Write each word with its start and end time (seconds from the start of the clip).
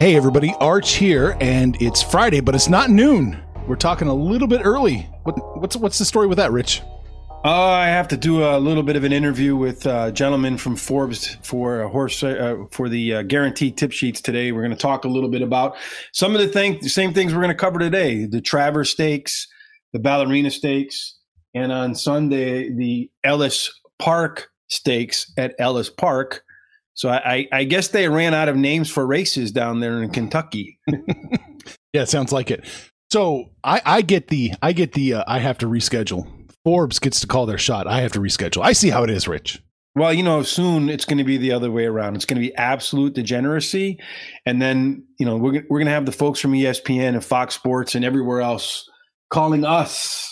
Hey 0.00 0.14
everybody, 0.14 0.54
Arch 0.60 0.92
here, 0.92 1.36
and 1.40 1.76
it's 1.82 2.02
Friday, 2.02 2.38
but 2.38 2.54
it's 2.54 2.68
not 2.68 2.88
noon. 2.88 3.36
We're 3.66 3.74
talking 3.74 4.06
a 4.06 4.14
little 4.14 4.46
bit 4.46 4.60
early. 4.62 4.98
What, 5.24 5.60
what's 5.60 5.74
what's 5.74 5.98
the 5.98 6.04
story 6.04 6.28
with 6.28 6.38
that, 6.38 6.52
Rich? 6.52 6.82
Uh, 7.44 7.48
I 7.48 7.88
have 7.88 8.06
to 8.08 8.16
do 8.16 8.44
a 8.44 8.60
little 8.60 8.84
bit 8.84 8.94
of 8.94 9.02
an 9.02 9.12
interview 9.12 9.56
with 9.56 9.86
a 9.86 10.12
gentleman 10.12 10.56
from 10.56 10.76
Forbes 10.76 11.36
for 11.42 11.80
a 11.80 11.88
horse 11.88 12.22
uh, 12.22 12.58
for 12.70 12.88
the 12.88 13.14
uh, 13.14 13.22
guaranteed 13.22 13.76
tip 13.76 13.90
sheets 13.90 14.20
today. 14.20 14.52
We're 14.52 14.62
going 14.62 14.70
to 14.70 14.76
talk 14.76 15.04
a 15.04 15.08
little 15.08 15.28
bit 15.28 15.42
about 15.42 15.76
some 16.12 16.32
of 16.32 16.40
the 16.40 16.46
thing, 16.46 16.78
the 16.80 16.88
same 16.88 17.12
things 17.12 17.34
we're 17.34 17.42
going 17.42 17.48
to 17.48 17.56
cover 17.56 17.80
today: 17.80 18.24
the 18.24 18.40
Travers 18.40 18.90
Stakes, 18.90 19.48
the 19.92 19.98
Ballerina 19.98 20.52
Stakes, 20.52 21.18
and 21.54 21.72
on 21.72 21.96
Sunday 21.96 22.70
the 22.70 23.10
Ellis 23.24 23.68
Park 23.98 24.48
Stakes 24.68 25.32
at 25.36 25.56
Ellis 25.58 25.90
Park. 25.90 26.44
So 26.98 27.10
I, 27.10 27.46
I 27.52 27.62
guess 27.62 27.86
they 27.88 28.08
ran 28.08 28.34
out 28.34 28.48
of 28.48 28.56
names 28.56 28.90
for 28.90 29.06
races 29.06 29.52
down 29.52 29.78
there 29.78 30.02
in 30.02 30.10
Kentucky. 30.10 30.80
yeah, 31.92 32.02
it 32.02 32.08
sounds 32.08 32.32
like 32.32 32.50
it. 32.50 32.64
So 33.12 33.52
I, 33.62 33.80
I 33.84 34.02
get 34.02 34.26
the 34.26 34.52
I 34.62 34.72
get 34.72 34.94
the 34.94 35.14
uh, 35.14 35.24
I 35.28 35.38
have 35.38 35.58
to 35.58 35.66
reschedule. 35.66 36.26
Forbes 36.64 36.98
gets 36.98 37.20
to 37.20 37.28
call 37.28 37.46
their 37.46 37.56
shot. 37.56 37.86
I 37.86 38.00
have 38.00 38.10
to 38.12 38.18
reschedule. 38.18 38.62
I 38.62 38.72
see 38.72 38.90
how 38.90 39.04
it 39.04 39.10
is, 39.10 39.28
Rich. 39.28 39.62
Well, 39.94 40.12
you 40.12 40.24
know, 40.24 40.42
soon 40.42 40.88
it's 40.88 41.04
going 41.04 41.18
to 41.18 41.24
be 41.24 41.36
the 41.36 41.52
other 41.52 41.70
way 41.70 41.84
around. 41.86 42.16
It's 42.16 42.24
going 42.24 42.42
to 42.42 42.46
be 42.46 42.52
absolute 42.56 43.14
degeneracy, 43.14 44.00
and 44.44 44.60
then 44.60 45.04
you 45.20 45.24
know 45.24 45.36
we're 45.36 45.64
we're 45.70 45.78
going 45.78 45.86
to 45.86 45.92
have 45.92 46.04
the 46.04 46.10
folks 46.10 46.40
from 46.40 46.50
ESPN 46.50 47.14
and 47.14 47.24
Fox 47.24 47.54
Sports 47.54 47.94
and 47.94 48.04
everywhere 48.04 48.40
else 48.40 48.84
calling 49.32 49.64
us 49.64 50.28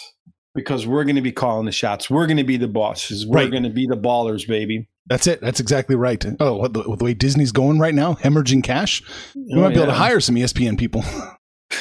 because 0.56 0.84
we're 0.84 1.04
going 1.04 1.14
to 1.14 1.22
be 1.22 1.30
calling 1.32 1.64
the 1.66 1.70
shots. 1.70 2.10
We're 2.10 2.26
going 2.26 2.38
to 2.38 2.44
be 2.44 2.56
the 2.56 2.66
bosses. 2.66 3.24
We're 3.24 3.36
Right. 3.42 3.50
going 3.52 3.62
to 3.62 3.70
be 3.70 3.86
the 3.88 3.96
ballers, 3.96 4.48
baby. 4.48 4.88
That's 5.08 5.26
it. 5.26 5.40
That's 5.40 5.60
exactly 5.60 5.94
right. 5.96 6.24
Oh, 6.40 6.56
what 6.56 6.72
the, 6.72 6.82
the 6.82 7.04
way 7.04 7.14
Disney's 7.14 7.52
going 7.52 7.78
right 7.78 7.94
now, 7.94 8.14
hemorrhaging 8.14 8.64
cash. 8.64 9.02
We 9.34 9.54
Oh, 9.54 9.60
might 9.60 9.68
be 9.70 9.76
able 9.76 9.86
to 9.86 9.92
hire 9.92 10.20
some 10.20 10.34
ESPN 10.34 10.78
people. 10.78 11.04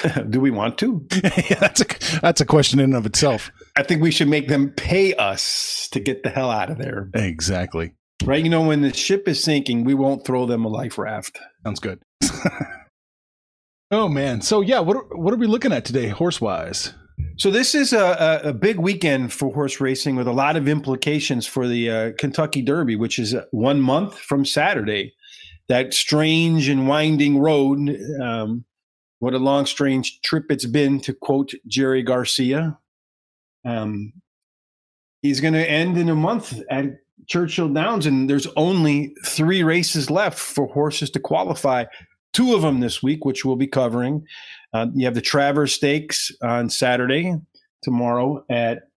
Do 0.29 0.39
we 0.39 0.49
want 0.51 0.77
to? 0.79 1.05
yeah, 1.23 1.59
that's 1.59 1.81
a 1.81 2.19
that's 2.19 2.41
a 2.41 2.45
question 2.45 2.79
in 2.79 2.85
and 2.85 2.95
of 2.95 3.05
itself. 3.05 3.51
I 3.75 3.83
think 3.83 4.01
we 4.01 4.09
should 4.11 4.27
make 4.27 4.47
them 4.47 4.71
pay 4.71 5.13
us 5.13 5.87
to 5.91 5.99
get 5.99 6.23
the 6.23 6.29
hell 6.29 6.49
out 6.49 6.71
of 6.71 6.79
there. 6.79 7.09
Exactly. 7.13 7.93
Right? 8.23 8.43
You 8.43 8.49
know, 8.49 8.61
when 8.63 8.81
the 8.81 8.93
ship 8.93 9.27
is 9.27 9.43
sinking, 9.43 9.83
we 9.83 9.93
won't 9.93 10.25
throw 10.25 10.47
them 10.47 10.65
a 10.65 10.69
life 10.69 10.97
raft. 10.97 11.37
Sounds 11.63 11.79
good. 11.79 11.99
oh 13.91 14.09
man. 14.09 14.41
So 14.41 14.61
yeah, 14.61 14.79
what 14.79 14.97
are, 14.97 15.05
what 15.15 15.33
are 15.33 15.37
we 15.37 15.47
looking 15.47 15.71
at 15.71 15.85
today, 15.85 16.07
horse 16.07 16.41
wise? 16.41 16.93
So 17.37 17.51
this 17.51 17.75
is 17.75 17.93
a, 17.93 18.41
a, 18.43 18.53
big 18.53 18.77
weekend 18.77 19.33
for 19.33 19.53
horse 19.53 19.81
racing 19.81 20.15
with 20.15 20.27
a 20.27 20.31
lot 20.31 20.55
of 20.55 20.67
implications 20.67 21.45
for 21.45 21.67
the 21.67 21.89
uh, 21.89 22.11
Kentucky 22.17 22.61
Derby, 22.61 22.95
which 22.95 23.19
is 23.19 23.35
one 23.51 23.81
month 23.81 24.17
from 24.17 24.45
Saturday. 24.45 25.13
That 25.67 25.93
strange 25.93 26.69
and 26.69 26.87
winding 26.87 27.39
road. 27.39 27.97
Um, 28.21 28.65
what 29.19 29.33
a 29.33 29.39
long, 29.39 29.65
strange 29.65 30.21
trip 30.21 30.45
it's 30.49 30.65
been, 30.65 30.99
to 31.01 31.13
quote 31.13 31.51
Jerry 31.67 32.03
Garcia. 32.03 32.77
Um, 33.65 34.13
he's 35.21 35.41
going 35.41 35.55
to 35.55 35.69
end 35.69 35.97
in 35.97 36.09
a 36.09 36.15
month 36.15 36.61
at 36.69 36.85
Churchill 37.27 37.69
Downs, 37.69 38.05
and 38.05 38.29
there's 38.29 38.47
only 38.55 39.15
three 39.25 39.63
races 39.63 40.09
left 40.09 40.37
for 40.37 40.67
horses 40.67 41.09
to 41.11 41.19
qualify. 41.19 41.85
Two 42.33 42.53
of 42.53 42.61
them 42.61 42.81
this 42.81 43.01
week, 43.01 43.25
which 43.25 43.43
we'll 43.43 43.55
be 43.55 43.67
covering. 43.67 44.25
Uh, 44.75 44.87
you 44.93 45.05
have 45.05 45.13
the 45.13 45.21
Travers 45.21 45.73
Stakes 45.73 46.31
on 46.41 46.69
Saturday, 46.69 47.33
tomorrow 47.81 48.43
at 48.49 48.89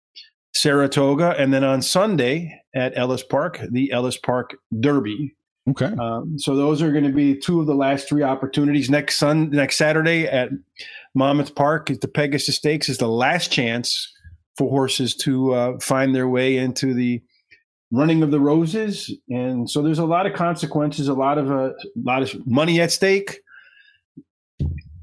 Saratoga, 0.53 1.35
and 1.37 1.53
then 1.53 1.63
on 1.63 1.81
Sunday 1.81 2.61
at 2.75 2.97
Ellis 2.97 3.23
Park, 3.23 3.61
the 3.71 3.89
Ellis 3.93 4.17
Park 4.17 4.57
Derby. 4.81 5.33
Okay. 5.69 5.93
Um, 5.97 6.37
so 6.37 6.57
those 6.57 6.81
are 6.81 6.91
going 6.91 7.05
to 7.05 7.13
be 7.13 7.33
two 7.33 7.61
of 7.61 7.65
the 7.65 7.75
last 7.75 8.09
three 8.09 8.23
opportunities. 8.23 8.89
Next 8.89 9.17
Sun, 9.17 9.51
next 9.51 9.77
Saturday 9.77 10.27
at 10.27 10.49
Monmouth 11.15 11.55
Park 11.55 11.89
is 11.89 11.99
the 11.99 12.09
Pegasus 12.09 12.57
Stakes 12.57 12.89
is 12.89 12.97
the 12.97 13.07
last 13.07 13.49
chance 13.49 14.11
for 14.57 14.69
horses 14.69 15.15
to 15.15 15.53
uh, 15.53 15.79
find 15.79 16.13
their 16.13 16.27
way 16.27 16.57
into 16.57 16.93
the 16.93 17.21
running 17.89 18.21
of 18.21 18.31
the 18.31 18.39
roses, 18.41 19.09
and 19.29 19.69
so 19.69 19.81
there's 19.81 19.99
a 19.99 20.05
lot 20.05 20.25
of 20.25 20.33
consequences, 20.33 21.07
a 21.07 21.13
lot 21.13 21.37
of 21.37 21.49
a 21.49 21.73
lot 22.03 22.21
of 22.21 22.45
money 22.45 22.81
at 22.81 22.91
stake, 22.91 23.39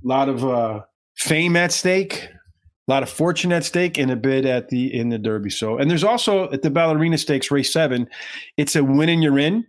lot 0.08 0.28
of 0.28 0.44
uh, 0.44 0.80
fame 1.16 1.56
at 1.56 1.72
stake, 1.72 2.28
a 2.88 2.90
lot 2.90 3.02
of 3.02 3.08
fortune 3.08 3.52
at 3.52 3.64
stake, 3.64 3.98
and 3.98 4.10
a 4.10 4.16
bid 4.16 4.46
at 4.46 4.68
the 4.68 4.94
in 4.94 5.08
the 5.08 5.18
Derby. 5.18 5.50
So, 5.50 5.78
and 5.78 5.90
there's 5.90 6.04
also 6.04 6.50
at 6.50 6.62
the 6.62 6.70
Ballerina 6.70 7.18
Stakes, 7.18 7.50
race 7.50 7.72
seven, 7.72 8.08
it's 8.56 8.76
a 8.76 8.84
win 8.84 9.08
and 9.08 9.22
you're 9.22 9.38
in 9.38 9.66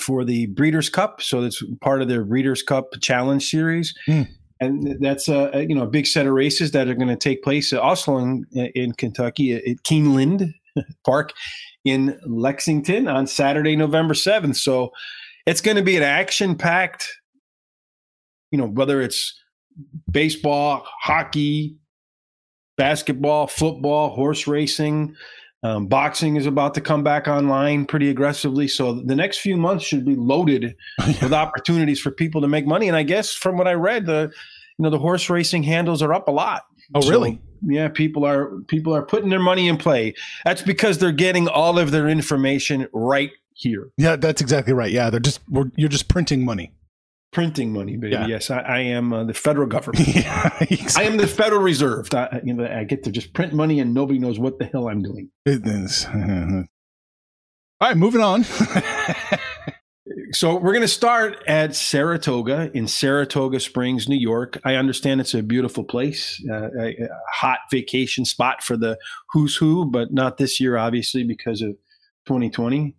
for 0.00 0.24
the 0.24 0.46
Breeders' 0.46 0.88
Cup. 0.88 1.22
So 1.22 1.42
that's 1.42 1.62
part 1.80 2.02
of 2.02 2.08
their 2.08 2.24
Breeders' 2.24 2.62
Cup 2.62 2.92
Challenge 3.00 3.44
Series. 3.44 3.94
Hmm. 4.06 4.22
And 4.58 4.96
that's 5.02 5.28
a, 5.28 5.50
a, 5.52 5.62
you 5.62 5.74
know 5.74 5.82
a 5.82 5.86
big 5.88 6.06
set 6.06 6.26
of 6.26 6.32
races 6.32 6.70
that 6.70 6.88
are 6.88 6.94
going 6.94 7.08
to 7.08 7.16
take 7.16 7.42
place 7.42 7.72
also 7.74 8.16
in, 8.16 8.46
in 8.52 8.92
Kentucky 8.92 9.52
at 9.52 9.82
Keeneland 9.84 10.54
Park 11.04 11.32
in 11.84 12.18
Lexington 12.26 13.06
on 13.06 13.26
Saturday, 13.26 13.76
November 13.76 14.14
seventh. 14.14 14.56
So 14.56 14.92
it's 15.44 15.60
going 15.60 15.76
to 15.76 15.82
be 15.82 15.96
an 15.96 16.02
action-packed, 16.02 17.06
you 18.50 18.58
know, 18.58 18.66
whether 18.66 19.00
it's 19.00 19.34
baseball, 20.10 20.86
hockey, 21.02 21.76
basketball, 22.76 23.46
football, 23.46 24.10
horse 24.10 24.46
racing. 24.46 25.14
Um, 25.62 25.86
boxing 25.86 26.36
is 26.36 26.46
about 26.46 26.74
to 26.74 26.80
come 26.80 27.02
back 27.02 27.26
online 27.26 27.86
pretty 27.86 28.08
aggressively. 28.08 28.68
So 28.68 28.92
the 28.92 29.16
next 29.16 29.38
few 29.38 29.56
months 29.56 29.84
should 29.84 30.04
be 30.04 30.14
loaded 30.14 30.76
with 31.22 31.32
opportunities 31.32 31.98
for 31.98 32.10
people 32.10 32.40
to 32.42 32.48
make 32.48 32.66
money. 32.66 32.86
And 32.88 32.96
I 32.96 33.02
guess 33.02 33.32
from 33.32 33.56
what 33.56 33.66
I 33.66 33.72
read, 33.72 34.06
the 34.06 34.30
you 34.78 34.82
know 34.82 34.90
the 34.90 34.98
horse 34.98 35.28
racing 35.30 35.62
handles 35.62 36.02
are 36.02 36.12
up 36.12 36.28
a 36.28 36.30
lot. 36.30 36.66
Oh, 36.94 37.00
So, 37.00 37.10
really? 37.10 37.40
yeah, 37.62 37.88
people 37.88 38.24
are 38.24 38.60
people 38.68 38.94
are 38.94 39.02
putting 39.02 39.30
their 39.30 39.40
money 39.40 39.66
in 39.66 39.76
play. 39.76 40.14
That's 40.44 40.62
because 40.62 40.98
they're 40.98 41.10
getting 41.10 41.48
all 41.48 41.78
of 41.78 41.90
their 41.90 42.06
information 42.08 42.86
right 42.92 43.30
here. 43.54 43.88
Yeah, 43.96 44.16
that's 44.16 44.42
exactly 44.42 44.74
right. 44.74 44.92
Yeah, 44.92 45.08
they're 45.10 45.18
just 45.18 45.40
we're, 45.48 45.70
you're 45.76 45.88
just 45.88 46.08
printing 46.08 46.44
money. 46.44 46.72
Printing 47.32 47.72
money, 47.72 47.96
baby. 47.96 48.14
Yeah. 48.14 48.26
Yes, 48.26 48.50
I, 48.50 48.60
I 48.60 48.78
am 48.78 49.12
uh, 49.12 49.24
the 49.24 49.34
federal 49.34 49.66
government. 49.66 50.08
yeah, 50.14 50.50
I 50.96 51.02
am 51.02 51.16
the 51.16 51.26
Federal 51.26 51.60
Reserve. 51.60 52.08
I, 52.14 52.40
you 52.44 52.54
know, 52.54 52.66
I 52.66 52.84
get 52.84 53.04
to 53.04 53.10
just 53.10 53.34
print 53.34 53.52
money 53.52 53.80
and 53.80 53.92
nobody 53.92 54.18
knows 54.18 54.38
what 54.38 54.58
the 54.58 54.64
hell 54.66 54.88
I'm 54.88 55.02
doing. 55.02 55.30
It 55.44 55.66
is. 55.66 56.06
All 56.14 57.88
right, 57.88 57.96
moving 57.96 58.22
on. 58.22 58.44
So 60.32 60.56
we're 60.56 60.72
going 60.72 60.82
to 60.82 60.88
start 60.88 61.42
at 61.46 61.74
Saratoga 61.74 62.70
in 62.74 62.86
Saratoga 62.88 63.58
Springs, 63.58 64.08
New 64.08 64.18
York. 64.18 64.60
I 64.64 64.74
understand 64.74 65.20
it's 65.20 65.34
a 65.34 65.42
beautiful 65.42 65.82
place, 65.84 66.42
uh, 66.50 66.68
a, 66.78 66.88
a 66.88 67.08
hot 67.32 67.60
vacation 67.70 68.24
spot 68.24 68.62
for 68.62 68.76
the 68.76 68.98
who's 69.32 69.56
who, 69.56 69.84
but 69.90 70.12
not 70.12 70.36
this 70.36 70.60
year, 70.60 70.76
obviously, 70.76 71.24
because 71.24 71.60
of 71.62 71.70
2020 72.26 72.94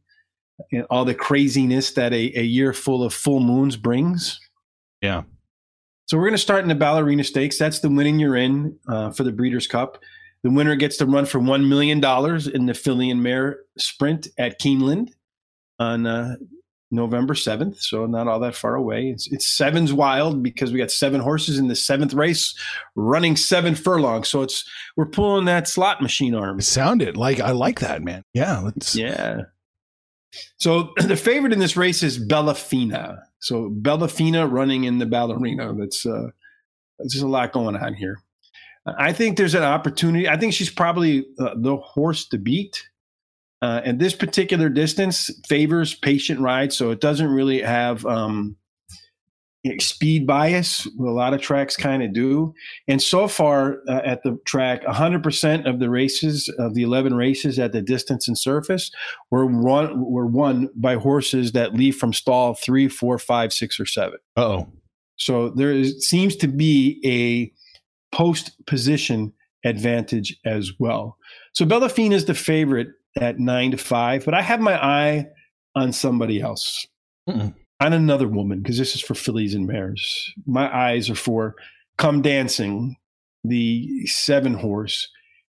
and 0.72 0.86
all 0.90 1.06
the 1.06 1.16
craziness 1.16 1.92
that 1.92 2.14
a, 2.14 2.40
a 2.40 2.44
year 2.44 2.74
full 2.74 3.04
of 3.04 3.14
full 3.14 3.40
moons 3.40 3.76
brings. 3.76 4.40
Yeah. 5.02 5.24
So 6.06 6.18
we're 6.18 6.24
going 6.24 6.34
to 6.34 6.38
start 6.38 6.64
in 6.64 6.70
the 6.70 6.76
Ballerina 6.76 7.24
Stakes. 7.24 7.58
That's 7.58 7.80
the 7.80 7.90
winning 7.90 8.20
you're 8.20 8.38
in 8.38 8.78
uh, 8.88 9.12
for 9.12 9.24
the 9.24 9.32
Breeders' 9.32 9.68
Cup. 9.68 10.02
The 10.44 10.50
winner 10.50 10.76
gets 10.76 10.98
to 10.98 11.06
run 11.06 11.26
for 11.26 11.40
$1 11.40 11.68
million 11.68 11.98
in 12.54 12.66
the 12.66 12.74
filly 12.74 13.10
and 13.10 13.22
mare 13.22 13.60
sprint 13.78 14.28
at 14.38 14.62
Keeneland 14.62 15.10
on 15.80 16.06
uh, 16.06 16.36
November 16.92 17.34
7th. 17.34 17.80
So 17.80 18.06
not 18.06 18.28
all 18.28 18.40
that 18.40 18.56
far 18.56 18.76
away. 18.76 19.10
It's, 19.10 19.28
it's 19.32 19.48
Sevens 19.48 19.92
Wild 19.92 20.42
because 20.42 20.72
we 20.72 20.78
got 20.78 20.92
seven 20.92 21.20
horses 21.20 21.60
in 21.60 21.68
the 21.68 21.76
seventh 21.76 22.14
race 22.14 22.58
running 22.96 23.36
seven 23.36 23.76
furlongs. 23.76 24.30
So 24.30 24.42
it's 24.44 24.64
we're 24.96 25.08
pulling 25.08 25.46
that 25.46 25.68
slot 25.68 26.02
machine 26.02 26.36
arm. 26.36 26.60
It 26.60 26.64
sounded 26.64 27.18
like 27.18 27.42
I 27.42 27.52
like 27.52 27.82
that, 27.82 28.02
man. 28.02 28.24
Yeah, 28.34 28.60
let's. 28.60 28.96
Yeah. 28.96 29.42
So 30.58 30.94
the 30.98 31.18
favorite 31.18 31.54
in 31.54 31.60
this 31.60 31.78
race 31.78 32.04
is 32.04 32.20
Bellafina. 32.20 33.20
So 33.40 33.70
Bellafina 33.70 34.50
running 34.50 34.86
in 34.86 34.98
the 35.00 35.06
ballerina. 35.06 35.74
That's 35.74 36.06
uh 36.06 36.30
there's 37.00 37.22
a 37.22 37.28
lot 37.28 37.54
going 37.54 37.76
on 37.76 37.94
here. 37.94 38.20
I 38.98 39.14
think 39.14 39.38
there's 39.38 39.54
an 39.54 39.64
opportunity. 39.64 40.30
I 40.30 40.38
think 40.38 40.54
she's 40.54 40.70
probably 40.70 41.26
uh, 41.40 41.56
the 41.58 41.78
horse 41.78 42.28
to 42.30 42.38
beat. 42.38 42.88
Uh, 43.62 43.82
and 43.84 44.00
this 44.00 44.16
particular 44.16 44.70
distance 44.70 45.32
favors 45.48 45.96
patient 45.96 46.40
ride, 46.40 46.72
so 46.72 46.92
it 46.92 47.02
doesn't 47.02 47.30
really 47.30 47.62
have 47.62 48.06
um, 48.06 48.56
speed 49.80 50.26
bias. 50.26 50.86
A 50.86 51.04
lot 51.04 51.34
of 51.34 51.42
tracks 51.42 51.76
kind 51.76 52.04
of 52.04 52.14
do. 52.14 52.54
And 52.88 53.02
so 53.02 53.28
far 53.28 53.80
uh, 53.88 54.02
at 54.06 54.24
the 54.24 54.38
track, 54.46 54.84
100% 54.84 55.70
of 55.70 55.80
the 55.80 55.90
races 55.90 56.50
of 56.58 56.74
the 56.74 56.84
11 56.84 57.16
races 57.16 57.60
at 57.60 57.74
the 57.74 57.82
distance 57.82 58.28
and 58.28 58.38
surface 58.38 58.92
were 59.32 59.46
run 59.46 60.04
were 60.06 60.28
won 60.28 60.70
by 60.76 60.96
horses 60.96 61.52
that 61.54 61.74
leave 61.74 61.96
from 61.96 62.14
stall 62.14 62.54
three, 62.54 62.88
four, 62.88 63.18
five, 63.20 63.52
six, 63.52 63.80
or 63.80 63.86
seven. 63.86 64.20
Oh, 64.36 64.68
So 65.18 65.50
there 65.50 65.72
is, 65.72 66.08
seems 66.08 66.36
to 66.38 66.48
be 66.48 67.02
a 67.06 67.52
post 68.16 68.52
position 68.66 69.34
advantage 69.66 70.38
as 70.46 70.72
well. 70.80 71.18
So 71.54 71.66
Bellafina 71.66 72.14
is 72.14 72.26
the 72.26 72.34
favorite 72.34 72.90
at 73.20 73.40
nine 73.40 73.72
to 73.72 73.78
five, 73.78 74.26
but 74.26 74.34
I 74.34 74.42
have 74.42 74.60
my 74.60 74.82
eye 74.82 75.28
on 75.76 75.92
somebody 75.92 76.42
else, 76.42 76.88
Mm-mm. 77.28 77.54
On 77.80 77.94
another 77.94 78.28
woman, 78.28 78.62
because 78.62 78.78
this 78.78 78.96
is 78.96 79.02
for 79.02 79.14
fillies 79.16 79.54
and 79.54 79.68
mares. 79.68 80.34
My 80.46 80.74
eyes 80.76 81.10
are 81.10 81.16
for 81.16 81.56
Come 81.98 82.22
Dancing, 82.22 82.96
the 83.44 84.06
seven 84.08 84.54
horse 84.56 85.08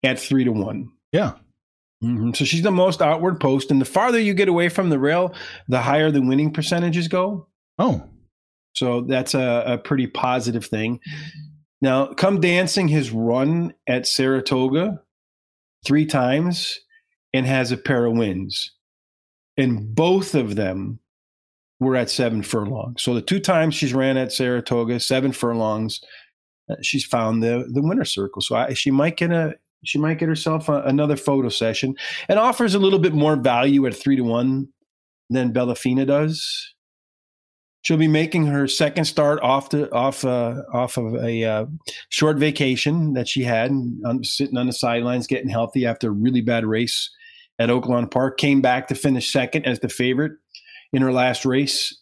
at 0.04 0.18
three 0.18 0.44
to 0.44 0.52
one. 0.52 0.90
yeah. 1.12 1.32
Mhm. 2.02 2.34
So 2.36 2.44
she's 2.44 2.62
the 2.62 2.72
most 2.72 3.00
outward 3.00 3.38
post, 3.38 3.70
and 3.70 3.80
the 3.80 3.84
farther 3.84 4.18
you 4.18 4.34
get 4.34 4.48
away 4.48 4.68
from 4.68 4.90
the 4.90 4.98
rail, 4.98 5.34
the 5.68 5.80
higher 5.80 6.10
the 6.10 6.20
winning 6.20 6.52
percentages 6.52 7.06
go. 7.06 7.46
Oh, 7.78 8.08
So 8.74 9.02
that's 9.02 9.34
a, 9.34 9.62
a 9.66 9.78
pretty 9.78 10.08
positive 10.08 10.64
thing. 10.66 10.98
Now, 11.80 12.06
Come 12.06 12.40
Dancing 12.40 12.88
has 12.88 13.12
run 13.12 13.74
at 13.86 14.06
Saratoga 14.08 15.00
three 15.86 16.06
times 16.06 16.78
and 17.32 17.46
has 17.46 17.70
a 17.70 17.76
pair 17.76 18.06
of 18.06 18.16
wins. 18.16 18.72
And 19.56 19.94
both 19.94 20.34
of 20.34 20.56
them 20.56 20.98
were 21.82 21.96
at 21.96 22.10
seven 22.10 22.42
furlongs. 22.42 23.02
So 23.02 23.14
the 23.14 23.22
two 23.22 23.40
times 23.40 23.74
she's 23.74 23.94
ran 23.94 24.16
at 24.16 24.32
Saratoga, 24.32 25.00
seven 25.00 25.32
furlongs, 25.32 26.00
uh, 26.70 26.76
she's 26.82 27.04
found 27.04 27.42
the 27.42 27.68
the 27.72 27.82
winner 27.82 28.04
circle. 28.04 28.42
So 28.42 28.56
I, 28.56 28.74
she 28.74 28.90
might 28.90 29.16
get 29.16 29.32
a 29.32 29.54
she 29.84 29.98
might 29.98 30.18
get 30.18 30.28
herself 30.28 30.68
a, 30.68 30.82
another 30.82 31.16
photo 31.16 31.48
session 31.48 31.96
and 32.28 32.38
offers 32.38 32.74
a 32.74 32.78
little 32.78 32.98
bit 32.98 33.14
more 33.14 33.36
value 33.36 33.86
at 33.86 33.94
three 33.94 34.16
to 34.16 34.22
one 34.22 34.68
than 35.30 35.52
Bellafina 35.52 36.06
does. 36.06 36.74
She'll 37.82 37.96
be 37.96 38.06
making 38.06 38.46
her 38.46 38.68
second 38.68 39.06
start 39.06 39.40
off 39.42 39.70
the 39.70 39.90
off 39.92 40.24
uh, 40.24 40.62
off 40.72 40.96
of 40.96 41.14
a 41.16 41.44
uh, 41.44 41.66
short 42.10 42.36
vacation 42.36 43.14
that 43.14 43.26
she 43.26 43.42
had, 43.42 43.72
um, 44.04 44.22
sitting 44.22 44.56
on 44.56 44.68
the 44.68 44.72
sidelines, 44.72 45.26
getting 45.26 45.48
healthy 45.48 45.84
after 45.84 46.08
a 46.08 46.12
really 46.12 46.42
bad 46.42 46.64
race 46.64 47.10
at 47.58 47.70
Oaklawn 47.70 48.08
Park. 48.08 48.38
Came 48.38 48.60
back 48.60 48.86
to 48.86 48.94
finish 48.94 49.32
second 49.32 49.66
as 49.66 49.80
the 49.80 49.88
favorite 49.88 50.32
in 50.92 51.02
her 51.02 51.12
last 51.12 51.44
race 51.44 51.96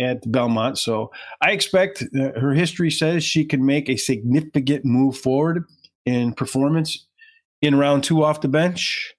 at, 0.00 0.30
Belmont. 0.30 0.78
So 0.78 1.10
I 1.40 1.52
expect 1.52 2.04
uh, 2.18 2.38
her 2.38 2.52
history 2.52 2.90
says 2.90 3.24
she 3.24 3.44
can 3.44 3.64
make 3.64 3.88
a 3.88 3.96
significant 3.96 4.84
move 4.84 5.16
forward 5.16 5.64
in 6.04 6.34
performance 6.34 7.06
in 7.62 7.74
round 7.76 8.04
two 8.04 8.22
off 8.22 8.42
the 8.42 8.48
bench. 8.48 9.14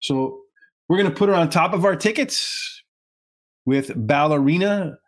So 0.00 0.40
we're 0.88 0.98
going 0.98 1.10
to 1.10 1.16
put 1.16 1.28
her 1.28 1.34
on 1.34 1.48
top 1.48 1.72
of 1.72 1.84
our 1.84 1.94
tickets 1.94 2.82
with 3.64 3.92
Ballerina 3.94 4.98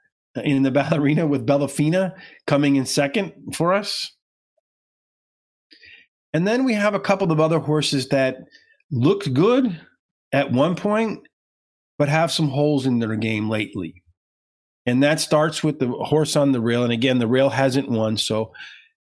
in 0.44 0.62
the 0.62 0.70
ballerina 0.70 1.26
with 1.26 1.46
Bellafina 1.46 2.14
coming 2.46 2.76
in 2.76 2.86
second 2.86 3.32
for 3.54 3.72
us. 3.72 4.12
And 6.32 6.46
then 6.46 6.64
we 6.64 6.74
have 6.74 6.94
a 6.94 7.00
couple 7.00 7.32
of 7.32 7.40
other 7.40 7.58
horses 7.58 8.08
that 8.08 8.36
looked 8.90 9.32
good 9.32 9.80
at 10.32 10.52
one 10.52 10.76
point, 10.76 11.26
but 11.98 12.08
have 12.08 12.30
some 12.32 12.48
holes 12.48 12.86
in 12.86 13.00
their 13.00 13.16
game 13.16 13.50
lately. 13.50 14.02
And 14.86 15.02
that 15.02 15.20
starts 15.20 15.62
with 15.62 15.80
the 15.80 15.88
horse 15.88 16.36
on 16.36 16.52
the 16.52 16.60
rail. 16.60 16.82
And 16.82 16.92
again, 16.92 17.18
the 17.18 17.26
rail 17.26 17.50
hasn't 17.50 17.90
won. 17.90 18.16
So 18.16 18.52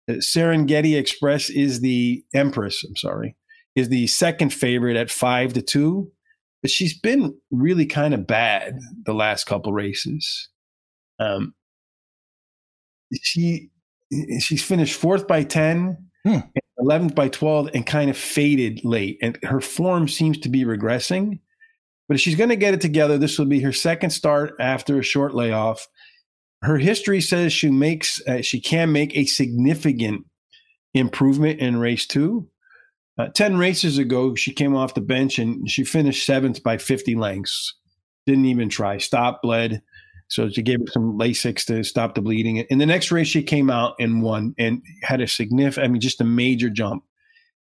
uh, 0.10 0.14
Serengeti 0.14 0.98
Express 0.98 1.50
is 1.50 1.82
the 1.82 2.24
Empress, 2.34 2.84
I'm 2.84 2.96
sorry, 2.96 3.36
is 3.76 3.90
the 3.90 4.08
second 4.08 4.54
favorite 4.54 4.98
at 4.98 5.12
five 5.12 5.54
to 5.54 5.62
two. 5.62 6.12
But 6.64 6.72
she's 6.72 6.98
been 7.00 7.38
really 7.52 7.86
kind 7.86 8.16
of 8.16 8.26
bad 8.26 8.80
the 9.06 9.14
last 9.14 9.44
couple 9.46 9.72
races. 9.72 10.50
Um, 11.20 11.54
she 13.22 13.70
she's 14.40 14.64
finished 14.64 14.96
fourth 14.96 15.28
by 15.28 15.44
ten, 15.44 15.98
Hmm. 16.26 16.40
eleventh 16.80 17.14
by 17.14 17.30
twelve, 17.30 17.70
and 17.76 17.86
kind 17.86 18.10
of 18.10 18.18
faded 18.18 18.84
late. 18.84 19.20
And 19.22 19.38
her 19.44 19.62
form 19.62 20.08
seems 20.08 20.40
to 20.40 20.50
be 20.50 20.64
regressing. 20.64 21.40
But 22.08 22.20
she's 22.20 22.36
going 22.36 22.50
to 22.50 22.56
get 22.56 22.74
it 22.74 22.82
together, 22.82 23.18
this 23.18 23.38
will 23.38 23.46
be 23.46 23.62
her 23.62 23.74
second 23.74 24.12
start 24.12 24.54
after 24.60 25.00
a 25.00 25.04
short 25.04 25.36
layoff. 25.36 25.88
Her 26.62 26.78
history 26.78 27.22
says 27.22 27.54
she 27.54 27.70
makes 27.70 28.26
uh, 28.28 28.42
she 28.42 28.60
can 28.60 28.92
make 28.92 29.16
a 29.16 29.26
significant 29.26 30.26
improvement 30.94 31.60
in 31.60 31.78
race 31.78 32.08
two. 32.08 32.48
Uh, 33.18 33.28
Ten 33.34 33.58
races 33.58 33.98
ago, 33.98 34.36
she 34.36 34.54
came 34.54 34.76
off 34.76 34.94
the 34.94 35.02
bench 35.02 35.40
and 35.40 35.70
she 35.70 35.84
finished 35.84 36.26
seventh 36.26 36.64
by 36.64 36.78
50 36.78 37.16
lengths. 37.16 37.76
Didn't 38.26 38.46
even 38.46 38.70
try. 38.70 38.98
Stop 38.98 39.42
bled. 39.42 39.82
So 40.30 40.50
she 40.50 40.62
gave 40.62 40.80
her 40.80 40.88
some 40.92 41.18
Lasix 41.18 41.66
to 41.66 41.84
stop 41.84 42.16
the 42.16 42.22
bleeding. 42.22 42.58
In 42.58 42.80
the 42.80 42.86
next 42.86 43.12
race, 43.12 43.28
she 43.28 43.44
came 43.44 43.70
out 43.70 43.96
and 44.00 44.22
won 44.22 44.54
and 44.58 44.82
had 45.02 45.22
a 45.22 45.28
significant, 45.28 45.86
I 45.86 45.88
mean, 45.88 46.02
just 46.02 46.22
a 46.22 46.26
major 46.26 46.70
jump. 46.70 47.04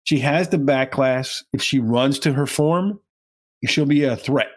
She 0.05 0.19
has 0.19 0.49
the 0.49 0.57
back 0.57 0.91
class. 0.91 1.43
If 1.53 1.61
she 1.61 1.79
runs 1.79 2.17
to 2.19 2.33
her 2.33 2.47
form, 2.47 2.99
she'll 3.65 3.85
be 3.85 4.03
a 4.03 4.15
threat. 4.15 4.49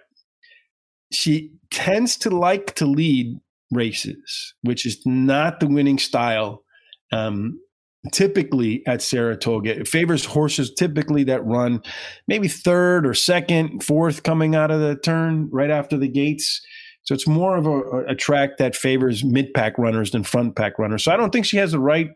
She 1.12 1.52
tends 1.70 2.16
to 2.18 2.30
like 2.30 2.74
to 2.76 2.86
lead 2.86 3.38
races, 3.70 4.54
which 4.62 4.86
is 4.86 5.00
not 5.04 5.60
the 5.60 5.66
winning 5.66 5.98
style. 5.98 6.62
Um, 7.12 7.58
typically 8.12 8.82
at 8.86 9.02
Saratoga, 9.02 9.78
it 9.80 9.88
favors 9.88 10.24
horses 10.24 10.72
typically 10.72 11.24
that 11.24 11.44
run 11.44 11.82
maybe 12.28 12.48
third 12.48 13.06
or 13.06 13.14
second, 13.14 13.82
fourth 13.82 14.22
coming 14.22 14.54
out 14.54 14.70
of 14.70 14.80
the 14.80 14.96
turn 14.96 15.48
right 15.52 15.70
after 15.70 15.96
the 15.96 16.08
gates. 16.08 16.60
So 17.02 17.14
it's 17.14 17.26
more 17.26 17.56
of 17.56 17.66
a, 17.66 18.04
a 18.08 18.14
track 18.14 18.58
that 18.58 18.76
favors 18.76 19.24
mid 19.24 19.52
pack 19.54 19.76
runners 19.78 20.12
than 20.12 20.22
front 20.22 20.56
pack 20.56 20.78
runners. 20.78 21.04
So 21.04 21.12
I 21.12 21.16
don't 21.16 21.30
think 21.30 21.46
she 21.46 21.56
has 21.56 21.72
the 21.72 21.80
right 21.80 22.08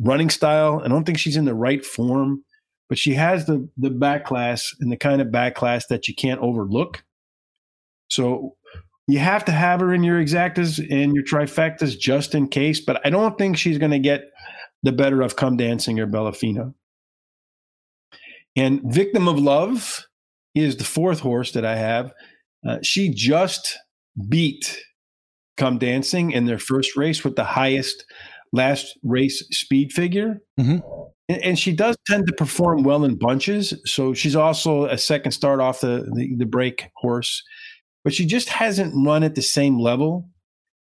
running 0.00 0.30
style. 0.30 0.80
I 0.84 0.88
don't 0.88 1.04
think 1.04 1.18
she's 1.18 1.36
in 1.36 1.44
the 1.44 1.54
right 1.54 1.84
form, 1.84 2.42
but 2.88 2.98
she 2.98 3.14
has 3.14 3.46
the 3.46 3.68
the 3.76 3.90
back 3.90 4.24
class 4.24 4.74
and 4.80 4.90
the 4.92 4.96
kind 4.96 5.20
of 5.20 5.32
back 5.32 5.54
class 5.54 5.86
that 5.86 6.08
you 6.08 6.14
can't 6.14 6.40
overlook. 6.40 7.04
So 8.08 8.56
you 9.06 9.18
have 9.18 9.44
to 9.46 9.52
have 9.52 9.80
her 9.80 9.92
in 9.92 10.02
your 10.02 10.20
exactas 10.22 10.78
and 10.90 11.14
your 11.14 11.24
trifectas 11.24 11.98
just 11.98 12.34
in 12.34 12.48
case, 12.48 12.80
but 12.80 13.00
I 13.04 13.10
don't 13.10 13.36
think 13.36 13.56
she's 13.56 13.78
going 13.78 13.90
to 13.90 13.98
get 13.98 14.30
the 14.82 14.92
better 14.92 15.22
of 15.22 15.36
Come 15.36 15.56
Dancing 15.56 15.98
or 15.98 16.06
Bellafina. 16.06 16.74
And 18.56 18.80
Victim 18.84 19.28
of 19.28 19.38
Love 19.38 20.06
is 20.54 20.76
the 20.76 20.84
fourth 20.84 21.20
horse 21.20 21.52
that 21.52 21.64
I 21.64 21.76
have. 21.76 22.12
Uh, 22.66 22.78
she 22.82 23.08
just 23.08 23.78
beat 24.28 24.80
Come 25.56 25.78
Dancing 25.78 26.30
in 26.30 26.46
their 26.46 26.58
first 26.58 26.96
race 26.96 27.24
with 27.24 27.36
the 27.36 27.44
highest 27.44 28.04
last 28.52 28.96
race 29.02 29.44
speed 29.50 29.92
figure. 29.92 30.40
Mhm. 30.58 30.82
And, 31.28 31.42
and 31.42 31.58
she 31.58 31.72
does 31.72 31.96
tend 32.06 32.26
to 32.26 32.32
perform 32.32 32.82
well 32.82 33.04
in 33.04 33.16
bunches. 33.16 33.74
So 33.84 34.14
she's 34.14 34.36
also 34.36 34.86
a 34.86 34.98
second 34.98 35.32
start 35.32 35.60
off 35.60 35.80
the, 35.80 36.10
the, 36.14 36.36
the 36.36 36.46
break 36.46 36.90
horse, 36.96 37.42
but 38.02 38.14
she 38.14 38.26
just 38.26 38.48
hasn't 38.48 38.94
run 39.06 39.22
at 39.22 39.34
the 39.34 39.42
same 39.42 39.78
level 39.78 40.28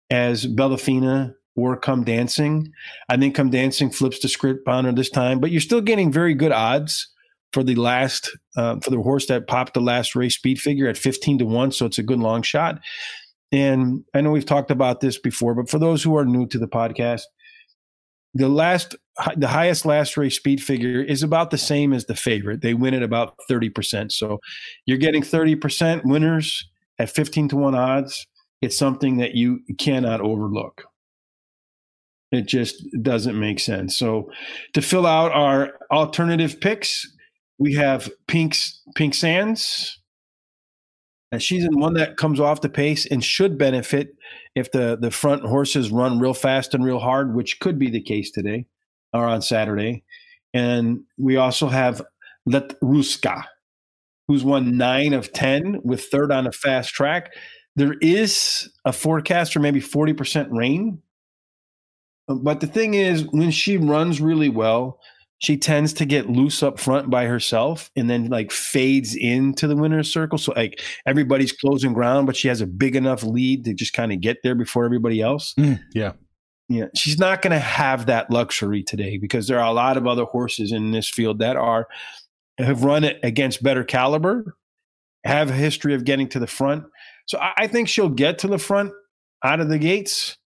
as 0.09 0.45
Bellafina 0.45 1.33
or 1.55 1.77
Come 1.77 2.03
Dancing. 2.03 2.71
I 3.09 3.17
think 3.17 3.35
Come 3.35 3.49
Dancing 3.49 3.91
flips 3.91 4.19
the 4.19 4.29
script 4.29 4.67
on 4.67 4.85
her 4.85 4.91
this 4.91 5.09
time, 5.09 5.39
but 5.39 5.51
you're 5.51 5.61
still 5.61 5.81
getting 5.81 6.11
very 6.11 6.33
good 6.33 6.51
odds 6.51 7.09
for 7.51 7.63
the 7.63 7.75
last 7.75 8.35
uh, 8.57 8.79
for 8.79 8.89
the 8.89 9.01
horse 9.01 9.25
that 9.27 9.47
popped 9.47 9.73
the 9.73 9.81
last 9.81 10.15
race 10.15 10.35
speed 10.35 10.59
figure 10.59 10.87
at 10.87 10.97
15 10.97 11.39
to 11.39 11.45
1 11.45 11.71
so 11.71 11.85
it's 11.85 11.97
a 11.97 12.03
good 12.03 12.19
long 12.19 12.41
shot 12.41 12.79
and 13.51 14.03
i 14.13 14.21
know 14.21 14.31
we've 14.31 14.45
talked 14.45 14.71
about 14.71 15.01
this 15.01 15.17
before 15.19 15.55
but 15.55 15.69
for 15.69 15.79
those 15.79 16.03
who 16.03 16.15
are 16.15 16.25
new 16.25 16.47
to 16.47 16.59
the 16.59 16.67
podcast 16.67 17.23
the 18.33 18.49
last 18.49 18.95
the 19.35 19.47
highest 19.47 19.85
last 19.85 20.17
race 20.17 20.35
speed 20.35 20.61
figure 20.61 21.01
is 21.01 21.23
about 21.23 21.51
the 21.51 21.57
same 21.57 21.93
as 21.93 22.05
the 22.05 22.15
favorite. 22.15 22.61
They 22.61 22.73
win 22.73 22.93
at 22.93 23.03
about 23.03 23.35
30% 23.49 24.11
so 24.11 24.39
you're 24.85 24.97
getting 24.97 25.21
30% 25.21 26.05
winners 26.05 26.67
at 26.97 27.09
15 27.09 27.49
to 27.49 27.55
1 27.57 27.75
odds. 27.75 28.25
It's 28.61 28.77
something 28.77 29.17
that 29.17 29.35
you 29.35 29.61
cannot 29.77 30.21
overlook. 30.21 30.83
It 32.31 32.47
just 32.47 32.85
doesn't 33.01 33.39
make 33.39 33.59
sense. 33.59 33.97
So 33.97 34.31
to 34.73 34.81
fill 34.81 35.07
out 35.07 35.31
our 35.31 35.73
alternative 35.91 36.59
picks 36.59 37.05
we 37.59 37.73
have 37.73 38.09
Pink's 38.27 38.81
Pink 38.95 39.13
Sands. 39.13 39.99
And 41.31 41.43
she's 41.43 41.63
in 41.63 41.77
one 41.77 41.93
that 41.93 42.17
comes 42.17 42.39
off 42.39 42.61
the 42.61 42.69
pace 42.69 43.05
and 43.05 43.23
should 43.23 43.57
benefit 43.57 44.15
if 44.55 44.71
the, 44.71 44.97
the 44.99 45.11
front 45.11 45.43
horses 45.43 45.91
run 45.91 46.19
real 46.19 46.33
fast 46.33 46.73
and 46.73 46.83
real 46.83 46.97
hard, 46.97 47.35
which 47.35 47.59
could 47.59 47.77
be 47.77 47.91
the 47.91 48.01
case 48.01 48.31
today 48.31 48.65
or 49.13 49.25
on 49.25 49.41
Saturday. 49.41 50.03
And 50.53 51.01
we 51.17 51.37
also 51.37 51.67
have 51.67 52.01
Letruska, 52.47 53.45
who's 54.27 54.43
won 54.43 54.77
nine 54.77 55.13
of 55.13 55.31
10 55.33 55.81
with 55.83 56.05
third 56.05 56.31
on 56.31 56.47
a 56.47 56.51
fast 56.51 56.93
track. 56.93 57.33
There 57.75 57.95
is 58.01 58.69
a 58.85 58.93
forecast 58.93 59.53
for 59.53 59.59
maybe 59.59 59.81
40% 59.81 60.47
rain. 60.51 61.01
But 62.27 62.59
the 62.59 62.67
thing 62.67 62.93
is, 62.93 63.25
when 63.31 63.51
she 63.51 63.77
runs 63.77 64.21
really 64.21 64.49
well, 64.49 64.99
she 65.39 65.57
tends 65.57 65.93
to 65.93 66.05
get 66.05 66.29
loose 66.29 66.61
up 66.61 66.79
front 66.79 67.09
by 67.09 67.25
herself 67.25 67.89
and 67.95 68.09
then 68.09 68.27
like 68.27 68.51
fades 68.51 69.15
into 69.15 69.67
the 69.67 69.75
winner's 69.75 70.11
circle. 70.11 70.37
So 70.37 70.53
like 70.55 70.81
everybody's 71.05 71.53
closing 71.53 71.93
ground, 71.93 72.27
but 72.27 72.35
she 72.35 72.49
has 72.49 72.61
a 72.61 72.67
big 72.67 72.95
enough 72.95 73.23
lead 73.23 73.63
to 73.65 73.73
just 73.73 73.93
kind 73.93 74.11
of 74.11 74.19
get 74.19 74.39
there 74.43 74.53
before 74.53 74.85
everybody 74.85 75.21
else. 75.21 75.53
Mm, 75.57 75.79
yeah. 75.93 76.11
Yeah. 76.69 76.85
She's 76.95 77.17
not 77.17 77.41
going 77.41 77.51
to 77.51 77.59
have 77.59 78.05
that 78.05 78.29
luxury 78.29 78.83
today 78.83 79.17
because 79.17 79.47
there 79.47 79.59
are 79.59 79.65
a 79.65 79.73
lot 79.73 79.97
of 79.97 80.05
other 80.05 80.25
horses 80.25 80.71
in 80.71 80.91
this 80.91 81.09
field 81.09 81.39
that 81.39 81.57
are 81.57 81.87
have 82.59 82.83
run 82.83 83.03
it 83.03 83.19
against 83.23 83.63
better 83.63 83.83
caliber, 83.83 84.55
have 85.25 85.49
a 85.49 85.53
history 85.53 85.95
of 85.95 86.05
getting 86.05 86.29
to 86.29 86.39
the 86.39 86.47
front. 86.47 86.83
So 87.25 87.39
I, 87.39 87.53
I 87.57 87.67
think 87.67 87.87
she'll 87.87 88.09
get 88.09 88.37
to 88.39 88.47
the 88.47 88.59
front 88.59 88.91
out 89.43 89.59
of 89.59 89.69
the 89.69 89.79
gates, 89.79 90.37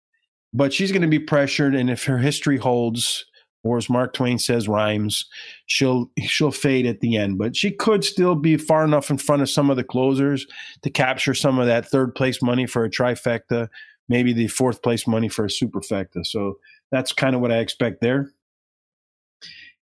but 0.53 0.73
she's 0.73 0.93
going 0.93 1.03
to 1.03 1.09
be 1.09 1.19
pressured. 1.19 1.75
And 1.75 1.91
if 1.91 2.05
her 2.05 2.19
history 2.19 2.59
holds, 2.59 3.25
or 3.65 3.79
as 3.79 3.91
Mark 3.91 4.13
Twain 4.13 4.39
says, 4.39 4.69
rhymes, 4.69 5.25
she'll 5.67 6.11
she'll 6.21 6.53
fade 6.53 6.87
at 6.87 7.01
the 7.01 7.17
end. 7.17 7.39
But 7.39 7.57
she 7.57 7.71
could 7.71 8.05
still 8.05 8.35
be 8.35 8.57
far 8.57 8.85
enough 8.85 9.11
in 9.11 9.19
front 9.19 9.43
of 9.43 9.51
some 9.51 9.71
of 9.71 9.77
the 9.77 9.85
closers 9.85 10.47
to 10.83 10.91
capture 10.91 11.35
some 11.35 11.59
of 11.59 11.67
that 11.67 11.89
third 11.89 12.15
place 12.15 12.43
money 12.43 12.67
for 12.67 12.85
a 12.85 12.91
trifecta, 12.91 13.69
maybe 14.13 14.35
the 14.35 14.47
fourth 14.47 14.83
place 14.83 15.07
money 15.07 15.29
for 15.29 15.47
a 15.47 15.49
superfecta. 15.49 16.25
So 16.25 16.59
that's 16.91 17.13
kind 17.13 17.35
of 17.35 17.41
what 17.41 17.51
I 17.51 17.59
expect 17.59 18.03
there. 18.03 18.31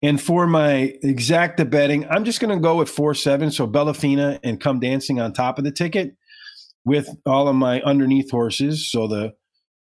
And 0.02 0.22
for 0.22 0.48
my 0.48 0.98
exacta 1.04 1.70
betting, 1.70 2.08
I'm 2.10 2.26
just 2.26 2.40
going 2.40 2.54
to 2.56 2.62
go 2.62 2.76
with 2.76 2.90
four 2.90 3.14
seven. 3.14 3.52
So 3.52 3.68
Bellafina 3.68 4.40
and 4.44 4.60
Come 4.60 4.80
Dancing 4.80 5.22
on 5.22 5.32
top 5.32 5.58
of 5.58 5.64
the 5.64 5.72
ticket 5.72 6.16
with 6.84 7.08
all 7.26 7.48
of 7.48 7.56
my 7.56 7.82
underneath 7.82 8.32
horses. 8.32 8.92
So 8.92 9.08
the 9.08 9.34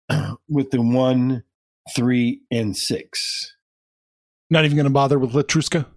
with 0.48 0.70
the 0.72 0.82
one, 0.82 1.44
three, 1.96 2.42
and 2.52 2.78
six. 2.78 3.56
Not 4.50 4.64
even 4.64 4.78
going 4.78 4.86
to 4.86 4.94
bother 4.94 5.18
with 5.18 5.34
Letruska. 5.34 5.88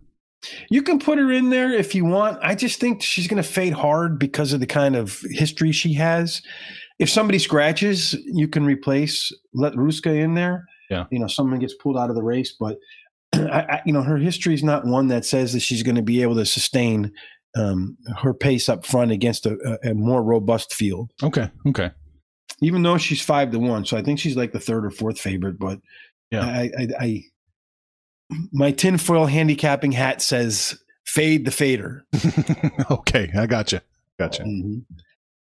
You 0.71 0.83
can 0.83 0.99
put 0.99 1.19
her 1.19 1.31
in 1.31 1.51
there 1.51 1.73
if 1.73 1.95
you 1.95 2.05
want. 2.05 2.39
I 2.43 2.55
just 2.55 2.81
think 2.81 3.03
she's 3.03 3.27
going 3.27 3.43
to 3.43 3.49
fade 3.49 3.73
hard 3.73 4.19
because 4.19 4.53
of 4.53 4.61
the 4.61 4.67
kind 4.67 4.97
of 4.97 5.21
history 5.31 5.73
she 5.73 5.95
has. 5.95 6.43
If 6.99 7.11
somebody 7.11 7.39
scratches, 7.39 8.15
you 8.25 8.49
can 8.49 8.65
replace 8.65 9.33
Letruska 9.57 10.15
in 10.17 10.35
there. 10.35 10.65
Yeah. 10.91 11.05
You 11.11 11.19
know, 11.19 11.27
someone 11.29 11.61
gets 11.61 11.75
pulled 11.75 11.97
out 11.97 12.11
of 12.11 12.17
the 12.17 12.23
race, 12.23 12.55
but 12.59 12.79
I, 13.35 13.61
I, 13.61 13.83
you 13.87 13.93
know, 13.93 14.03
her 14.03 14.17
history 14.17 14.55
is 14.55 14.65
not 14.65 14.87
one 14.87 15.09
that 15.09 15.25
says 15.25 15.53
that 15.53 15.61
she's 15.61 15.83
going 15.83 15.97
to 15.97 16.03
be 16.03 16.23
able 16.23 16.35
to 16.37 16.47
sustain 16.47 17.13
um, 17.57 17.97
her 18.19 18.35
pace 18.35 18.69
up 18.69 18.85
front 18.85 19.11
against 19.11 19.47
a, 19.47 19.79
a, 19.85 19.95
more 19.95 20.23
robust 20.23 20.75
field. 20.75 21.11
Okay. 21.23 21.51
Okay. 21.69 21.91
Even 22.63 22.83
though 22.83 22.99
she's 22.99 23.23
five 23.23 23.51
to 23.53 23.59
one, 23.59 23.85
so 23.85 23.97
I 23.97 24.03
think 24.03 24.19
she's 24.19 24.37
like 24.37 24.53
the 24.53 24.61
third 24.61 24.85
or 24.85 24.91
fourth 24.91 25.21
favorite. 25.21 25.59
But 25.59 25.81
Yeah. 26.31 26.43
I, 26.45 26.71
I, 26.79 26.89
I 26.99 27.23
my 28.53 28.73
tinfoil 28.73 29.27
handicapping 29.27 29.93
hat 29.93 30.21
says 30.21 30.79
fade 31.07 31.45
the 31.45 31.51
fader. 31.51 32.05
okay. 32.91 33.31
I 33.35 33.47
got 33.47 33.49
gotcha. 33.49 33.83
Gotcha. 34.19 34.43
Mhm. 34.43 34.85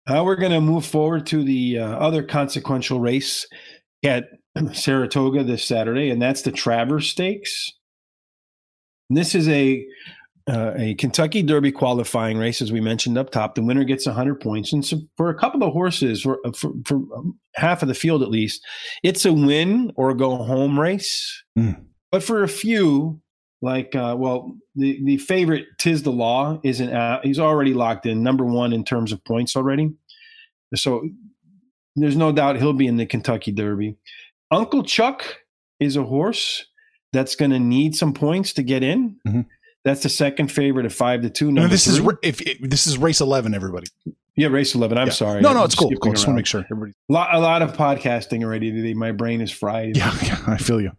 Uh, 0.07 0.23
we're 0.23 0.35
going 0.35 0.53
to 0.53 0.61
move 0.61 0.85
forward 0.85 1.25
to 1.27 1.43
the 1.43 1.79
uh, 1.79 1.85
other 1.97 2.23
consequential 2.23 2.99
race 2.99 3.45
at 4.03 4.29
Saratoga 4.73 5.43
this 5.43 5.65
Saturday, 5.65 6.09
and 6.09 6.21
that's 6.21 6.43
the 6.43 6.51
Travers 6.51 7.09
Stakes. 7.09 7.73
And 9.09 9.17
this 9.17 9.35
is 9.35 9.47
a 9.49 9.85
uh, 10.49 10.71
a 10.77 10.95
Kentucky 10.95 11.43
Derby 11.43 11.73
qualifying 11.73 12.37
race, 12.37 12.61
as 12.61 12.71
we 12.71 12.79
mentioned 12.79 13.17
up 13.17 13.31
top. 13.31 13.55
The 13.55 13.61
winner 13.61 13.83
gets 13.83 14.05
100 14.05 14.39
points, 14.39 14.71
and 14.71 14.85
so 14.85 14.97
for 15.17 15.29
a 15.29 15.35
couple 15.35 15.61
of 15.61 15.73
horses, 15.73 16.21
for, 16.21 16.39
for, 16.55 16.71
for 16.85 17.01
half 17.55 17.81
of 17.81 17.89
the 17.89 17.93
field 17.93 18.23
at 18.23 18.29
least, 18.29 18.65
it's 19.03 19.25
a 19.25 19.33
win 19.33 19.91
or 19.95 20.13
go 20.13 20.37
home 20.37 20.79
race. 20.79 21.43
Mm. 21.59 21.83
But 22.13 22.23
for 22.23 22.43
a 22.43 22.47
few, 22.47 23.19
like 23.61 23.95
uh, 23.95 24.15
well, 24.17 24.55
the 24.75 24.99
the 25.03 25.17
favorite 25.17 25.65
Tiz 25.77 26.03
the 26.03 26.11
Law 26.11 26.59
isn't 26.63 26.93
out. 26.93 27.25
He's 27.25 27.39
already 27.39 27.73
locked 27.73 28.05
in 28.05 28.21
number 28.23 28.45
one 28.45 28.73
in 28.73 28.83
terms 28.83 29.11
of 29.11 29.23
points 29.23 29.55
already. 29.55 29.93
So 30.75 31.07
there's 31.95 32.15
no 32.17 32.31
doubt 32.31 32.57
he'll 32.57 32.73
be 32.73 32.87
in 32.87 32.97
the 32.97 33.05
Kentucky 33.05 33.51
Derby. 33.51 33.95
Uncle 34.51 34.83
Chuck 34.83 35.23
is 35.79 35.95
a 35.95 36.03
horse 36.03 36.65
that's 37.13 37.35
going 37.35 37.51
to 37.51 37.59
need 37.59 37.95
some 37.95 38.13
points 38.13 38.53
to 38.53 38.63
get 38.63 38.83
in. 38.83 39.15
Mhm. 39.27 39.45
That's 39.83 40.03
the 40.03 40.09
second 40.09 40.51
favorite 40.51 40.85
at 40.85 40.91
five 40.91 41.21
to 41.21 41.29
two. 41.29 41.51
No, 41.51 41.67
this 41.67 41.87
is 41.87 41.97
three. 41.97 42.07
ra- 42.07 42.13
if, 42.21 42.41
if 42.41 42.59
this 42.69 42.85
is 42.87 42.97
race 42.97 43.21
eleven. 43.21 43.53
Everybody. 43.55 43.87
yeah, 44.35 44.47
race 44.49 44.75
eleven. 44.75 44.97
I'm 44.97 45.07
Yeah. 45.07 45.13
sorry. 45.13 45.41
No, 45.41 45.53
no, 45.53 45.59
I'm 45.59 45.65
it's 45.65 45.75
cool. 45.75 45.89
cool. 46.01 46.11
Just 46.11 46.27
want 46.27 46.35
to 46.35 46.39
make 46.39 46.45
sure 46.45 46.61
everybody. 46.69 46.91
A 47.09 47.13
lot, 47.13 47.33
a 47.33 47.39
lot 47.39 47.61
of 47.61 47.73
podcasting 47.73 48.43
already 48.43 48.71
today. 48.71 48.93
My 48.93 49.11
brain 49.13 49.39
is 49.41 49.49
fried. 49.51 49.95
Yeah, 49.97 50.13
yeah. 50.23 50.39
I 50.45 50.57
feel 50.57 50.81
you. 50.81 50.91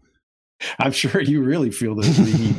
I'm 0.79 0.93
sure 0.93 1.21
you 1.21 1.43
really 1.43 1.71
feel 1.71 1.95
the, 1.95 2.03
the 2.03 2.31
heat. 2.31 2.57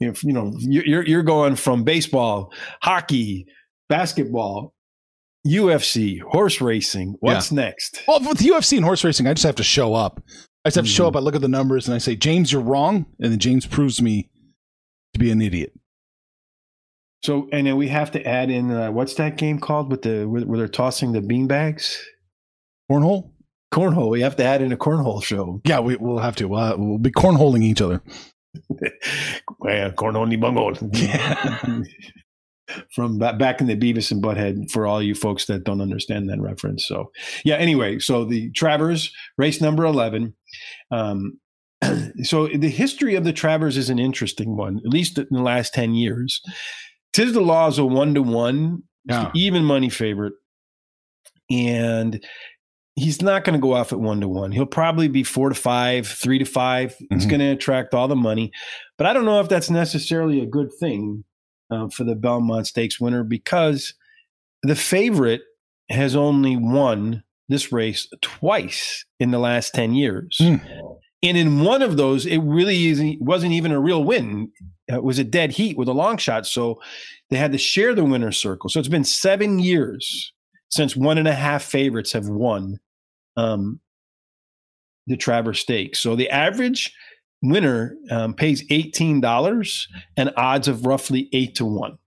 You 0.00 0.08
know, 0.08 0.14
you 0.22 0.32
know, 0.32 0.52
you're 0.58 1.06
you're 1.06 1.22
going 1.22 1.56
from 1.56 1.84
baseball, 1.84 2.52
hockey, 2.82 3.46
basketball, 3.88 4.74
UFC, 5.46 6.20
horse 6.20 6.60
racing. 6.60 7.16
What's 7.20 7.52
next? 7.52 8.02
Well, 8.06 8.20
with 8.20 8.38
UFC 8.38 8.76
and 8.76 8.84
horse 8.84 9.04
racing, 9.04 9.26
I 9.26 9.34
just 9.34 9.46
have 9.46 9.56
to 9.56 9.62
show 9.62 9.94
up. 9.94 10.22
I 10.64 10.68
just 10.68 10.76
have 10.76 10.84
to 10.84 10.90
show 10.90 11.06
up. 11.06 11.16
I 11.16 11.20
look 11.20 11.36
at 11.36 11.40
the 11.40 11.48
numbers 11.48 11.86
and 11.86 11.94
I 11.94 11.98
say, 11.98 12.16
James, 12.16 12.50
you're 12.50 12.62
wrong, 12.62 13.06
and 13.20 13.30
then 13.30 13.38
James 13.38 13.66
proves 13.66 14.02
me 14.02 14.30
to 15.14 15.20
be 15.20 15.30
an 15.30 15.40
idiot. 15.40 15.72
So, 17.24 17.48
and 17.52 17.66
then 17.66 17.76
we 17.76 17.88
have 17.88 18.10
to 18.12 18.24
add 18.26 18.50
in 18.50 18.70
uh, 18.70 18.90
what's 18.90 19.14
that 19.14 19.36
game 19.36 19.58
called 19.58 19.90
with 19.90 20.02
the 20.02 20.24
where, 20.26 20.42
where 20.42 20.58
they're 20.58 20.68
tossing 20.68 21.12
the 21.12 21.20
bean 21.20 21.46
bags? 21.46 22.04
Cornhole. 22.90 23.30
Cornhole. 23.72 24.10
We 24.10 24.20
have 24.20 24.36
to 24.36 24.44
add 24.44 24.62
in 24.62 24.72
a 24.72 24.76
cornhole 24.76 25.22
show. 25.22 25.60
Yeah, 25.64 25.80
we, 25.80 25.96
we'll 25.96 26.18
have 26.18 26.36
to. 26.36 26.54
Uh, 26.54 26.76
we'll 26.78 26.98
be 26.98 27.10
cornholing 27.10 27.62
each 27.62 27.80
other. 27.80 28.02
well, 29.58 29.90
cornhole 29.92 30.28
ni 30.28 30.36
bungle. 30.36 30.74
From 32.94 33.18
back 33.18 33.60
in 33.60 33.68
the 33.68 33.76
Beavis 33.76 34.10
and 34.10 34.20
Butthead 34.22 34.72
for 34.72 34.88
all 34.88 35.00
you 35.00 35.14
folks 35.14 35.46
that 35.46 35.62
don't 35.62 35.80
understand 35.80 36.28
that 36.28 36.40
reference. 36.40 36.84
So, 36.84 37.12
yeah, 37.44 37.54
anyway, 37.56 38.00
so 38.00 38.24
the 38.24 38.50
Travers 38.52 39.12
race 39.38 39.60
number 39.60 39.84
11. 39.84 40.34
Um, 40.90 41.38
so 42.24 42.48
the 42.48 42.68
history 42.68 43.14
of 43.14 43.22
the 43.22 43.32
Travers 43.32 43.76
is 43.76 43.88
an 43.88 44.00
interesting 44.00 44.56
one, 44.56 44.78
at 44.78 44.90
least 44.90 45.16
in 45.16 45.28
the 45.30 45.42
last 45.42 45.74
10 45.74 45.94
years. 45.94 46.40
Tiz 47.12 47.32
the 47.32 47.40
Law 47.40 47.68
is 47.68 47.78
a 47.78 47.84
one 47.84 48.14
to 48.14 48.22
one, 48.22 48.82
even 49.34 49.64
money 49.64 49.88
favorite. 49.88 50.34
and 51.48 52.24
he's 52.96 53.20
not 53.22 53.44
going 53.44 53.54
to 53.54 53.62
go 53.62 53.74
off 53.74 53.92
at 53.92 54.00
one 54.00 54.20
to 54.22 54.28
one. 54.28 54.50
He'll 54.50 54.66
probably 54.66 55.06
be 55.06 55.22
four 55.22 55.50
to 55.50 55.54
five, 55.54 56.08
three 56.08 56.38
to 56.38 56.44
5 56.44 56.90
mm-hmm. 56.90 57.14
It's 57.14 57.26
going 57.26 57.40
to 57.40 57.52
attract 57.52 57.94
all 57.94 58.08
the 58.08 58.16
money, 58.16 58.50
but 58.98 59.06
I 59.06 59.12
don't 59.12 59.26
know 59.26 59.40
if 59.40 59.48
that's 59.48 59.70
necessarily 59.70 60.40
a 60.40 60.46
good 60.46 60.72
thing 60.72 61.24
uh, 61.70 61.88
for 61.88 62.04
the 62.04 62.14
Belmont 62.14 62.66
Stakes 62.66 62.98
winner 62.98 63.22
because 63.22 63.94
the 64.62 64.76
favorite 64.76 65.42
has 65.90 66.16
only 66.16 66.56
won 66.56 67.22
this 67.48 67.70
race 67.70 68.08
twice 68.22 69.04
in 69.20 69.30
the 69.30 69.38
last 69.38 69.74
10 69.74 69.94
years. 69.94 70.38
Mm. 70.40 70.60
And 71.22 71.36
in 71.36 71.60
one 71.60 71.82
of 71.82 71.96
those, 71.96 72.26
it 72.26 72.38
really 72.38 73.18
wasn't 73.20 73.52
even 73.52 73.72
a 73.72 73.80
real 73.80 74.04
win. 74.04 74.50
It 74.88 75.02
was 75.02 75.18
a 75.18 75.24
dead 75.24 75.52
heat 75.52 75.76
with 75.76 75.88
a 75.88 75.92
long 75.92 76.16
shot. 76.16 76.46
So 76.46 76.80
they 77.30 77.36
had 77.36 77.52
to 77.52 77.58
share 77.58 77.94
the 77.94 78.04
winner's 78.04 78.36
circle. 78.36 78.68
So 78.68 78.78
it's 78.78 78.88
been 78.88 79.04
seven 79.04 79.58
years 79.58 80.32
since 80.70 80.96
one 80.96 81.18
and 81.18 81.28
a 81.28 81.34
half 81.34 81.62
favorites 81.62 82.12
have 82.12 82.28
won 82.28 82.78
um, 83.36 83.80
the 85.06 85.16
Travers 85.16 85.60
Stakes. 85.60 86.00
So 86.00 86.16
the 86.16 86.30
average 86.30 86.92
winner 87.42 87.96
um, 88.10 88.34
pays 88.34 88.66
$18 88.68 89.86
and 90.16 90.32
odds 90.36 90.68
of 90.68 90.86
roughly 90.86 91.28
eight 91.32 91.54
to 91.56 91.64
one. 91.64 91.98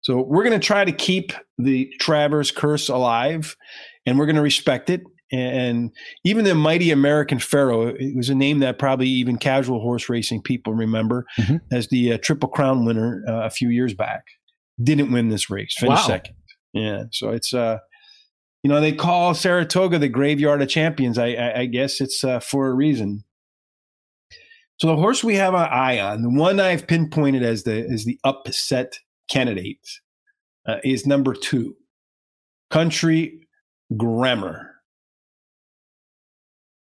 So 0.00 0.20
we're 0.20 0.44
going 0.44 0.58
to 0.58 0.64
try 0.64 0.84
to 0.84 0.92
keep 0.92 1.32
the 1.56 1.90
Travers 2.00 2.50
curse 2.50 2.88
alive 2.88 3.56
and 4.04 4.18
we're 4.18 4.26
going 4.26 4.36
to 4.36 4.42
respect 4.42 4.90
it. 4.90 5.02
And 5.32 5.90
even 6.24 6.44
the 6.44 6.54
mighty 6.54 6.90
American 6.90 7.38
Pharoah, 7.38 7.94
it 7.98 8.14
was 8.14 8.28
a 8.28 8.34
name 8.34 8.58
that 8.60 8.78
probably 8.78 9.08
even 9.08 9.38
casual 9.38 9.80
horse 9.80 10.08
racing 10.08 10.42
people 10.42 10.74
remember 10.74 11.24
mm-hmm. 11.38 11.56
as 11.72 11.88
the 11.88 12.12
uh, 12.12 12.18
Triple 12.18 12.50
Crown 12.50 12.84
winner 12.84 13.24
uh, 13.26 13.46
a 13.46 13.50
few 13.50 13.70
years 13.70 13.94
back. 13.94 14.24
Didn't 14.82 15.10
win 15.10 15.30
this 15.30 15.48
race, 15.48 15.74
finished 15.78 16.02
wow. 16.02 16.06
second. 16.06 16.34
Yeah. 16.74 17.04
So 17.10 17.30
it's, 17.30 17.54
uh, 17.54 17.78
you 18.64 18.70
know, 18.70 18.80
they 18.80 18.92
call 18.92 19.34
Saratoga 19.34 19.98
the 19.98 20.08
graveyard 20.08 20.62
of 20.62 20.70
champions. 20.70 21.18
I, 21.18 21.32
I, 21.34 21.58
I 21.60 21.66
guess 21.66 22.00
it's 22.00 22.24
uh, 22.24 22.40
for 22.40 22.66
a 22.68 22.74
reason. 22.74 23.22
So 24.80 24.88
the 24.88 24.96
horse 24.96 25.22
we 25.22 25.36
have 25.36 25.54
our 25.54 25.70
eye 25.70 26.00
on, 26.00 26.22
the 26.22 26.30
one 26.30 26.58
I've 26.58 26.86
pinpointed 26.86 27.42
as 27.42 27.62
the 27.62 27.86
as 27.92 28.06
the 28.06 28.18
upset 28.24 28.98
candidate, 29.30 29.86
uh, 30.66 30.78
is 30.82 31.06
number 31.06 31.34
two, 31.34 31.76
Country 32.70 33.46
Grammar. 33.96 34.70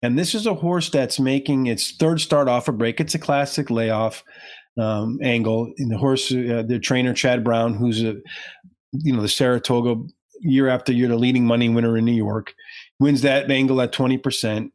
And 0.03 0.19
this 0.19 0.35
is 0.35 0.47
a 0.47 0.55
horse 0.55 0.89
that's 0.89 1.21
making 1.21 1.67
its 1.67 1.93
third 1.93 2.21
start 2.23 2.49
off 2.49 2.69
a 2.69 2.73
break. 2.73 3.01
It's 3.01 3.15
a 3.15 3.19
classic 3.19 3.71
layoff 3.71 4.25
um, 4.81 5.19
angle. 5.23 5.73
And 5.77 5.91
the 5.91 5.99
horse, 5.99 6.33
uh, 6.33 6.65
the 6.67 6.79
trainer 6.83 7.13
Chad 7.13 7.45
Brown, 7.45 7.75
who's 7.75 8.03
a, 8.03 8.15
you 8.93 9.13
know, 9.13 9.23
the 9.23 9.29
Saratoga 9.29 9.97
year 10.47 10.69
after 10.69 10.93
year, 10.93 11.09
the 11.09 11.17
leading 11.17 11.45
money 11.45 11.69
winner 11.69 11.97
in 11.97 12.05
New 12.05 12.13
York, 12.13 12.55
wins 13.01 13.23
that 13.23 13.51
angle 13.51 13.81
at 13.81 13.93
twenty 13.93 14.19
percent. 14.19 14.73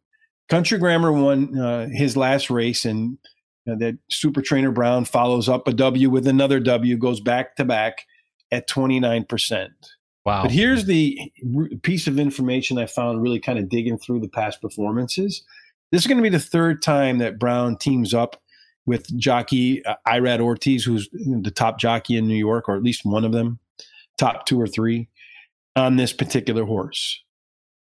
Country 0.50 0.78
Grammar 0.78 1.12
won 1.12 1.58
uh, 1.58 1.88
his 1.92 2.18
last 2.18 2.50
race, 2.50 2.86
and 2.86 3.18
uh, 3.70 3.76
that 3.76 3.98
Super 4.10 4.42
Trainer 4.42 4.72
Brown 4.72 5.06
follows 5.06 5.48
up 5.48 5.68
a 5.68 5.74
W 5.74 6.10
with 6.10 6.28
another 6.28 6.60
W, 6.60 6.98
goes 6.98 7.22
back 7.22 7.56
to 7.56 7.66
back 7.66 8.06
at 8.52 8.68
twenty 8.68 9.00
nine 9.00 9.24
percent. 9.24 9.72
Wow. 10.26 10.44
But 10.44 10.52
here's 10.52 10.86
the 10.86 11.18
piece 11.82 12.06
of 12.06 12.20
information 12.20 12.78
I 12.78 12.86
found 12.86 13.24
really 13.24 13.40
kind 13.40 13.58
of 13.58 13.70
digging 13.70 13.98
through 13.98 14.20
the 14.20 14.28
past 14.28 14.62
performances. 14.62 15.44
This 15.92 16.02
is 16.02 16.08
going 16.08 16.18
to 16.18 16.24
be 16.24 16.30
the 16.30 16.40
third 16.40 16.82
time 16.82 17.18
that 17.18 17.40
Brown 17.40 17.76
teams 17.76 18.14
up 18.14 18.40
with 18.86 19.18
jockey 19.18 19.84
uh, 19.86 19.96
Irad 20.08 20.40
Ortiz, 20.40 20.84
who's 20.84 21.10
the 21.12 21.52
top 21.52 21.80
jockey 21.80 22.18
in 22.18 22.28
New 22.28 22.36
York, 22.36 22.70
or 22.70 22.76
at 22.76 22.84
least 22.84 23.04
one 23.04 23.26
of 23.26 23.32
them, 23.32 23.60
top 24.18 24.46
two 24.46 24.62
or 24.62 24.68
three, 24.68 25.10
on 25.76 25.96
this 25.96 26.14
particular 26.14 26.66
horse. 26.66 27.22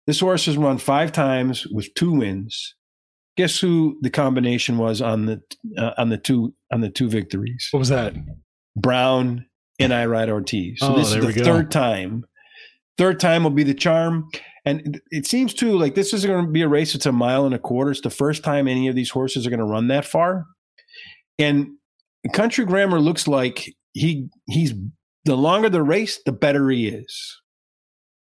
This 0.05 0.19
horse 0.19 0.45
has 0.45 0.57
run 0.57 0.77
five 0.77 1.11
times 1.11 1.67
with 1.67 1.93
two 1.93 2.13
wins. 2.13 2.75
Guess 3.35 3.59
who 3.59 3.97
the 4.01 4.09
combination 4.09 4.77
was 4.77 5.01
on 5.01 5.25
the 5.25 5.41
uh, 5.77 5.91
on 5.97 6.09
the 6.09 6.17
two 6.17 6.55
on 6.71 6.81
the 6.81 6.89
two 6.89 7.09
victories? 7.09 7.67
What 7.71 7.79
was 7.79 7.89
that? 7.89 8.15
Brown 8.75 9.45
and 9.79 9.91
Irad 9.91 10.29
Ortiz. 10.29 10.79
So 10.79 10.93
oh, 10.93 10.97
this 10.97 11.13
is 11.13 11.23
the 11.23 11.43
third 11.43 11.69
time. 11.69 12.25
Third 12.97 13.19
time 13.19 13.43
will 13.43 13.51
be 13.51 13.63
the 13.63 13.75
charm. 13.75 14.27
And 14.65 14.99
it 15.11 15.27
seems 15.27 15.53
too 15.53 15.77
like 15.77 15.95
this 15.95 16.13
is 16.13 16.25
going 16.25 16.45
to 16.45 16.51
be 16.51 16.61
a 16.61 16.67
race. 16.67 16.95
It's 16.95 17.05
a 17.05 17.11
mile 17.11 17.45
and 17.45 17.53
a 17.53 17.59
quarter. 17.59 17.91
It's 17.91 18.01
the 18.01 18.09
first 18.09 18.43
time 18.43 18.67
any 18.67 18.87
of 18.87 18.95
these 18.95 19.11
horses 19.11 19.45
are 19.45 19.49
going 19.49 19.59
to 19.59 19.65
run 19.65 19.87
that 19.87 20.03
far. 20.03 20.45
And 21.39 21.69
Country 22.33 22.65
Grammar 22.65 22.99
looks 22.99 23.27
like 23.27 23.73
he 23.93 24.29
he's 24.47 24.73
the 25.25 25.37
longer 25.37 25.69
the 25.69 25.83
race, 25.83 26.19
the 26.25 26.31
better 26.31 26.69
he 26.69 26.87
is, 26.87 27.39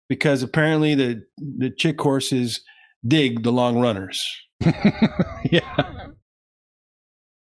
because 0.09 0.43
apparently 0.43 0.95
the 0.95 1.23
the 1.37 1.69
chick 1.69 1.99
horses 1.99 2.61
dig 3.05 3.43
the 3.43 3.51
long 3.51 3.79
runners. 3.79 4.23
yeah, 5.51 6.09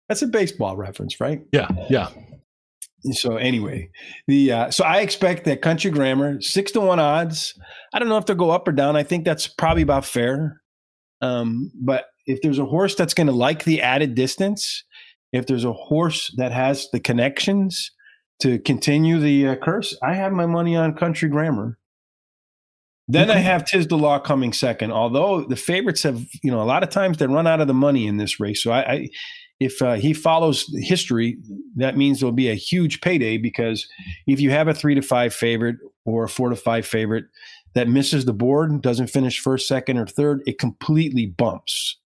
that's 0.09 0.21
a 0.21 0.27
baseball 0.27 0.75
reference, 0.75 1.19
right? 1.19 1.41
Yeah, 1.51 1.69
yeah 1.89 2.09
so 3.11 3.37
anyway, 3.37 3.89
the 4.27 4.51
uh, 4.51 4.71
so 4.71 4.83
I 4.83 5.01
expect 5.01 5.45
that 5.45 5.61
Country 5.61 5.91
Grammar 5.91 6.41
six 6.41 6.71
to 6.71 6.81
one 6.81 6.99
odds. 6.99 7.53
I 7.93 7.99
don't 7.99 8.09
know 8.09 8.17
if 8.17 8.25
they'll 8.25 8.35
go 8.35 8.51
up 8.51 8.67
or 8.67 8.71
down. 8.71 8.95
I 8.95 9.03
think 9.03 9.25
that's 9.25 9.47
probably 9.47 9.83
about 9.83 10.05
fair. 10.05 10.61
Um, 11.21 11.71
but 11.75 12.05
if 12.25 12.41
there's 12.41 12.59
a 12.59 12.65
horse 12.65 12.95
that's 12.95 13.13
going 13.13 13.27
to 13.27 13.33
like 13.33 13.63
the 13.63 13.81
added 13.81 14.15
distance, 14.15 14.83
if 15.31 15.47
there's 15.47 15.65
a 15.65 15.73
horse 15.73 16.33
that 16.37 16.51
has 16.51 16.87
the 16.91 16.99
connections 16.99 17.91
to 18.41 18.59
continue 18.59 19.19
the 19.19 19.47
uh, 19.47 19.55
curse, 19.55 19.97
I 20.03 20.13
have 20.13 20.31
my 20.31 20.45
money 20.45 20.75
on 20.75 20.95
Country 20.95 21.29
Grammar. 21.29 21.77
Then 23.09 23.31
I 23.31 23.37
have 23.37 23.63
Tiz 23.63 23.87
the 23.87 23.97
Law 23.97 24.19
coming 24.19 24.51
second. 24.51 24.91
Although 24.91 25.45
the 25.45 25.55
favorites 25.55 26.03
have, 26.03 26.25
you 26.43 26.51
know, 26.51 26.61
a 26.61 26.65
lot 26.65 26.83
of 26.83 26.89
times 26.89 27.17
they 27.17 27.27
run 27.27 27.47
out 27.47 27.61
of 27.61 27.67
the 27.67 27.73
money 27.73 28.05
in 28.05 28.17
this 28.17 28.39
race. 28.39 28.61
So 28.61 28.71
I, 28.71 28.91
I 28.91 29.09
if 29.59 29.81
uh, 29.81 29.93
he 29.95 30.13
follows 30.13 30.69
history, 30.81 31.37
that 31.75 31.97
means 31.97 32.19
there'll 32.19 32.31
be 32.31 32.49
a 32.49 32.55
huge 32.55 33.01
payday 33.01 33.37
because 33.37 33.87
if 34.27 34.39
you 34.39 34.51
have 34.51 34.67
a 34.67 34.73
three 34.73 34.93
to 34.93 35.01
five 35.01 35.33
favorite 35.33 35.77
or 36.05 36.25
a 36.25 36.29
four 36.29 36.49
to 36.49 36.55
five 36.55 36.85
favorite 36.85 37.25
that 37.73 37.87
misses 37.87 38.25
the 38.25 38.33
board, 38.33 38.81
doesn't 38.81 39.07
finish 39.07 39.39
first, 39.39 39.67
second, 39.67 39.97
or 39.97 40.05
third, 40.05 40.43
it 40.45 40.59
completely 40.59 41.25
bumps 41.25 41.97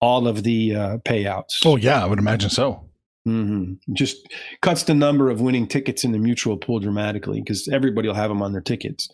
all 0.00 0.26
of 0.26 0.42
the 0.42 0.74
uh, 0.74 0.98
payouts. 0.98 1.64
Oh, 1.64 1.76
yeah, 1.76 2.02
I 2.02 2.06
would 2.06 2.18
imagine 2.18 2.50
so. 2.50 2.88
Mm-hmm. 3.26 3.92
Just 3.94 4.26
cuts 4.62 4.84
the 4.84 4.94
number 4.94 5.28
of 5.28 5.40
winning 5.40 5.66
tickets 5.66 6.04
in 6.04 6.12
the 6.12 6.18
mutuel 6.18 6.60
pool 6.60 6.80
dramatically 6.80 7.40
because 7.40 7.68
everybody 7.68 8.08
will 8.08 8.14
have 8.14 8.30
them 8.30 8.42
on 8.42 8.52
their 8.52 8.60
tickets. 8.60 9.08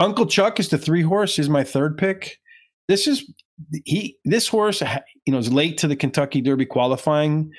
Uncle 0.00 0.26
Chuck 0.26 0.58
is 0.58 0.68
the 0.70 0.78
three 0.78 1.02
horse, 1.02 1.38
is 1.38 1.48
my 1.48 1.62
third 1.62 1.96
pick. 1.96 2.38
This 2.88 3.06
is 3.06 3.30
he 3.84 4.16
this 4.24 4.48
horse 4.48 4.82
you 5.26 5.32
know 5.32 5.38
is 5.38 5.52
late 5.52 5.78
to 5.78 5.86
the 5.86 5.94
Kentucky 5.94 6.40
Derby 6.40 6.66
qualifying 6.66 7.50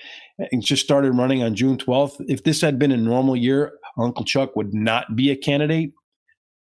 and 0.52 0.64
just 0.64 0.84
started 0.84 1.14
running 1.14 1.44
on 1.44 1.56
June 1.56 1.78
12th. 1.78 2.16
If 2.28 2.44
this 2.44 2.60
had 2.60 2.80
been 2.80 2.92
a 2.92 2.98
normal 2.98 3.36
year, 3.36 3.74
Uncle 3.98 4.26
Chuck 4.26 4.56
would 4.56 4.74
not 4.74 5.16
be 5.16 5.30
a 5.32 5.36
candidate 5.36 5.94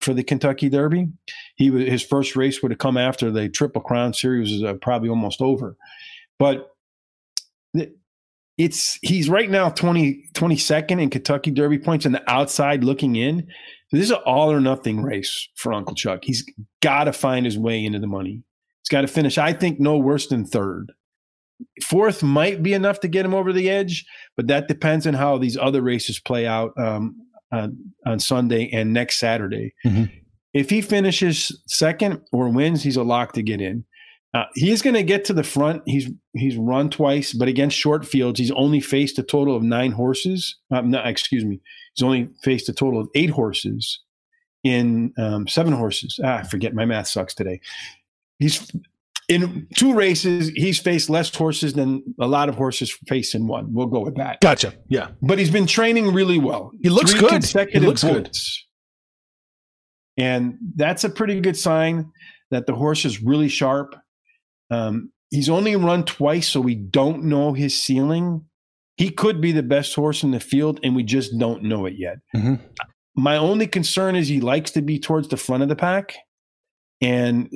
for 0.00 0.14
the 0.14 0.22
Kentucky 0.22 0.68
Derby. 0.68 1.08
He 1.56 1.70
his 1.70 2.02
first 2.02 2.36
race 2.36 2.62
would 2.62 2.70
have 2.70 2.78
come 2.78 2.96
after 2.96 3.30
the 3.30 3.48
Triple 3.48 3.82
Crown 3.82 4.14
Series 4.14 4.52
was 4.52 4.62
uh, 4.62 4.74
probably 4.80 5.08
almost 5.08 5.42
over. 5.42 5.76
But 6.38 6.70
it's 8.58 8.98
he's 9.02 9.28
right 9.28 9.50
now 9.50 9.68
20 9.68 10.30
22nd 10.34 11.02
in 11.02 11.10
Kentucky 11.10 11.50
Derby 11.50 11.78
points 11.78 12.06
on 12.06 12.12
the 12.12 12.30
outside 12.30 12.84
looking 12.84 13.16
in. 13.16 13.48
So 13.88 13.96
this 13.96 14.06
is 14.06 14.10
an 14.10 14.22
all 14.26 14.50
or 14.50 14.60
nothing 14.60 15.02
race 15.02 15.48
for 15.54 15.72
Uncle 15.72 15.94
Chuck. 15.94 16.20
He's 16.24 16.44
got 16.82 17.04
to 17.04 17.12
find 17.12 17.46
his 17.46 17.58
way 17.58 17.84
into 17.84 17.98
the 17.98 18.06
money. 18.06 18.42
He's 18.82 18.88
got 18.90 19.02
to 19.02 19.08
finish, 19.08 19.38
I 19.38 19.52
think, 19.52 19.78
no 19.80 19.96
worse 19.96 20.26
than 20.26 20.44
third. 20.44 20.92
Fourth 21.84 22.22
might 22.22 22.62
be 22.62 22.74
enough 22.74 23.00
to 23.00 23.08
get 23.08 23.24
him 23.24 23.34
over 23.34 23.52
the 23.52 23.70
edge, 23.70 24.04
but 24.36 24.48
that 24.48 24.68
depends 24.68 25.06
on 25.06 25.14
how 25.14 25.38
these 25.38 25.56
other 25.56 25.82
races 25.82 26.18
play 26.18 26.46
out 26.46 26.72
um, 26.78 27.16
on, 27.52 27.76
on 28.04 28.20
Sunday 28.20 28.68
and 28.72 28.92
next 28.92 29.18
Saturday. 29.18 29.72
Mm-hmm. 29.86 30.04
If 30.52 30.70
he 30.70 30.80
finishes 30.80 31.62
second 31.66 32.22
or 32.32 32.48
wins, 32.48 32.82
he's 32.82 32.96
a 32.96 33.02
lock 33.02 33.32
to 33.34 33.42
get 33.42 33.60
in. 33.60 33.84
Uh, 34.34 34.44
he's 34.54 34.82
going 34.82 34.94
to 34.94 35.02
get 35.02 35.24
to 35.24 35.32
the 35.32 35.42
front. 35.42 35.82
He's 35.86 36.10
he's 36.34 36.56
run 36.56 36.90
twice, 36.90 37.32
but 37.32 37.48
against 37.48 37.76
short 37.76 38.06
fields, 38.06 38.38
he's 38.38 38.50
only 38.50 38.80
faced 38.80 39.18
a 39.18 39.22
total 39.22 39.56
of 39.56 39.62
nine 39.62 39.92
horses. 39.92 40.58
Um, 40.70 40.90
no, 40.90 41.02
excuse 41.02 41.44
me, 41.44 41.60
he's 41.96 42.04
only 42.04 42.28
faced 42.42 42.68
a 42.68 42.72
total 42.72 43.00
of 43.00 43.08
eight 43.14 43.30
horses 43.30 44.00
in 44.62 45.12
um, 45.18 45.48
seven 45.48 45.72
horses. 45.72 46.20
Ah, 46.22 46.38
I 46.38 46.42
forget 46.44 46.74
my 46.74 46.84
math 46.84 47.08
sucks 47.08 47.34
today 47.34 47.60
he's 48.38 48.70
in 49.28 49.66
two 49.74 49.92
races, 49.92 50.50
he's 50.50 50.78
faced 50.78 51.10
less 51.10 51.34
horses 51.34 51.72
than 51.72 52.02
a 52.20 52.28
lot 52.28 52.48
of 52.48 52.54
horses 52.54 52.92
face 53.08 53.34
in 53.34 53.48
one. 53.48 53.72
We'll 53.72 53.86
go 53.86 54.00
with 54.00 54.16
that. 54.16 54.40
Gotcha. 54.40 54.74
Yeah. 54.88 55.08
But 55.20 55.38
he's 55.38 55.50
been 55.50 55.66
training 55.66 56.12
really 56.12 56.38
well. 56.38 56.70
He 56.80 56.88
looks 56.88 57.10
Three 57.10 57.20
good. 57.20 57.30
Consecutive 57.30 57.82
he 57.82 57.88
looks 57.88 58.04
good. 58.04 58.30
And 60.16 60.58
that's 60.76 61.04
a 61.04 61.10
pretty 61.10 61.40
good 61.40 61.56
sign 61.56 62.10
that 62.50 62.66
the 62.66 62.74
horse 62.74 63.04
is 63.04 63.20
really 63.20 63.48
sharp. 63.48 63.96
Um, 64.70 65.12
he's 65.30 65.48
only 65.48 65.74
run 65.74 66.04
twice, 66.04 66.48
so 66.48 66.60
we 66.60 66.76
don't 66.76 67.24
know 67.24 67.52
his 67.52 67.80
ceiling. 67.80 68.44
He 68.96 69.10
could 69.10 69.40
be 69.40 69.52
the 69.52 69.62
best 69.62 69.94
horse 69.94 70.22
in 70.22 70.30
the 70.30 70.40
field, 70.40 70.80
and 70.82 70.96
we 70.96 71.02
just 71.02 71.38
don't 71.38 71.62
know 71.62 71.86
it 71.86 71.94
yet. 71.98 72.18
Mm-hmm. 72.34 72.54
My 73.14 73.36
only 73.36 73.66
concern 73.66 74.16
is 74.16 74.28
he 74.28 74.40
likes 74.40 74.70
to 74.72 74.82
be 74.82 74.98
towards 74.98 75.28
the 75.28 75.36
front 75.36 75.62
of 75.62 75.68
the 75.68 75.76
pack 75.76 76.16
and 77.00 77.50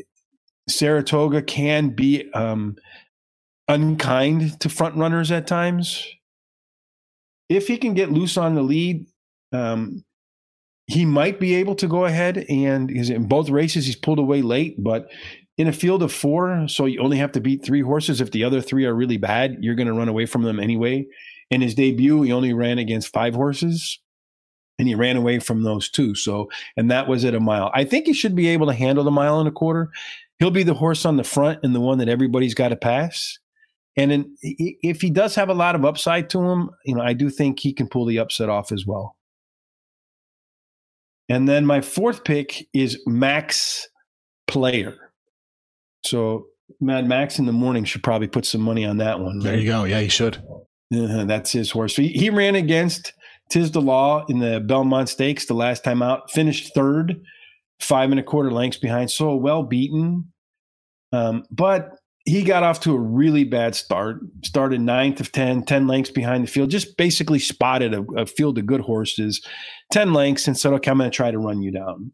Saratoga 0.69 1.43
can 1.43 1.91
be 1.91 2.31
um, 2.33 2.77
unkind 3.69 4.61
to 4.61 4.69
front 4.69 4.97
runners 4.97 5.31
at 5.31 5.47
times. 5.47 6.07
If 7.49 7.67
he 7.67 7.79
can 7.79 7.95
get 7.95 8.13
loose 8.13 8.37
on 8.37 8.55
the 8.55 8.63
lead, 8.63 9.07
um, 9.53 10.05
he 10.87 11.05
might 11.05 11.41
be 11.41 11.55
able 11.57 11.75
to 11.77 11.89
go 11.89 12.05
ahead 12.05 12.39
and 12.49 12.91
in 12.91 13.27
both 13.27 13.49
races 13.49 13.87
he's 13.87 13.97
pulled 13.97 14.19
away 14.19 14.43
late, 14.43 14.83
but 14.83 15.09
in 15.57 15.69
a 15.69 15.73
field 15.73 16.03
of 16.03 16.13
four, 16.13 16.67
so 16.69 16.87
you 16.87 17.01
only 17.01 17.19
have 17.19 17.33
to 17.33 17.41
beat 17.41 17.65
three 17.65 17.83
horses. 17.83 18.21
If 18.21 18.31
the 18.31 18.45
other 18.45 18.61
three 18.61 18.87
are 18.87 18.95
really 18.95 19.19
bad, 19.19 19.59
you're 19.61 19.75
going 19.75 19.89
to 19.89 19.93
run 19.93 20.09
away 20.09 20.27
from 20.27 20.43
them 20.43 20.59
anyway. 20.59 21.07
In 21.51 21.61
his 21.61 21.75
debut, 21.75 22.23
he 22.23 22.33
only 22.33 22.53
ran 22.53 22.79
against 22.79 23.13
five 23.13 23.35
horses 23.35 23.99
and 24.79 24.89
he 24.89 24.95
ran 24.95 25.17
away 25.17 25.39
from 25.39 25.63
those 25.63 25.91
two. 25.91 26.15
So, 26.15 26.49
and 26.77 26.91
that 26.91 27.09
was 27.09 27.25
at 27.25 27.35
a 27.35 27.41
mile. 27.41 27.71
I 27.75 27.85
think 27.85 28.07
he 28.07 28.13
should 28.15 28.35
be 28.35 28.49
able 28.49 28.67
to 28.67 28.73
handle 28.73 29.05
the 29.05 29.11
mile 29.11 29.39
and 29.39 29.49
a 29.49 29.53
quarter. 29.53 29.91
He'll 30.39 30.51
be 30.51 30.63
the 30.63 30.75
horse 30.75 31.05
on 31.05 31.17
the 31.17 31.25
front 31.25 31.61
and 31.63 31.75
the 31.75 31.81
one 31.81 31.99
that 31.99 32.09
everybody's 32.09 32.55
got 32.55 32.69
to 32.69 32.77
pass. 32.77 33.39
And 33.97 34.13
in, 34.13 34.37
if 34.43 35.03
he 35.03 35.11
does 35.11 35.35
have 35.35 35.49
a 35.51 35.55
lot 35.55 35.75
of 35.75 35.85
upside 35.85 36.31
to 36.31 36.41
him, 36.41 36.71
you 36.87 36.95
know, 36.95 37.03
I 37.03 37.13
do 37.13 37.29
think 37.29 37.61
he 37.61 37.73
can 37.73 37.89
pull 37.89 38.07
the 38.07 38.19
upset 38.19 38.49
off 38.49 38.73
as 38.73 38.87
well. 38.87 39.17
And 41.29 41.49
then 41.49 41.67
my 41.67 41.81
fourth 41.81 42.25
pick 42.25 42.67
is 42.73 43.01
Max 43.07 43.87
Player. 44.47 44.97
So 46.05 46.47
Mad 46.81 47.07
Max 47.07 47.39
in 47.39 47.47
the 47.47 47.53
morning 47.53 47.85
should 47.85 48.03
probably 48.03 48.29
put 48.29 48.47
some 48.47 48.63
money 48.63 48.85
on 48.85 48.97
that 48.99 49.21
one. 49.21 49.39
Right? 49.39 49.45
There 49.45 49.59
you 49.59 49.67
go. 49.67 49.85
Yeah, 49.85 50.01
he 50.01 50.09
should. 50.09 50.43
Uh, 50.95 51.25
that's 51.25 51.53
his 51.53 51.71
horse. 51.71 51.97
He, 51.97 52.09
he 52.09 52.31
ran 52.31 52.57
against 52.57 53.13
Tiz 53.49 53.71
the 53.71 53.81
Law 53.81 54.25
in 54.29 54.39
the 54.41 54.61
Belmont 54.61 55.09
Stakes 55.09 55.47
the 55.47 55.55
last 55.55 55.85
time 55.85 56.03
out, 56.03 56.31
finished 56.31 56.75
third, 56.75 57.21
five 57.79 58.11
and 58.11 58.21
a 58.21 58.23
quarter 58.23 58.51
lengths 58.51 58.79
behind. 58.79 59.11
So 59.11 59.35
well 59.37 59.63
beaten. 59.63 60.33
Um, 61.13 61.45
but 61.51 61.93
he 62.25 62.43
got 62.43 62.63
off 62.63 62.81
to 62.81 62.95
a 62.95 62.99
really 62.99 63.45
bad 63.45 63.75
start. 63.75 64.21
Started 64.45 64.81
ninth 64.81 65.21
of 65.21 65.33
10, 65.33 65.65
10 65.65 65.87
lengths 65.87 66.11
behind 66.11 66.45
the 66.45 66.51
field, 66.51 66.71
just 66.71 66.97
basically 66.97 67.39
spotted 67.39 67.95
a, 67.95 68.03
a 68.17 68.27
field 68.27 68.59
of 68.59 68.67
good 68.67 68.81
horses, 68.81 69.45
10 69.93 70.13
lengths, 70.13 70.47
and 70.47 70.57
said, 70.59 70.73
okay, 70.75 70.91
I'm 70.91 70.99
going 70.99 71.11
to 71.11 71.17
try 71.17 71.31
to 71.31 71.39
run 71.39 71.63
you 71.63 71.73
down. 71.73 72.13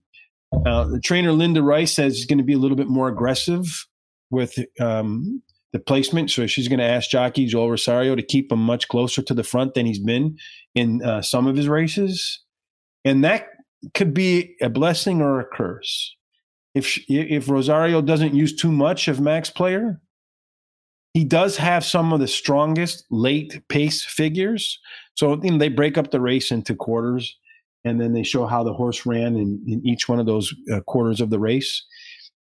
Uh, 0.65 0.85
the 0.85 1.01
trainer 1.01 1.33
Linda 1.33 1.63
Rice 1.63 1.93
says 1.93 2.17
he's 2.17 2.27
going 2.27 2.39
to 2.39 2.45
be 2.45 2.55
a 2.55 2.59
little 2.59 2.77
bit 2.77 2.89
more 2.89 3.09
aggressive 3.09 3.87
with 4.31 4.59
um, 4.81 5.43
the 5.73 5.79
placement. 5.79 6.31
So 6.31 6.47
she's 6.47 6.69
going 6.69 6.79
to 6.79 6.85
ask 6.85 7.11
jockey 7.11 7.47
Joel 7.47 7.71
Rosario 7.71 8.15
to 8.15 8.23
keep 8.23 8.51
him 8.51 8.61
much 8.61 8.89
closer 8.89 9.23
to 9.23 9.35
the 9.35 9.43
front 9.43 9.75
than 9.75 9.87
he's 9.87 9.99
been 9.99 10.37
in 10.75 11.03
uh, 11.03 11.23
some 11.23 11.47
of 11.47 11.57
his 11.57 11.69
races. 11.69 12.41
And 13.05 13.25
that 13.25 13.49
could 13.95 14.15
be 14.15 14.57
a 14.61 14.69
blessing 14.69 15.21
or 15.21 15.41
a 15.41 15.45
curse. 15.45 16.15
If, 16.75 16.99
if 17.09 17.49
Rosario 17.49 18.03
doesn't 18.03 18.35
use 18.35 18.55
too 18.55 18.71
much 18.71 19.09
of 19.09 19.21
Max 19.21 19.49
Player, 19.49 20.01
he 21.15 21.25
does 21.25 21.57
have 21.57 21.85
some 21.85 22.13
of 22.13 22.21
the 22.21 22.29
strongest 22.29 23.07
late 23.11 23.63
pace 23.69 24.05
figures. 24.05 24.79
So 25.15 25.41
you 25.43 25.53
know, 25.53 25.59
they 25.59 25.71
break 25.71 25.97
up 25.97 26.11
the 26.11 26.21
race 26.21 26.51
into 26.51 26.75
quarters 26.75 27.35
and 27.87 28.01
then 28.01 28.13
they 28.13 28.23
show 28.23 28.47
how 28.47 28.63
the 28.63 28.75
horse 28.75 29.07
ran 29.07 29.37
in, 29.37 29.63
in 29.67 29.81
each 29.87 30.09
one 30.09 30.21
of 30.21 30.27
those 30.27 30.53
uh, 30.71 30.81
quarters 30.81 31.23
of 31.23 31.31
the 31.31 31.39
race. 31.39 31.87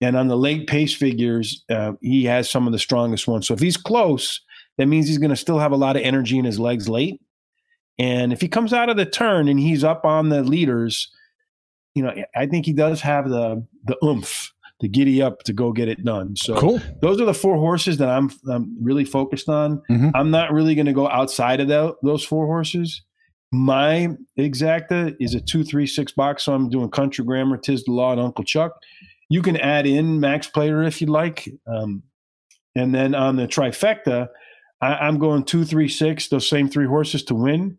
And 0.00 0.16
on 0.16 0.28
the 0.28 0.36
late 0.36 0.66
pace 0.66 0.94
figures, 0.94 1.64
uh, 1.70 1.92
he 2.00 2.24
has 2.24 2.50
some 2.50 2.66
of 2.66 2.72
the 2.72 2.78
strongest 2.78 3.26
ones. 3.26 3.46
So 3.46 3.54
if 3.54 3.60
he's 3.60 3.76
close, 3.76 4.40
that 4.76 4.86
means 4.86 5.08
he's 5.08 5.18
going 5.18 5.30
to 5.30 5.36
still 5.36 5.58
have 5.58 5.72
a 5.72 5.76
lot 5.76 5.96
of 5.96 6.02
energy 6.02 6.38
in 6.38 6.44
his 6.44 6.58
legs 6.58 6.88
late. 6.88 7.20
And 7.98 8.32
if 8.32 8.40
he 8.40 8.48
comes 8.48 8.72
out 8.72 8.88
of 8.88 8.96
the 8.96 9.06
turn 9.06 9.48
and 9.48 9.58
he's 9.58 9.84
up 9.84 10.04
on 10.04 10.28
the 10.28 10.42
leaders, 10.42 11.10
you 11.94 12.02
know, 12.02 12.12
I 12.34 12.46
think 12.46 12.66
he 12.66 12.72
does 12.72 13.00
have 13.02 13.28
the 13.28 13.64
the 13.84 13.96
oomph 14.04 14.52
to 14.80 14.88
giddy 14.88 15.22
up 15.22 15.42
to 15.44 15.52
go 15.52 15.72
get 15.72 15.88
it 15.88 16.04
done. 16.04 16.34
So 16.36 16.56
cool. 16.56 16.80
those 17.00 17.20
are 17.20 17.24
the 17.24 17.34
four 17.34 17.56
horses 17.56 17.98
that 17.98 18.08
I'm, 18.08 18.30
I'm 18.50 18.76
really 18.82 19.04
focused 19.04 19.48
on. 19.48 19.80
Mm-hmm. 19.90 20.10
I'm 20.14 20.30
not 20.30 20.52
really 20.52 20.74
going 20.74 20.86
to 20.86 20.92
go 20.92 21.08
outside 21.08 21.60
of 21.60 21.68
that, 21.68 21.94
those 22.02 22.24
four 22.24 22.46
horses. 22.46 23.02
My 23.52 24.08
exacta 24.36 25.14
is 25.20 25.34
a 25.34 25.40
two, 25.40 25.62
three, 25.62 25.86
six 25.86 26.10
box. 26.10 26.42
So 26.42 26.52
I'm 26.52 26.68
doing 26.68 26.90
Country 26.90 27.24
Grammar, 27.24 27.56
Tiz 27.56 27.84
the 27.84 27.92
Law, 27.92 28.12
and 28.12 28.20
Uncle 28.20 28.44
Chuck. 28.44 28.72
You 29.28 29.42
can 29.42 29.56
add 29.56 29.86
in 29.86 30.20
Max 30.20 30.46
Player 30.46 30.82
if 30.82 31.00
you'd 31.00 31.10
like. 31.10 31.48
Um, 31.66 32.02
and 32.76 32.94
then 32.94 33.14
on 33.14 33.36
the 33.36 33.46
trifecta, 33.46 34.28
I, 34.80 35.08
am 35.08 35.18
going 35.18 35.44
two, 35.44 35.64
three, 35.64 35.88
six, 35.88 36.28
those 36.28 36.48
same 36.48 36.68
three 36.68 36.86
horses 36.86 37.24
to 37.24 37.34
win, 37.34 37.78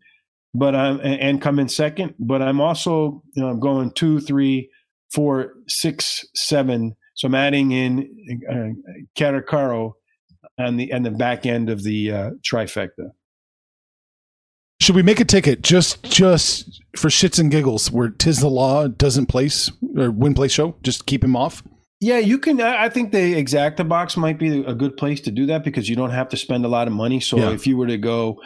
but 0.54 0.74
I'm 0.74 1.00
and 1.00 1.40
come 1.40 1.58
in 1.58 1.68
second. 1.68 2.14
But 2.18 2.42
I'm 2.42 2.60
also 2.60 3.22
you 3.34 3.42
know, 3.42 3.54
going 3.56 3.92
two, 3.92 4.20
three, 4.20 4.70
four, 5.12 5.54
six, 5.68 6.24
seven. 6.34 6.96
So 7.14 7.28
I'm 7.28 7.34
adding 7.34 7.72
in 7.72 8.44
uh, 8.50 8.92
Caracaro 9.18 9.92
on 10.58 10.76
the 10.76 10.90
and 10.90 11.04
the 11.04 11.10
back 11.10 11.46
end 11.46 11.70
of 11.70 11.82
the 11.82 12.10
uh, 12.10 12.30
trifecta. 12.50 13.10
Should 14.86 14.94
we 14.94 15.02
make 15.02 15.18
a 15.18 15.24
ticket 15.24 15.62
just 15.62 16.00
just 16.04 16.80
for 16.96 17.08
shits 17.08 17.40
and 17.40 17.50
giggles 17.50 17.90
where 17.90 18.08
Tiz 18.08 18.38
the 18.38 18.48
Law 18.48 18.86
doesn't 18.86 19.26
place 19.26 19.68
or 19.96 20.12
win 20.12 20.32
place 20.32 20.52
show? 20.52 20.76
Just 20.84 21.06
keep 21.06 21.24
him 21.24 21.34
off. 21.34 21.64
Yeah, 22.00 22.18
you 22.18 22.38
can. 22.38 22.60
I 22.60 22.88
think 22.88 23.10
the 23.10 23.34
exacta 23.34 23.88
box 23.88 24.16
might 24.16 24.38
be 24.38 24.60
a 24.60 24.74
good 24.74 24.96
place 24.96 25.20
to 25.22 25.32
do 25.32 25.44
that 25.46 25.64
because 25.64 25.88
you 25.88 25.96
don't 25.96 26.12
have 26.12 26.28
to 26.28 26.36
spend 26.36 26.64
a 26.64 26.68
lot 26.68 26.86
of 26.86 26.92
money. 26.92 27.18
So 27.18 27.36
yeah. 27.36 27.50
if 27.50 27.66
you 27.66 27.76
were 27.76 27.88
to 27.88 27.98
go 27.98 28.40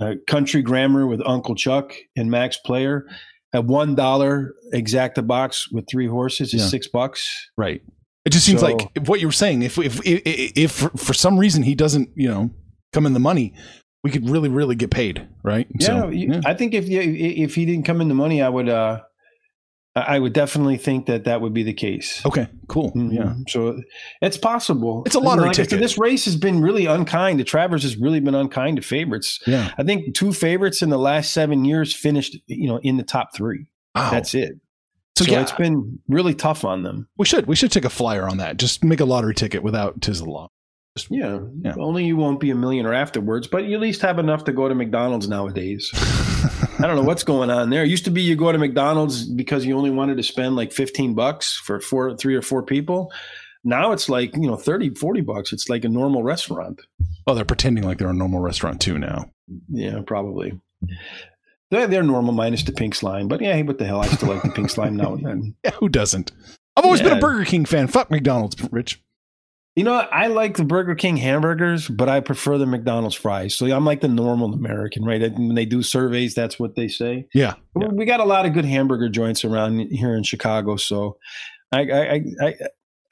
uh, 0.00 0.14
country 0.26 0.60
grammar 0.60 1.06
with 1.06 1.22
Uncle 1.24 1.54
Chuck 1.54 1.94
and 2.16 2.32
Max 2.32 2.56
Player, 2.56 3.06
at 3.52 3.64
one 3.64 3.94
dollar 3.94 4.54
exacta 4.74 5.24
box 5.24 5.70
with 5.70 5.86
three 5.88 6.08
horses 6.08 6.52
is 6.52 6.62
yeah. 6.62 6.66
six 6.66 6.88
bucks. 6.88 7.48
Right. 7.56 7.80
It 8.24 8.30
just 8.30 8.44
seems 8.44 8.58
so, 8.58 8.66
like 8.66 9.06
what 9.06 9.20
you 9.20 9.28
were 9.28 9.32
saying. 9.32 9.62
If 9.62 9.78
if 9.78 10.04
if, 10.04 10.52
if 10.56 10.72
for, 10.72 10.88
for 10.96 11.14
some 11.14 11.38
reason 11.38 11.62
he 11.62 11.76
doesn't, 11.76 12.08
you 12.16 12.28
know, 12.28 12.50
come 12.92 13.06
in 13.06 13.12
the 13.12 13.20
money, 13.20 13.54
we 14.06 14.12
could 14.12 14.30
really 14.30 14.48
really 14.48 14.76
get 14.76 14.92
paid, 14.92 15.26
right? 15.42 15.66
Yeah, 15.80 15.86
so, 15.86 16.08
yeah. 16.10 16.40
I 16.46 16.54
think 16.54 16.74
if 16.74 16.84
if 16.88 17.56
he 17.56 17.66
didn't 17.66 17.84
come 17.84 18.00
in 18.00 18.06
the 18.06 18.14
money, 18.14 18.40
I 18.40 18.48
would 18.48 18.68
uh 18.68 19.00
I 19.96 20.20
would 20.20 20.32
definitely 20.32 20.76
think 20.76 21.06
that 21.06 21.24
that 21.24 21.40
would 21.40 21.52
be 21.52 21.64
the 21.64 21.72
case. 21.72 22.24
Okay, 22.24 22.46
cool. 22.68 22.92
Mm-hmm. 22.92 23.10
Yeah. 23.10 23.34
So 23.48 23.80
it's 24.22 24.36
possible. 24.36 25.02
It's 25.06 25.16
a 25.16 25.18
lottery 25.18 25.46
like 25.46 25.56
ticket. 25.56 25.80
this 25.80 25.98
race 25.98 26.24
has 26.26 26.36
been 26.36 26.60
really 26.60 26.86
unkind. 26.86 27.40
The 27.40 27.44
Travers 27.44 27.82
has 27.82 27.96
really 27.96 28.20
been 28.20 28.36
unkind 28.36 28.76
to 28.76 28.82
favorites. 28.82 29.40
Yeah. 29.44 29.72
I 29.76 29.82
think 29.82 30.14
two 30.14 30.32
favorites 30.32 30.82
in 30.82 30.90
the 30.90 30.98
last 30.98 31.32
seven 31.32 31.64
years 31.64 31.92
finished, 31.92 32.36
you 32.46 32.68
know, 32.68 32.78
in 32.84 32.96
the 32.96 33.02
top 33.02 33.34
three. 33.34 33.66
Wow. 33.96 34.12
That's 34.12 34.34
it. 34.34 34.52
So, 35.16 35.24
so 35.24 35.32
yeah. 35.32 35.40
it's 35.40 35.50
been 35.50 35.98
really 36.06 36.34
tough 36.34 36.64
on 36.64 36.84
them. 36.84 37.08
We 37.18 37.26
should 37.26 37.46
we 37.46 37.56
should 37.56 37.72
take 37.72 37.84
a 37.84 37.90
flyer 37.90 38.28
on 38.28 38.36
that. 38.36 38.56
Just 38.56 38.84
make 38.84 39.00
a 39.00 39.04
lottery 39.04 39.34
ticket 39.34 39.64
without 39.64 40.00
Tiz 40.00 40.20
the 40.20 40.30
Law. 40.30 40.50
Just, 40.96 41.10
yeah. 41.10 41.40
yeah. 41.60 41.74
Only 41.78 42.06
you 42.06 42.16
won't 42.16 42.40
be 42.40 42.50
a 42.50 42.54
millionaire 42.54 42.94
afterwards, 42.94 43.46
but 43.46 43.64
you 43.64 43.74
at 43.74 43.80
least 43.80 44.00
have 44.02 44.18
enough 44.18 44.44
to 44.44 44.52
go 44.52 44.68
to 44.68 44.74
McDonald's 44.74 45.28
nowadays. 45.28 45.90
I 46.78 46.86
don't 46.86 46.96
know 46.96 47.02
what's 47.02 47.22
going 47.22 47.50
on 47.50 47.70
there. 47.70 47.84
It 47.84 47.88
used 47.88 48.06
to 48.06 48.10
be 48.10 48.22
you 48.22 48.34
go 48.34 48.50
to 48.50 48.58
McDonald's 48.58 49.24
because 49.24 49.66
you 49.66 49.76
only 49.76 49.90
wanted 49.90 50.16
to 50.16 50.22
spend 50.22 50.56
like 50.56 50.72
15 50.72 51.14
bucks 51.14 51.56
for 51.56 51.80
four, 51.80 52.16
three 52.16 52.34
or 52.34 52.42
four 52.42 52.62
people. 52.62 53.12
Now 53.62 53.92
it's 53.92 54.08
like, 54.08 54.34
you 54.34 54.46
know, 54.46 54.56
30, 54.56 54.94
40 54.94 55.20
bucks. 55.22 55.52
It's 55.52 55.68
like 55.68 55.84
a 55.84 55.88
normal 55.88 56.22
restaurant. 56.22 56.80
Oh, 57.26 57.34
they're 57.34 57.44
pretending 57.44 57.84
like 57.84 57.98
they're 57.98 58.08
a 58.08 58.14
normal 58.14 58.40
restaurant 58.40 58.80
too 58.80 58.98
now. 58.98 59.30
Yeah, 59.68 60.00
probably. 60.06 60.58
They're, 61.70 61.88
they're 61.88 62.02
normal 62.02 62.32
minus 62.32 62.62
the 62.62 62.72
pink 62.72 62.94
slime. 62.94 63.28
But 63.28 63.40
yeah, 63.40 63.54
hey, 63.54 63.64
what 63.64 63.78
the 63.78 63.84
hell? 63.84 64.00
I 64.00 64.06
still 64.06 64.28
like 64.28 64.42
the 64.42 64.50
pink 64.50 64.70
slime 64.70 64.96
now 64.96 65.14
and 65.14 65.26
then. 65.26 65.54
Yeah, 65.64 65.72
who 65.72 65.88
doesn't? 65.88 66.32
I've 66.76 66.84
always 66.84 67.00
yeah. 67.00 67.08
been 67.08 67.18
a 67.18 67.20
Burger 67.20 67.44
King 67.44 67.64
fan. 67.64 67.88
Fuck 67.88 68.10
McDonald's, 68.10 68.56
Rich. 68.70 69.02
You 69.76 69.84
know, 69.84 69.92
I 69.92 70.28
like 70.28 70.56
the 70.56 70.64
Burger 70.64 70.94
King 70.94 71.18
hamburgers, 71.18 71.86
but 71.86 72.08
I 72.08 72.20
prefer 72.20 72.56
the 72.56 72.64
McDonald's 72.64 73.14
fries. 73.14 73.54
So 73.54 73.66
I'm 73.66 73.84
like 73.84 74.00
the 74.00 74.08
normal 74.08 74.54
American, 74.54 75.04
right? 75.04 75.20
When 75.32 75.54
they 75.54 75.66
do 75.66 75.82
surveys, 75.82 76.34
that's 76.34 76.58
what 76.58 76.76
they 76.76 76.88
say. 76.88 77.28
Yeah, 77.34 77.54
yeah. 77.78 77.88
we 77.88 78.06
got 78.06 78.20
a 78.20 78.24
lot 78.24 78.46
of 78.46 78.54
good 78.54 78.64
hamburger 78.64 79.10
joints 79.10 79.44
around 79.44 79.78
here 79.90 80.14
in 80.16 80.22
Chicago. 80.22 80.76
So 80.76 81.18
I, 81.72 81.80
I, 81.80 82.24
I, 82.40 82.54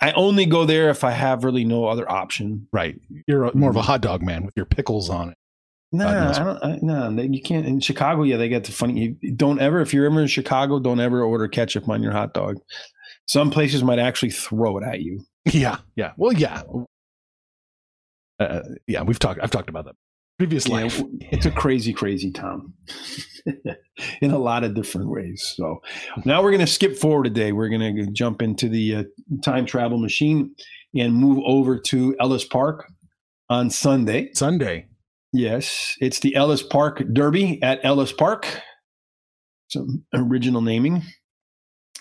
I 0.00 0.12
only 0.12 0.46
go 0.46 0.64
there 0.64 0.88
if 0.88 1.05
I 1.05 1.11
have 1.11 1.44
really 1.44 1.64
no 1.64 1.85
other 1.85 2.11
option. 2.11 2.66
Right. 2.72 2.98
You're 3.27 3.44
a, 3.44 3.55
more 3.55 3.68
of 3.68 3.77
a 3.77 3.83
hot 3.83 4.00
dog 4.00 4.22
man 4.22 4.46
with 4.46 4.55
your 4.57 4.66
pickles 4.66 5.11
on 5.11 5.31
it. 5.31 5.37
No, 5.92 6.07
nah, 6.07 6.31
I 6.31 6.44
don't. 6.44 6.64
I, 6.64 6.79
no, 6.83 7.22
you 7.22 7.42
can't. 7.42 7.66
In 7.66 7.79
Chicago, 7.79 8.22
yeah, 8.22 8.37
they 8.37 8.48
get 8.48 8.64
the 8.64 8.72
funny. 8.72 9.16
You 9.20 9.33
don't 9.33 9.61
ever, 9.61 9.81
if 9.81 9.92
you're 9.92 10.07
ever 10.07 10.22
in 10.22 10.27
Chicago, 10.29 10.81
don't 10.81 10.98
ever 10.98 11.22
order 11.22 11.46
ketchup 11.46 11.88
on 11.90 12.03
your 12.03 12.11
hot 12.11 12.33
dog. 12.35 12.57
Some 13.27 13.50
places 13.50 13.85
might 13.85 13.98
actually 13.98 14.31
throw 14.31 14.79
it 14.79 14.85
at 14.85 15.03
you. 15.03 15.24
Yeah, 15.46 15.78
yeah. 15.94 16.12
Well, 16.16 16.33
yeah, 16.33 16.62
uh, 18.40 18.61
yeah. 18.87 19.02
We've 19.02 19.18
talked. 19.18 19.40
I've 19.42 19.50
talked 19.50 19.68
about 19.68 19.85
that 19.87 19.96
previous 20.38 20.68
yeah, 20.68 20.74
life. 20.74 21.00
It's 21.20 21.46
a 21.46 21.50
crazy, 21.50 21.92
crazy 21.92 22.30
town 22.30 22.72
in 24.20 24.30
a 24.30 24.38
lot 24.38 24.64
of 24.64 24.74
different 24.74 25.11
ways. 25.11 25.54
So 25.57 25.80
now 26.24 26.42
we're 26.42 26.50
going 26.50 26.64
to 26.64 26.66
skip 26.66 26.96
forward 26.96 27.24
today. 27.24 27.52
We're 27.52 27.68
going 27.68 27.96
to 27.96 28.07
jump 28.12 28.42
into 28.42 28.68
the 28.68 28.96
uh, 28.96 29.02
time 29.42 29.66
travel 29.66 29.98
machine 29.98 30.54
and 30.94 31.14
move 31.14 31.42
over 31.46 31.78
to 31.78 32.16
Ellis 32.20 32.44
Park 32.44 32.87
on 33.48 33.70
Sunday. 33.70 34.30
Sunday. 34.33 34.88
Yes, 35.33 35.96
it's 36.00 36.20
the 36.20 36.37
Ellis 36.37 36.62
Park 36.62 37.02
Derby 37.12 37.61
at 37.62 37.80
Ellis 37.83 38.12
Park. 38.12 38.46
Some 39.68 40.04
original 40.14 40.61
naming. 40.61 41.02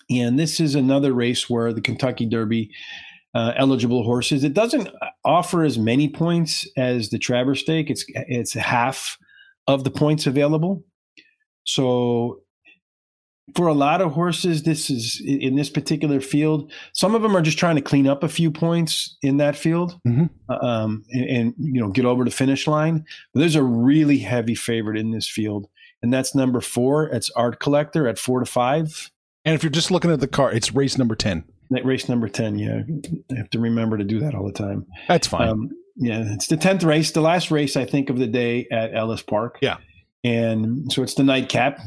And 0.10 0.38
this 0.38 0.60
is 0.60 0.75
another 0.75 1.13
race 1.13 1.49
where 1.49 1.73
the 1.73 1.82
Kentucky 1.82 2.27
Derby 2.27 2.69
uh, 3.34 3.54
eligible 3.56 4.04
horses. 4.04 4.43
It 4.43 4.54
doesn't 4.54 4.89
offer 5.26 5.63
as 5.63 5.78
many 5.78 6.08
points 6.10 6.67
as 6.78 7.10
the 7.10 7.19
Travers 7.19 7.62
Stake. 7.62 7.89
It's 7.89 8.06
it's 8.10 8.54
half 8.54 9.17
of 9.67 9.84
the 9.84 9.91
points 9.91 10.28
available. 10.28 10.84
So 11.65 12.39
for 13.56 13.67
a 13.67 13.74
lot 13.74 14.02
of 14.02 14.13
horses, 14.13 14.63
this 14.63 14.89
is 14.89 15.22
in 15.26 15.56
this 15.56 15.69
particular 15.69 16.22
field. 16.22 16.72
Some 16.93 17.13
of 17.13 17.22
them 17.22 17.36
are 17.36 17.41
just 17.41 17.58
trying 17.58 17.76
to 17.76 17.82
clean 17.82 18.08
up 18.08 18.24
a 18.24 18.30
few 18.30 18.50
points 18.52 19.17
in 19.22 19.38
that 19.38 19.56
field, 19.56 20.00
Mhm. 20.08 20.30
um, 20.50 21.04
and, 21.12 21.26
and 21.30 21.54
you 21.58 21.82
know 21.82 21.89
get 21.89 22.06
over 22.06 22.24
the 22.24 22.32
finish 22.32 22.67
line. 22.67 23.04
But 23.34 23.41
there's 23.41 23.56
a 23.56 23.63
really 23.63 24.19
heavy 24.19 24.56
favorite 24.56 24.98
in 24.98 25.12
this 25.12 25.28
field, 25.28 25.67
and 26.02 26.12
that's 26.13 26.34
number 26.34 26.62
four. 26.62 27.08
It's 27.10 27.30
Art 27.32 27.60
Collector 27.60 28.08
at 28.08 28.17
four 28.17 28.39
to 28.39 28.46
five. 28.46 29.12
And 29.46 29.54
if 29.56 29.62
you're 29.62 29.69
just 29.69 29.91
looking 29.91 30.12
at 30.12 30.22
the 30.22 30.28
car, 30.28 30.52
it's 30.54 30.74
race 30.74 30.98
number 30.98 31.15
10. 31.15 31.43
That 31.69 31.86
race 31.86 32.08
number 32.10 32.28
ten. 32.28 32.58
Yeah, 32.60 32.82
I 33.32 33.36
have 33.38 33.49
to 33.52 33.60
remember 33.60 33.97
to 33.97 34.04
do 34.04 34.19
that 34.19 34.36
all 34.36 34.45
the 34.45 34.54
time. 34.54 34.86
That's 35.08 35.28
fine. 35.28 35.49
Um, 35.49 35.69
yeah, 35.95 36.23
it's 36.34 36.47
the 36.47 36.58
tenth 36.58 36.84
race, 36.84 37.12
the 37.12 37.21
last 37.21 37.52
race 37.52 37.76
I 37.78 37.86
think 37.86 38.10
of 38.10 38.17
the 38.17 38.28
day 38.28 38.67
at 38.71 38.93
Ellis 38.95 39.21
Park. 39.21 39.60
Yeah. 39.62 39.78
and 40.23 40.91
so 40.91 41.04
it's 41.04 41.15
the 41.15 41.23
nightcap. 41.23 41.80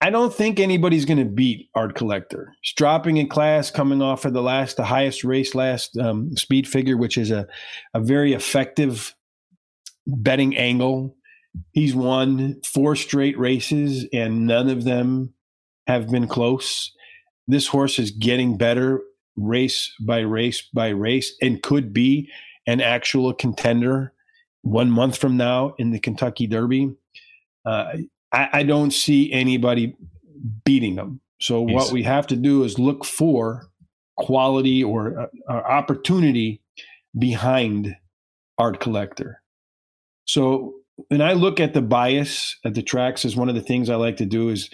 I 0.00 0.10
don't 0.10 0.34
think 0.34 0.60
anybody's 0.60 1.06
going 1.06 1.18
to 1.18 1.24
beat 1.24 1.70
Art 1.74 1.94
Collector. 1.94 2.52
He's 2.60 2.74
dropping 2.74 3.16
in 3.16 3.28
class, 3.28 3.70
coming 3.70 4.02
off 4.02 4.26
of 4.26 4.34
the 4.34 4.42
last, 4.42 4.76
the 4.76 4.84
highest 4.84 5.24
race 5.24 5.54
last 5.54 5.96
um, 5.96 6.36
speed 6.36 6.68
figure, 6.68 6.96
which 6.96 7.16
is 7.16 7.30
a 7.30 7.46
a 7.94 8.00
very 8.00 8.34
effective 8.34 9.14
betting 10.06 10.56
angle. 10.56 11.16
He's 11.72 11.94
won 11.94 12.60
four 12.64 12.96
straight 12.96 13.38
races, 13.38 14.06
and 14.12 14.46
none 14.46 14.68
of 14.68 14.84
them 14.84 15.32
have 15.86 16.10
been 16.10 16.26
close. 16.28 16.92
This 17.46 17.66
horse 17.66 17.98
is 17.98 18.10
getting 18.10 18.56
better 18.56 19.00
race 19.36 19.92
by 20.00 20.20
race 20.20 20.62
by 20.72 20.88
race 20.88 21.34
and 21.42 21.62
could 21.62 21.92
be 21.92 22.30
an 22.66 22.80
actual 22.80 23.32
contender 23.34 24.12
one 24.62 24.90
month 24.90 25.18
from 25.18 25.36
now 25.36 25.74
in 25.78 25.90
the 25.90 25.98
Kentucky 25.98 26.46
Derby. 26.46 26.94
Uh, 27.66 27.96
I, 28.32 28.48
I 28.52 28.62
don't 28.62 28.92
see 28.92 29.32
anybody 29.32 29.94
beating 30.64 30.96
them. 30.96 31.20
So 31.40 31.60
what 31.60 31.92
we 31.92 32.02
have 32.04 32.26
to 32.28 32.36
do 32.36 32.64
is 32.64 32.78
look 32.78 33.04
for 33.04 33.68
quality 34.16 34.82
or 34.82 35.18
uh, 35.18 35.26
uh, 35.48 35.52
opportunity 35.52 36.62
behind 37.18 37.96
Art 38.56 38.80
Collector. 38.80 39.42
So 40.24 40.74
when 41.08 41.20
I 41.20 41.32
look 41.32 41.60
at 41.60 41.74
the 41.74 41.82
bias 41.82 42.56
at 42.64 42.74
the 42.74 42.82
tracks, 42.82 43.24
is 43.24 43.36
one 43.36 43.48
of 43.48 43.54
the 43.54 43.60
things 43.60 43.90
I 43.90 43.96
like 43.96 44.16
to 44.18 44.26
do 44.26 44.48
is 44.48 44.70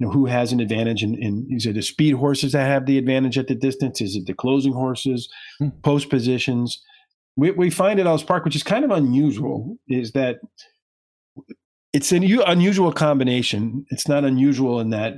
you 0.00 0.06
know, 0.06 0.12
who 0.12 0.24
has 0.26 0.50
an 0.50 0.60
advantage 0.60 1.02
and, 1.02 1.14
and 1.16 1.46
is 1.54 1.66
it 1.66 1.74
the 1.74 1.82
speed 1.82 2.14
horses 2.14 2.52
that 2.52 2.66
have 2.66 2.86
the 2.86 2.96
advantage 2.98 3.36
at 3.38 3.46
the 3.48 3.54
distance? 3.54 4.00
Is 4.00 4.16
it 4.16 4.26
the 4.26 4.34
closing 4.34 4.72
horses, 4.72 5.28
Hmm. 5.58 5.68
post 5.82 6.08
positions? 6.08 6.82
We, 7.36 7.50
we 7.52 7.70
find 7.70 8.00
at 8.00 8.06
Ellis 8.06 8.22
Park, 8.22 8.44
which 8.44 8.56
is 8.56 8.62
kind 8.62 8.84
of 8.84 8.90
unusual, 8.90 9.76
is 9.88 10.12
that 10.12 10.40
it's 11.92 12.12
an 12.12 12.24
unusual 12.46 12.92
combination. 12.92 13.84
It's 13.90 14.08
not 14.08 14.24
unusual 14.24 14.80
in 14.80 14.90
that 14.90 15.14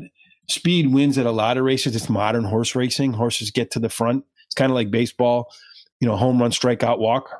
speed 0.51 0.93
wins 0.93 1.17
at 1.17 1.27
a 1.27 1.31
lot 1.31 1.57
of 1.57 1.65
races. 1.65 1.95
It's 1.95 2.09
modern 2.11 2.45
horse 2.45 2.75
racing. 2.75 3.13
Horses 3.13 3.51
get 3.51 3.71
to 3.73 3.79
the 3.79 3.89
front. 3.89 4.25
It's 4.47 4.55
kind 4.55 4.71
of 4.71 4.75
like 4.75 4.91
baseball, 4.91 5.53
you 6.01 6.09
know, 6.09 6.17
home 6.17 6.41
run, 6.41 6.51
strikeout, 6.51 6.99
walk. 6.99 7.31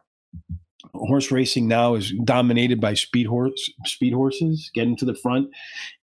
Horse 0.95 1.31
racing 1.31 1.69
now 1.69 1.95
is 1.95 2.13
dominated 2.25 2.81
by 2.81 2.95
speed 2.95 3.27
horse 3.27 3.71
speed 3.85 4.13
horses 4.13 4.71
getting 4.75 4.97
to 4.97 5.05
the 5.05 5.15
front 5.15 5.49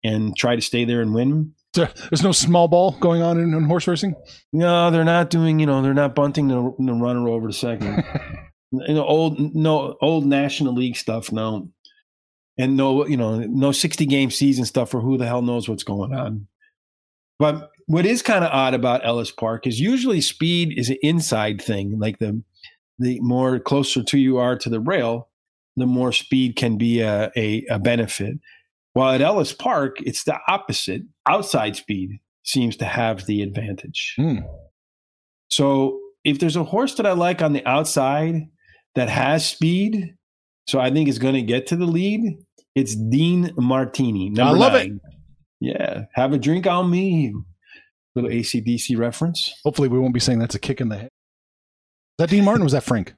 and 0.03 0.35
try 0.37 0.55
to 0.55 0.61
stay 0.61 0.85
there 0.85 1.01
and 1.01 1.13
win. 1.13 1.53
There's 1.73 2.23
no 2.23 2.31
small 2.31 2.67
ball 2.67 2.91
going 2.99 3.21
on 3.21 3.39
in, 3.39 3.53
in 3.53 3.63
horse 3.65 3.87
racing. 3.87 4.15
No, 4.51 4.89
they're 4.89 5.03
not 5.03 5.29
doing. 5.29 5.59
You 5.59 5.65
know, 5.65 5.81
they're 5.81 5.93
not 5.93 6.15
bunting 6.15 6.47
the, 6.47 6.73
the 6.79 6.93
runner 6.93 7.27
over 7.27 7.47
to 7.47 7.53
second. 7.53 8.03
you 8.71 8.93
know, 8.93 9.05
old 9.05 9.39
no 9.55 9.95
old 10.01 10.25
National 10.25 10.73
League 10.73 10.95
stuff. 10.95 11.31
No, 11.31 11.69
and 12.57 12.75
no, 12.75 13.05
you 13.05 13.17
know, 13.17 13.39
no 13.39 13.71
sixty 13.71 14.05
game 14.05 14.31
season 14.31 14.65
stuff. 14.65 14.89
For 14.89 15.01
who 15.01 15.17
the 15.17 15.27
hell 15.27 15.41
knows 15.41 15.69
what's 15.69 15.83
going 15.83 16.13
on. 16.13 16.47
But 17.37 17.69
what 17.85 18.05
is 18.05 18.21
kind 18.21 18.43
of 18.43 18.51
odd 18.51 18.73
about 18.73 19.05
Ellis 19.05 19.31
Park 19.31 19.65
is 19.65 19.79
usually 19.79 20.21
speed 20.21 20.77
is 20.77 20.89
an 20.89 20.97
inside 21.01 21.61
thing. 21.61 21.97
Like 21.99 22.19
the 22.19 22.43
the 22.99 23.19
more 23.21 23.59
closer 23.59 24.03
to 24.03 24.17
you 24.17 24.37
are 24.37 24.57
to 24.57 24.69
the 24.69 24.79
rail, 24.79 25.29
the 25.75 25.85
more 25.85 26.11
speed 26.11 26.55
can 26.55 26.77
be 26.77 26.99
a, 26.99 27.31
a, 27.35 27.65
a 27.69 27.79
benefit. 27.79 28.37
While 28.93 29.13
at 29.13 29.21
Ellis 29.21 29.53
Park, 29.53 29.97
it's 30.01 30.23
the 30.23 30.37
opposite. 30.47 31.03
Outside 31.27 31.75
speed 31.75 32.19
seems 32.43 32.75
to 32.77 32.85
have 32.85 33.25
the 33.25 33.41
advantage. 33.41 34.13
Hmm. 34.17 34.39
So 35.49 35.99
if 36.23 36.39
there's 36.39 36.55
a 36.55 36.63
horse 36.63 36.95
that 36.95 37.05
I 37.05 37.13
like 37.13 37.41
on 37.41 37.53
the 37.53 37.65
outside 37.65 38.47
that 38.95 39.09
has 39.09 39.45
speed, 39.45 40.15
so 40.67 40.79
I 40.79 40.91
think 40.91 41.07
is 41.07 41.19
going 41.19 41.35
to 41.35 41.41
get 41.41 41.67
to 41.67 41.75
the 41.75 41.85
lead, 41.85 42.21
it's 42.75 42.95
Dean 42.95 43.51
Martini. 43.57 44.33
I 44.39 44.51
love 44.51 44.75
it. 44.75 44.91
Yeah. 45.59 46.03
Have 46.13 46.33
a 46.33 46.37
drink 46.37 46.67
on 46.67 46.89
me. 46.89 47.33
Little 48.15 48.29
ACDC 48.29 48.97
reference. 48.97 49.53
Hopefully, 49.63 49.87
we 49.87 49.99
won't 49.99 50.13
be 50.13 50.19
saying 50.19 50.39
that's 50.39 50.55
a 50.55 50.59
kick 50.59 50.81
in 50.81 50.89
the 50.89 50.97
head. 50.97 51.09
That 52.19 52.29
Dean 52.29 52.43
Martin? 52.43 52.63
Was 52.63 52.73
that 52.73 52.83
Frank? 52.83 53.15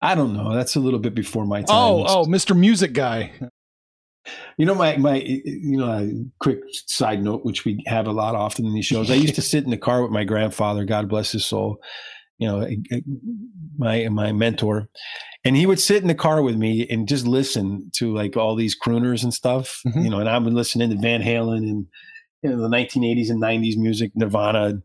I 0.00 0.14
don't 0.14 0.32
know. 0.32 0.54
That's 0.54 0.76
a 0.76 0.80
little 0.80 1.00
bit 1.00 1.14
before 1.14 1.44
my 1.44 1.62
time. 1.62 1.76
Oh, 1.76 2.04
oh, 2.06 2.24
Mr. 2.26 2.56
Music 2.56 2.92
Guy. 2.92 3.32
You 4.56 4.66
know, 4.66 4.74
my 4.74 4.96
my 4.96 5.16
you 5.22 5.76
know, 5.76 5.90
a 5.90 6.10
quick 6.40 6.60
side 6.86 7.22
note, 7.22 7.44
which 7.44 7.64
we 7.64 7.82
have 7.86 8.06
a 8.06 8.12
lot 8.12 8.34
often 8.34 8.64
in 8.64 8.74
these 8.74 8.86
shows. 8.86 9.10
I 9.10 9.14
used 9.14 9.36
to 9.36 9.42
sit 9.42 9.64
in 9.64 9.70
the 9.70 9.76
car 9.76 10.02
with 10.02 10.10
my 10.10 10.24
grandfather, 10.24 10.84
God 10.84 11.08
bless 11.08 11.32
his 11.32 11.44
soul. 11.44 11.78
You 12.38 12.48
know, 12.48 12.68
my 13.78 14.08
my 14.08 14.32
mentor, 14.32 14.88
and 15.44 15.56
he 15.56 15.66
would 15.66 15.80
sit 15.80 16.02
in 16.02 16.08
the 16.08 16.14
car 16.14 16.42
with 16.42 16.56
me 16.56 16.86
and 16.88 17.08
just 17.08 17.26
listen 17.26 17.90
to 17.94 18.12
like 18.14 18.36
all 18.36 18.56
these 18.56 18.76
crooners 18.78 19.22
and 19.22 19.32
stuff. 19.32 19.80
Mhm. 19.86 20.04
You 20.04 20.10
know, 20.10 20.18
and 20.20 20.28
I 20.28 20.38
would 20.38 20.52
listen 20.52 20.88
to 20.88 20.96
Van 20.96 21.22
Halen 21.22 21.58
and 21.58 21.86
you 22.42 22.50
know 22.50 22.60
the 22.60 22.68
1980s 22.68 23.30
and 23.30 23.40
90s 23.40 23.76
music, 23.76 24.12
Nirvana. 24.14 24.82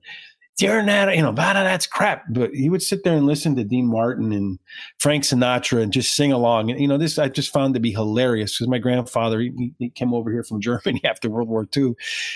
You're 0.60 0.84
not, 0.84 1.16
you 1.16 1.22
know, 1.24 1.34
bada, 1.34 1.64
that's 1.64 1.88
crap. 1.88 2.26
But 2.30 2.52
he 2.54 2.70
would 2.70 2.84
sit 2.84 3.04
there 3.04 3.16
and 3.16 3.26
listen 3.26 3.56
to 3.56 3.64
Dean 3.64 3.88
Martin 3.88 4.32
and 4.32 4.60
Frank 5.00 5.24
Sinatra 5.24 5.82
and 5.82 5.92
just 5.92 6.14
sing 6.14 6.32
along. 6.32 6.70
And 6.70 6.80
you 6.80 6.88
know, 6.88 6.98
this 6.98 7.18
I 7.18 7.30
just 7.30 7.52
found 7.52 7.74
to 7.74 7.80
be 7.80 7.92
hilarious 7.92 8.58
because 8.58 8.68
my 8.68 8.78
grandfather 8.78 9.40
he, 9.40 9.74
he 9.80 9.90
came 9.90 10.14
over 10.14 10.32
here 10.32 10.44
from 10.44 10.62
Germany 10.62 11.02
after 11.06 11.30
World 11.30 11.50
War 11.50 11.68
II 11.76 11.94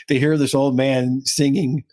to 0.08 0.20
hear 0.20 0.38
this 0.38 0.56
old 0.56 0.76
man 0.76 1.22
singing 1.26 1.84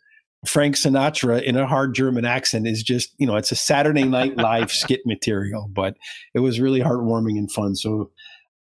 Frank 0.47 0.75
Sinatra 0.75 1.43
in 1.43 1.57
a 1.57 1.67
hard 1.67 1.95
German 1.95 2.25
accent 2.25 2.67
is 2.67 2.83
just 2.83 3.15
you 3.19 3.27
know 3.27 3.37
it's 3.37 3.53
a 3.53 3.57
Saturday 3.57 4.05
Night 4.05 4.37
Live 4.37 4.73
skit 4.73 5.01
material, 5.05 5.69
but 5.73 5.97
it 6.35 6.41
was 6.41 6.61
really 6.61 6.81
heartwarming 6.81 7.39
and 7.39 7.51
fun. 7.51 7.75
So 7.75 8.11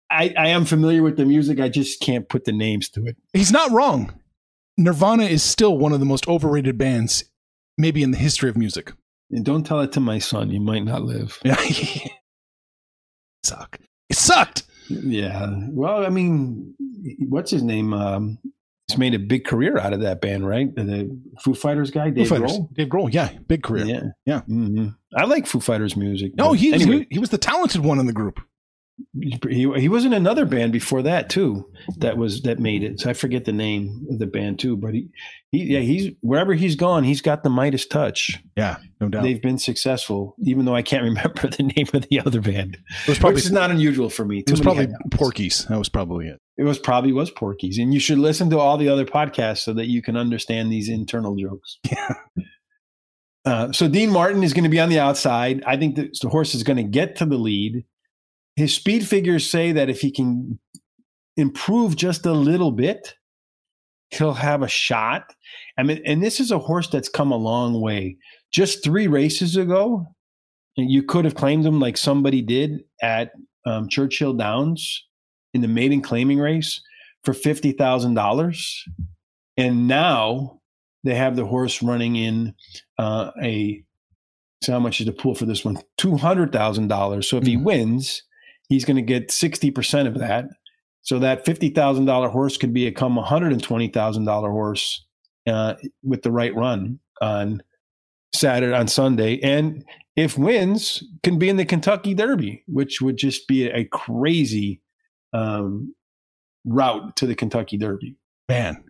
I, 0.10 0.34
I 0.38 0.48
am 0.50 0.66
familiar 0.66 1.04
with 1.04 1.18
the 1.18 1.26
music. 1.26 1.60
I 1.60 1.70
just 1.70 2.02
can't 2.02 2.28
put 2.28 2.44
the 2.44 2.52
names 2.52 2.90
to 2.90 3.06
it. 3.06 3.18
He's 3.34 3.52
not 3.52 3.72
wrong. 3.72 4.14
Nirvana 4.78 5.24
is 5.24 5.42
still 5.42 5.78
one 5.78 5.94
of 5.94 6.00
the 6.00 6.06
most 6.06 6.28
overrated 6.28 6.78
bands, 6.78 7.24
maybe 7.82 8.04
in 8.04 8.12
the 8.12 8.18
history 8.18 8.50
of 8.50 8.56
music. 8.56 8.94
And 9.32 9.44
don't 9.44 9.66
tell 9.66 9.80
it 9.82 9.92
to 9.94 10.00
my 10.00 10.20
son; 10.20 10.52
you 10.52 10.60
might 10.62 10.84
not 10.86 11.02
live. 11.04 11.40
Yeah. 11.46 11.56
Suck. 13.44 13.80
It 14.10 14.18
sucked. 14.18 14.64
Yeah. 14.88 15.56
Well, 15.70 16.06
I 16.06 16.10
mean, 16.10 16.76
what's 17.28 17.50
his 17.50 17.64
name? 17.64 17.94
Um, 17.94 18.38
he's 18.88 18.98
made 18.98 19.14
a 19.14 19.20
big 19.20 19.46
career 19.46 19.78
out 19.78 19.94
of 19.94 20.02
that 20.02 20.22
band, 20.22 20.46
right? 20.48 20.74
The 20.76 21.10
Foo 21.44 21.54
Fighters 21.56 21.92
guy, 21.92 22.10
Dave 22.12 22.28
Foo 22.28 22.36
Fighters. 22.36 22.52
Grohl. 22.52 22.74
Dave 22.74 22.88
Grohl. 22.88 23.14
Yeah. 23.14 23.30
Big 23.48 23.64
career. 23.64 23.86
Yeah. 23.86 24.02
Yeah. 24.26 24.42
hmm 24.42 24.90
I 25.16 25.26
like 25.26 25.48
Foo 25.48 25.60
Fighters 25.60 25.96
music. 25.98 26.36
No, 26.36 26.54
he 26.54 26.72
was, 26.72 26.82
anyway, 26.82 27.00
he, 27.10 27.16
he 27.16 27.20
was 27.20 27.30
the 27.30 27.38
talented 27.38 27.82
one 27.84 28.00
in 28.00 28.06
the 28.06 28.14
group. 28.14 28.40
He, 29.20 29.72
he 29.78 29.90
was 29.90 30.06
in 30.06 30.14
another 30.14 30.46
band 30.46 30.72
before 30.72 31.02
that 31.04 31.30
too. 31.30 31.70
That 31.98 32.18
was 32.18 32.42
that 32.44 32.60
made 32.60 32.84
it. 32.84 33.00
So 33.00 33.10
I 33.10 33.14
forget 33.14 33.46
the 33.46 33.52
name 33.52 34.06
of 34.10 34.20
the 34.20 34.28
band 34.28 34.60
too. 34.60 34.78
But 34.78 34.94
he, 34.94 35.10
he 35.52 35.64
yeah, 35.74 35.80
he's 35.80 36.14
wherever 36.22 36.54
he's 36.54 36.76
gone, 36.76 37.04
he's 37.04 37.22
got 37.22 37.44
the 37.44 37.50
Midas 37.50 37.86
touch. 37.86 38.40
Yeah, 38.56 38.78
no 39.00 39.10
doubt. 39.10 39.24
They've 39.24 39.42
been 39.42 39.58
successful, 39.58 40.36
even 40.44 40.66
though 40.66 40.76
I 40.76 40.82
can't 40.82 41.04
remember 41.16 41.48
the 41.48 41.64
name 41.64 41.88
of 41.94 42.08
the 42.10 42.20
other 42.22 42.42
band. 42.42 42.78
it 43.04 43.10
was 43.10 43.20
probably 43.20 43.36
Which 43.36 43.46
is 43.46 43.52
not 43.52 43.72
unusual 43.72 44.10
for 44.10 44.26
me. 44.26 44.40
it 44.40 44.52
was 44.52 44.62
probably. 44.62 44.88
Porky's. 45.12 45.66
That 45.66 45.78
was 45.78 45.90
probably 45.90 46.28
it. 46.28 46.40
It 46.58 46.64
was 46.64 46.80
probably 46.80 47.12
was 47.14 47.32
Porky's, 47.32 47.78
and 47.78 47.94
you 47.94 48.00
should 48.00 48.20
listen 48.20 48.50
to 48.52 48.60
all 48.60 48.78
the 48.78 48.90
other 48.90 49.06
podcasts 49.06 49.60
so 49.60 49.74
that 49.74 49.88
you 49.88 50.02
can 50.02 50.16
understand 50.18 50.72
these 50.72 50.90
internal 50.90 51.36
jokes. 51.36 51.80
Yeah. 51.92 52.16
Uh, 53.44 53.72
so 53.72 53.88
Dean 53.88 54.12
Martin 54.12 54.44
is 54.44 54.54
going 54.54 54.66
to 54.66 54.70
be 54.70 54.80
on 54.80 54.90
the 54.90 55.00
outside. 55.00 55.64
I 55.66 55.76
think 55.78 55.96
that 55.96 56.20
the 56.22 56.30
horse 56.30 56.54
is 56.54 56.64
going 56.64 56.78
to 56.78 56.84
get 56.84 57.16
to 57.18 57.26
the 57.26 57.38
lead. 57.38 57.84
His 58.56 58.76
speed 58.76 59.08
figures 59.08 59.50
say 59.50 59.72
that 59.72 59.90
if 59.90 60.02
he 60.02 60.12
can 60.12 60.60
improve 61.38 61.96
just 61.96 62.26
a 62.26 62.34
little 62.34 62.72
bit, 62.72 63.16
he'll 64.12 64.34
have 64.34 64.62
a 64.62 64.68
shot. 64.68 65.34
I 65.78 65.84
mean, 65.84 66.02
and 66.06 66.22
this 66.22 66.40
is 66.40 66.52
a 66.52 66.60
horse 66.60 66.88
that's 66.88 67.10
come 67.10 67.32
a 67.32 67.38
long 67.38 67.80
way. 67.80 68.18
Just 68.52 68.84
three 68.84 69.08
races 69.08 69.56
ago, 69.56 70.14
you 70.76 71.04
could 71.04 71.26
have 71.26 71.36
claimed 71.36 71.66
him 71.66 71.80
like 71.80 71.98
somebody 71.98 72.42
did 72.42 72.84
at 73.02 73.32
um, 73.66 73.88
Churchill 73.88 74.34
Downs 74.34 75.06
in 75.54 75.62
the 75.62 75.68
maiden 75.68 76.02
claiming 76.02 76.40
race 76.40 76.82
for 77.24 77.34
fifty 77.34 77.72
thousand 77.72 78.16
dollars, 78.16 78.84
and 79.58 79.88
now 79.88 80.60
they 81.04 81.16
have 81.16 81.36
the 81.36 81.46
horse 81.46 81.82
running 81.82 82.16
in 82.16 82.54
uh, 82.98 83.32
a. 83.42 83.84
So 84.64 84.74
how 84.74 84.80
much 84.80 85.00
is 85.00 85.08
the 85.08 85.12
pool 85.14 85.36
for 85.36 85.46
this 85.46 85.64
one? 85.66 85.78
Two 85.98 86.18
hundred 86.18 86.52
thousand 86.52 86.88
dollars. 86.90 87.30
So 87.30 87.38
if 87.38 87.46
he 87.46 87.56
Mhm. 87.58 87.64
wins, 87.64 88.24
he's 88.72 88.86
going 88.86 88.96
to 88.96 89.02
get 89.02 89.32
sixty 89.32 89.70
percent 89.70 90.08
of 90.08 90.18
that. 90.20 90.46
So 91.02 91.20
that 91.20 91.46
fifty 91.46 91.70
thousand 91.70 92.06
dollar 92.06 92.30
horse 92.30 92.58
could 92.58 92.74
become 92.74 93.18
a 93.18 93.24
hundred 93.24 93.52
and 93.52 93.62
twenty 93.62 93.90
thousand 93.90 94.26
dollar 94.26 94.50
horse 94.50 95.06
uh, 95.46 95.74
with 96.02 96.22
the 96.22 96.32
right 96.32 96.56
run 96.56 97.00
on 97.22 97.62
Saturday 98.34 98.74
on 98.74 98.88
Sunday, 98.88 99.40
and 99.42 99.84
if 100.16 100.38
wins, 100.38 101.04
can 101.24 101.38
be 101.38 101.50
in 101.50 101.58
the 101.58 101.66
Kentucky 101.66 102.14
Derby, 102.14 102.64
which 102.68 103.02
would 103.02 103.18
just 103.18 103.48
be 103.48 103.68
a 103.68 103.84
crazy 103.86 104.82
um, 105.34 105.94
route 106.66 107.16
to 107.18 107.26
the 107.26 107.36
Kentucky 107.36 107.78
Derby. 107.78 108.16
Man, 108.48 108.84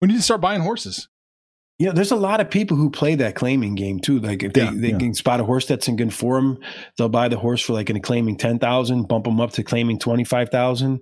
we 0.00 0.08
need 0.08 0.16
to 0.16 0.22
start 0.22 0.40
buying 0.40 0.62
horses. 0.62 1.08
Yeah, 1.80 1.92
there's 1.92 2.10
a 2.10 2.16
lot 2.16 2.40
of 2.40 2.50
people 2.50 2.76
who 2.76 2.90
play 2.90 3.14
that 3.14 3.36
claiming 3.36 3.74
game 3.74 4.00
too. 4.00 4.18
Like 4.20 4.42
if 4.42 4.52
they, 4.52 4.64
Yeah, 4.64 4.72
they 4.74 4.90
yeah. 4.90 4.98
can 4.98 5.14
spot 5.14 5.40
a 5.40 5.44
horse 5.44 5.64
that's 5.64 5.88
in 5.88 5.96
good 5.96 6.12
form, 6.12 6.58
they'll 6.98 7.08
buy 7.08 7.28
the 7.28 7.38
horse 7.38 7.62
for 7.62 7.72
like 7.72 7.88
an 7.88 7.98
claiming 8.02 8.36
ten 8.36 8.58
thousand, 8.58 9.08
bump 9.08 9.24
them 9.24 9.40
up 9.40 9.52
to 9.52 9.62
claiming 9.62 9.98
twenty 9.98 10.24
five 10.24 10.50
thousand, 10.50 11.00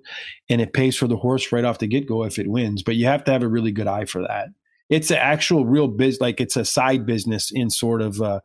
and 0.48 0.60
it 0.60 0.72
pays 0.72 0.96
for 0.96 1.08
the 1.08 1.16
horse 1.16 1.50
right 1.50 1.64
off 1.64 1.80
the 1.80 1.88
get 1.88 2.06
go 2.06 2.22
if 2.22 2.38
it 2.38 2.46
wins. 2.48 2.84
But 2.84 2.94
you 2.94 3.06
have 3.06 3.24
to 3.24 3.32
have 3.32 3.42
a 3.42 3.48
really 3.48 3.72
good 3.72 3.88
eye 3.88 4.04
for 4.04 4.22
that. 4.22 4.50
It's 4.88 5.10
an 5.10 5.16
actual 5.18 5.66
real 5.66 5.88
biz, 5.88 6.20
like 6.20 6.40
it's 6.40 6.56
a 6.56 6.64
side 6.64 7.04
business 7.04 7.50
in 7.52 7.70
sort 7.70 8.00
of 8.00 8.22
uh, 8.22 8.38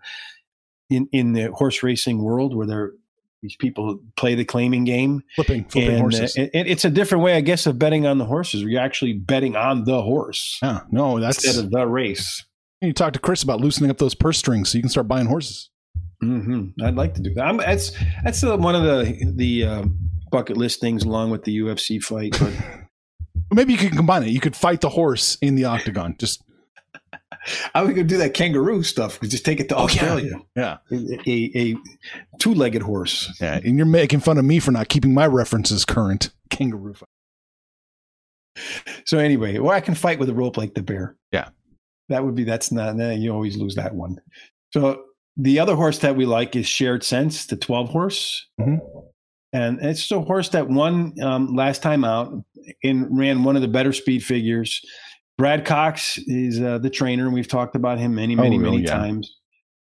in 0.90 1.08
in 1.12 1.34
the 1.34 1.52
horse 1.52 1.84
racing 1.84 2.24
world 2.24 2.56
where 2.56 2.66
they're 2.66 2.94
these 3.44 3.56
people 3.58 4.00
play 4.18 4.34
the 4.34 4.46
claiming 4.46 4.86
game, 4.86 5.22
Flipping, 5.36 5.66
flipping 5.66 5.90
and, 5.90 5.98
uh, 5.98 6.02
horses. 6.02 6.36
and- 6.38 6.50
and 6.56 6.68
it's 6.68 6.86
a 6.86 6.90
different 6.90 7.24
way, 7.24 7.36
I 7.36 7.42
guess, 7.42 7.68
of 7.68 7.78
betting 7.78 8.08
on 8.08 8.18
the 8.18 8.26
horses. 8.26 8.64
You're 8.64 8.82
actually 8.82 9.14
betting 9.14 9.56
on 9.56 9.84
the 9.84 10.02
horse 10.02 10.58
yeah, 10.64 10.80
no, 10.92 11.20
that's. 11.20 11.44
instead 11.46 11.64
of 11.64 11.70
the 11.70 11.86
race. 11.86 12.44
you 12.82 12.94
talk 12.94 13.14
to 13.14 13.20
Chris 13.20 13.44
about 13.44 13.62
loosening 13.62 13.92
up 13.92 13.98
those 14.00 14.16
purse 14.16 14.38
strings 14.40 14.70
so 14.72 14.78
you 14.78 14.82
can 14.82 14.90
start 14.90 15.08
buying 15.08 15.28
horses. 15.28 15.70
hmm 16.22 16.70
I'd 16.82 16.96
like 16.96 17.14
to 17.16 17.22
do 17.22 17.34
that. 17.36 17.44
I'm, 17.46 17.58
that's 17.58 17.92
that's 18.24 18.44
uh, 18.44 18.58
one 18.58 18.76
of 18.76 18.84
the 18.84 19.32
the 19.36 19.66
um, 19.66 20.00
bucket 20.32 20.58
list 20.58 20.80
things, 20.80 21.04
along 21.04 21.30
with 21.32 21.44
the 21.44 21.60
UFC 21.60 22.02
fight. 22.02 22.36
But 22.40 22.54
Maybe 23.52 23.74
you 23.74 23.78
could 23.78 23.92
combine 23.92 24.24
it. 24.24 24.30
You 24.30 24.40
could 24.40 24.56
fight 24.56 24.82
the 24.82 24.90
horse 24.90 25.38
in 25.42 25.56
the 25.56 25.66
octagon. 25.66 26.16
Just 26.18 26.42
I 27.76 27.84
would 27.84 27.96
go 27.96 28.04
do 28.04 28.18
that 28.18 28.34
kangaroo 28.34 28.84
stuff. 28.84 29.20
Just 29.22 29.44
take 29.46 29.60
it 29.60 29.70
to 29.70 29.76
Oh, 29.76 29.80
yeah. 29.82 29.86
Australia. 29.86 30.42
yeah, 30.56 30.78
A, 30.92 31.20
a, 31.28 31.74
a 31.74 31.78
two-legged 32.40 32.82
horse. 32.82 33.36
yeah. 33.42 33.60
And 33.64 33.78
you're 33.78 33.86
making 33.86 34.22
fun 34.22 34.38
of 34.38 34.46
me 34.46 34.60
for 34.60 34.72
not 34.72 34.88
keeping 34.90 35.14
my 35.14 35.28
references 35.28 35.84
current. 35.86 36.30
Kangaroo 36.50 36.94
fight. 36.94 37.10
So 39.06 39.18
anyway, 39.18 39.58
or 39.58 39.74
I 39.74 39.82
can 39.82 39.96
fight 39.96 40.20
with 40.20 40.30
a 40.30 40.34
rope 40.34 40.58
like 40.58 40.74
the 40.76 40.84
bear. 40.84 41.16
Yeah. 41.32 41.50
that 42.10 42.24
would 42.24 42.36
be. 42.36 42.44
That's 42.44 42.72
not. 42.72 42.96
You 42.98 43.34
always 43.34 43.58
lose 43.58 43.76
that 43.76 43.96
one. 43.96 44.18
So 44.74 45.04
the 45.38 45.60
other 45.60 45.76
horse 45.76 46.00
that 46.00 46.16
we 46.16 46.26
like 46.26 46.56
is 46.56 46.68
Shared 46.68 47.04
Sense, 47.04 47.48
the 47.48 47.56
twelve 47.58 47.90
horse, 47.90 48.46
Mhm. 48.62 48.80
and 49.52 49.80
it's 49.82 50.12
a 50.12 50.22
horse 50.22 50.50
that 50.50 50.70
won 50.70 51.14
um, 51.22 51.56
last 51.56 51.82
time 51.82 52.04
out 52.04 52.32
and 52.84 53.08
ran 53.18 53.44
one 53.44 53.56
of 53.56 53.62
the 53.64 53.68
better 53.68 53.92
speed 53.94 54.24
figures. 54.24 54.80
Brad 55.38 55.66
Cox 55.66 56.18
is 56.28 56.62
uh, 56.62 56.78
the 56.78 56.90
trainer, 56.90 57.26
and 57.26 57.34
we've 57.34 57.48
talked 57.48 57.76
about 57.76 57.98
him 57.98 58.16
many, 58.16 58.36
many, 58.36 58.58
Oh, 58.58 58.60
many 58.60 58.82
yeah. 58.82 58.92
times. 58.98 59.36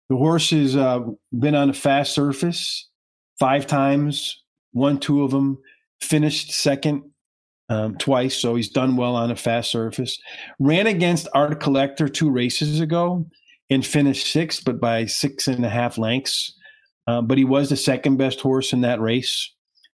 The 0.08 0.16
horse 0.16 0.50
has 0.50 0.76
uh, 0.76 1.00
been 1.38 1.54
on 1.54 1.70
a 1.70 1.74
fast 1.74 2.12
surface 2.14 2.88
five 3.38 3.66
times, 3.66 4.42
won 4.72 4.98
two 4.98 5.22
of 5.22 5.30
them, 5.30 5.58
finished 6.00 6.52
second 6.52 7.02
um, 7.68 7.96
twice, 7.98 8.36
so 8.36 8.54
he's 8.54 8.68
done 8.68 8.96
well 8.96 9.16
on 9.16 9.30
a 9.30 9.36
fast 9.36 9.70
surface. 9.70 10.18
Ran 10.58 10.86
against 10.86 11.28
Art 11.34 11.58
Collector 11.60 12.08
two 12.08 12.30
races 12.30 12.80
ago 12.80 13.26
and 13.70 13.84
finished 13.84 14.32
sixth, 14.32 14.64
but 14.64 14.80
by 14.80 15.06
six 15.06 15.48
and 15.48 15.64
a 15.64 15.68
half 15.68 15.98
lengths. 15.98 16.52
Uh, 17.08 17.22
but 17.22 17.38
he 17.38 17.44
was 17.44 17.68
the 17.68 17.76
second 17.76 18.16
best 18.16 18.40
horse 18.40 18.72
in 18.72 18.80
that 18.82 19.00
race. 19.00 19.52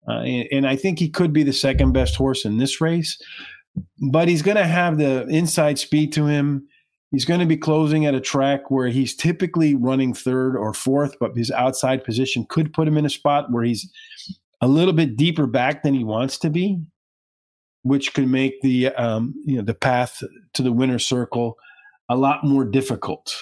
Uh, 0.09 0.21
and, 0.21 0.49
and 0.53 0.67
I 0.67 0.77
think 0.77 0.99
he 0.99 1.09
could 1.09 1.33
be 1.33 1.43
the 1.43 1.53
second 1.53 1.93
best 1.93 2.17
horse 2.17 2.45
in 2.45 2.59
this 2.59 2.81
race. 2.81 3.17
But 4.11 4.29
he's 4.29 4.43
going 4.43 4.57
to 4.57 4.67
have 4.67 4.99
the 4.99 5.27
inside 5.29 5.79
speed 5.79 6.13
to 6.15 6.27
him. 6.27 6.67
He's 7.11 7.25
going 7.25 7.41
to 7.41 7.47
be 7.47 7.57
closing 7.57 8.07
at 8.07 8.15
a 8.15 8.21
track 8.21 8.71
where 8.71 8.89
he's 8.89 9.17
typically 9.17 9.75
running 9.75 10.15
third 10.15 10.57
or 10.57 10.73
fourth, 10.73 11.17
but 11.19 11.37
his 11.37 11.51
outside 11.51 12.05
position 12.05 12.47
could 12.49 12.73
put 12.73 12.87
him 12.87 12.97
in 12.97 13.05
a 13.05 13.11
spot 13.11 13.51
where 13.51 13.65
he's 13.65 13.91
a 14.61 14.69
little 14.69 14.93
bit 14.93 15.17
deeper 15.17 15.47
back 15.47 15.83
than 15.83 15.95
he 15.95 16.05
wants 16.05 16.39
to 16.39 16.51
be, 16.51 16.79
which 17.83 18.15
could 18.15 18.29
make 18.29 18.61
the 18.63 18.89
um, 18.89 19.35
you 19.45 19.57
know 19.57 19.63
the 19.63 19.75
path 19.75 20.23
to 20.53 20.63
the 20.63 20.73
winner's 20.73 21.05
circle 21.05 21.57
a 22.09 22.17
lot 22.17 22.45
more 22.45 22.65
difficult 22.65 23.35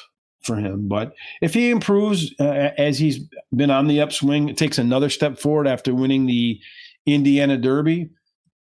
for 0.43 0.57
him. 0.57 0.88
But 0.88 1.12
if 1.43 1.55
he 1.55 1.71
improves 1.71 2.35
uh, 2.41 2.71
as 2.79 2.99
he's 2.99 3.21
been 3.55 3.71
on 3.71 3.87
the 3.87 4.01
upswing, 4.01 4.49
it 4.49 4.57
takes 4.57 4.79
another 4.79 5.11
step 5.11 5.38
forward 5.38 5.67
after 5.67 5.95
winning 5.95 6.27
the 6.27 6.61
Indiana 7.07 7.59
Derby. 7.59 8.11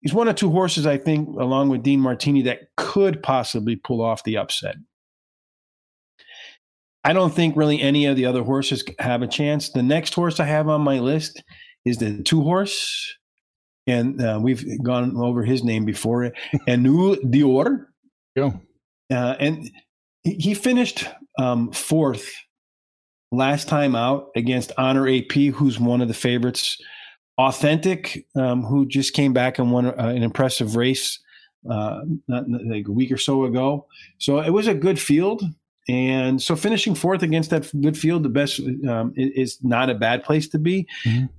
He's 0.07 0.13
one 0.13 0.29
of 0.29 0.37
two 0.37 0.51
horses, 0.51 0.85
I 0.85 0.97
think, 0.97 1.27
along 1.37 1.67
with 1.67 1.83
Dean 1.83 1.99
Martini, 1.99 2.41
that 2.43 2.73
could 2.77 3.21
possibly 3.21 3.75
pull 3.75 4.01
off 4.01 4.23
the 4.23 4.37
upset. 4.37 4.75
I 7.03 7.11
don't 7.11 7.33
think 7.33 7.57
really 7.57 7.81
any 7.81 8.05
of 8.05 8.15
the 8.15 8.25
other 8.25 8.41
horses 8.41 8.85
have 8.99 9.21
a 9.21 9.27
chance. 9.27 9.69
The 9.71 9.83
next 9.83 10.13
horse 10.13 10.39
I 10.39 10.45
have 10.45 10.69
on 10.69 10.79
my 10.79 10.99
list 10.99 11.43
is 11.83 11.97
the 11.97 12.23
two 12.23 12.41
horse, 12.41 13.17
and 13.85 14.21
uh, 14.21 14.39
we've 14.41 14.81
gone 14.81 15.17
over 15.17 15.43
his 15.43 15.65
name 15.65 15.83
before, 15.83 16.31
New 16.69 17.49
Order. 17.49 17.89
Go. 18.37 18.61
Uh, 19.11 19.35
and 19.41 19.69
he 20.23 20.35
he 20.35 20.53
finished 20.53 21.05
um, 21.37 21.73
fourth 21.73 22.33
last 23.33 23.67
time 23.67 23.93
out 23.93 24.29
against 24.37 24.71
Honor 24.77 25.05
A.P., 25.05 25.47
who's 25.47 25.81
one 25.81 25.99
of 25.99 26.07
the 26.07 26.13
favorites. 26.13 26.77
Authentic, 27.37 28.25
um, 28.35 28.63
who 28.63 28.87
just 28.87 29.13
came 29.13 29.33
back 29.33 29.59
and 29.59 29.71
won 29.71 29.87
uh, 29.87 29.93
an 29.97 30.23
impressive 30.23 30.75
race 30.75 31.19
uh, 31.69 32.01
not, 32.27 32.45
like 32.49 32.87
a 32.87 32.91
week 32.91 33.11
or 33.11 33.17
so 33.17 33.43
ago. 33.45 33.85
So 34.17 34.39
it 34.39 34.51
was 34.51 34.67
a 34.67 34.73
good 34.73 34.99
field. 34.99 35.43
And 35.89 36.41
so 36.41 36.55
finishing 36.55 36.95
fourth 36.95 37.23
against 37.23 37.49
that 37.51 37.69
good 37.81 37.97
field, 37.97 38.23
the 38.23 38.29
best 38.29 38.59
um, 38.87 39.13
is 39.15 39.59
not 39.63 39.89
a 39.89 39.95
bad 39.95 40.23
place 40.23 40.47
to 40.49 40.59
be. 40.59 40.87
Mhm. 41.05 41.29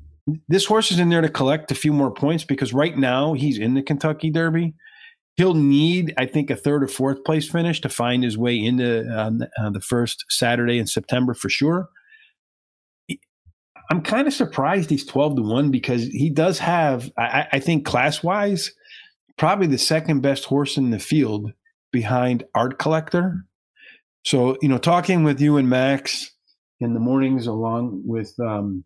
This 0.49 0.67
horse 0.67 0.91
is 0.93 0.99
in 0.99 1.09
there 1.09 1.23
to 1.23 1.29
collect 1.29 1.71
a 1.71 1.75
few 1.75 1.93
more 1.93 2.13
points 2.13 2.45
because 2.45 2.75
right 2.75 2.97
now 2.97 3.33
he's 3.33 3.59
in 3.59 3.75
the 3.75 3.83
Kentucky 3.83 4.31
Derby 4.31 4.75
he'll 5.39 5.55
need, 5.55 6.13
I 6.19 6.27
think, 6.27 6.51
a 6.51 6.57
third 6.57 6.83
or 6.83 6.89
fourth 6.89 7.23
place 7.25 7.49
finish 7.49 7.81
to 7.81 7.89
find 7.89 8.25
his 8.25 8.37
way 8.37 8.57
into 8.57 9.09
um, 9.17 9.43
uh, 9.57 9.71
the 9.71 9.81
first 9.81 10.25
Saturday 10.29 10.79
in 10.79 10.87
September 10.87 11.33
for 11.33 11.49
sure. 11.49 11.89
I'm 13.91 14.03
kind 14.03 14.27
of 14.27 14.35
surprised 14.35 14.91
he's 14.91 15.07
12 15.07 15.37
to 15.37 15.43
1 15.43 15.71
because 15.71 16.03
he 16.05 16.29
does 16.31 16.59
have, 16.59 17.11
I, 17.17 17.47
I 17.53 17.59
think, 17.61 17.87
class 17.87 18.23
wise, 18.23 18.73
probably 19.37 19.67
the 19.67 19.79
second 19.79 20.21
best 20.21 20.45
horse 20.45 20.77
in 20.77 20.91
the 20.91 20.99
field 20.99 21.53
behind 21.91 22.45
Art 22.55 22.79
Collector. 22.79 23.45
So, 24.25 24.59
you 24.61 24.69
know, 24.69 24.79
talking 24.79 25.25
with 25.25 25.41
you 25.41 25.57
and 25.57 25.71
Max 25.71 26.31
in 26.81 26.93
the 26.93 27.01
mornings 27.01 27.47
along 27.47 28.03
with 28.05 28.35
um, 28.41 28.85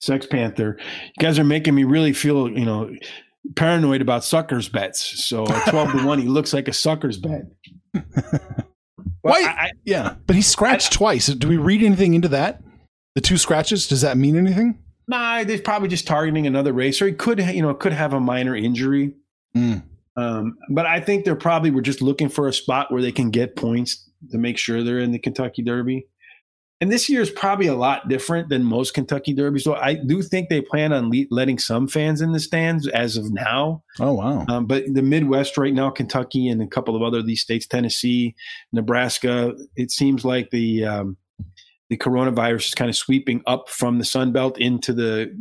Sex 0.00 0.26
Panther, 0.26 0.78
you 0.78 1.20
guys 1.20 1.38
are 1.38 1.44
making 1.44 1.74
me 1.74 1.84
really 1.84 2.14
feel, 2.14 2.48
you 2.48 2.64
know, 2.64 2.90
paranoid 3.56 4.00
about 4.00 4.24
suckers 4.24 4.70
bets. 4.70 5.24
So 5.26 5.46
at 5.46 5.68
12 5.68 5.92
to 5.92 6.06
1, 6.06 6.18
he 6.18 6.28
looks 6.28 6.54
like 6.54 6.66
a 6.68 6.72
suckers 6.72 7.18
bet. 7.18 7.42
Why- 9.20 9.42
I, 9.42 9.64
I, 9.66 9.70
Yeah, 9.84 10.14
but 10.26 10.34
he 10.34 10.42
scratched 10.42 10.94
twice. 10.94 11.26
Do 11.26 11.46
we 11.48 11.58
read 11.58 11.82
anything 11.82 12.14
into 12.14 12.28
that? 12.28 12.62
The 13.16 13.22
two 13.22 13.38
scratches. 13.38 13.88
Does 13.88 14.02
that 14.02 14.16
mean 14.16 14.36
anything? 14.36 14.78
nah, 15.08 15.44
they're 15.44 15.60
probably 15.60 15.88
just 15.88 16.06
targeting 16.06 16.46
another 16.46 16.72
racer. 16.72 17.04
or 17.04 17.08
he 17.08 17.14
could, 17.14 17.38
you 17.40 17.62
know, 17.62 17.74
could 17.74 17.92
have 17.92 18.12
a 18.12 18.20
minor 18.20 18.56
injury. 18.56 19.14
Mm. 19.56 19.82
Um, 20.16 20.56
but 20.70 20.86
I 20.86 21.00
think 21.00 21.24
they're 21.24 21.36
probably 21.36 21.70
were 21.70 21.82
just 21.82 22.02
looking 22.02 22.28
for 22.28 22.48
a 22.48 22.52
spot 22.52 22.90
where 22.90 23.02
they 23.02 23.12
can 23.12 23.30
get 23.30 23.56
points 23.56 24.08
to 24.30 24.38
make 24.38 24.58
sure 24.58 24.82
they're 24.82 24.98
in 24.98 25.12
the 25.12 25.18
Kentucky 25.18 25.62
Derby. 25.62 26.06
And 26.80 26.92
this 26.92 27.08
year 27.08 27.22
is 27.22 27.30
probably 27.30 27.68
a 27.68 27.74
lot 27.74 28.08
different 28.08 28.50
than 28.50 28.62
most 28.62 28.92
Kentucky 28.92 29.32
Derbies. 29.32 29.64
So 29.64 29.74
I 29.74 29.94
do 29.94 30.20
think 30.20 30.50
they 30.50 30.60
plan 30.60 30.92
on 30.92 31.10
le- 31.10 31.24
letting 31.30 31.58
some 31.58 31.88
fans 31.88 32.20
in 32.20 32.32
the 32.32 32.40
stands 32.40 32.86
as 32.88 33.16
of 33.16 33.30
now. 33.30 33.82
Oh 33.98 34.12
wow. 34.12 34.44
Um, 34.48 34.66
but 34.66 34.84
the 34.92 35.00
Midwest 35.00 35.56
right 35.56 35.72
now, 35.72 35.88
Kentucky 35.88 36.48
and 36.48 36.60
a 36.60 36.66
couple 36.66 36.94
of 36.94 37.02
other 37.02 37.22
these 37.22 37.40
states, 37.40 37.66
Tennessee, 37.66 38.34
Nebraska, 38.72 39.54
it 39.74 39.90
seems 39.90 40.22
like 40.22 40.50
the 40.50 40.84
um, 40.84 41.16
the 41.90 41.96
coronavirus 41.96 42.68
is 42.68 42.74
kind 42.74 42.88
of 42.88 42.96
sweeping 42.96 43.42
up 43.46 43.68
from 43.68 43.98
the 43.98 44.04
Sun 44.04 44.32
Belt 44.32 44.58
into 44.58 44.92
the 44.92 45.32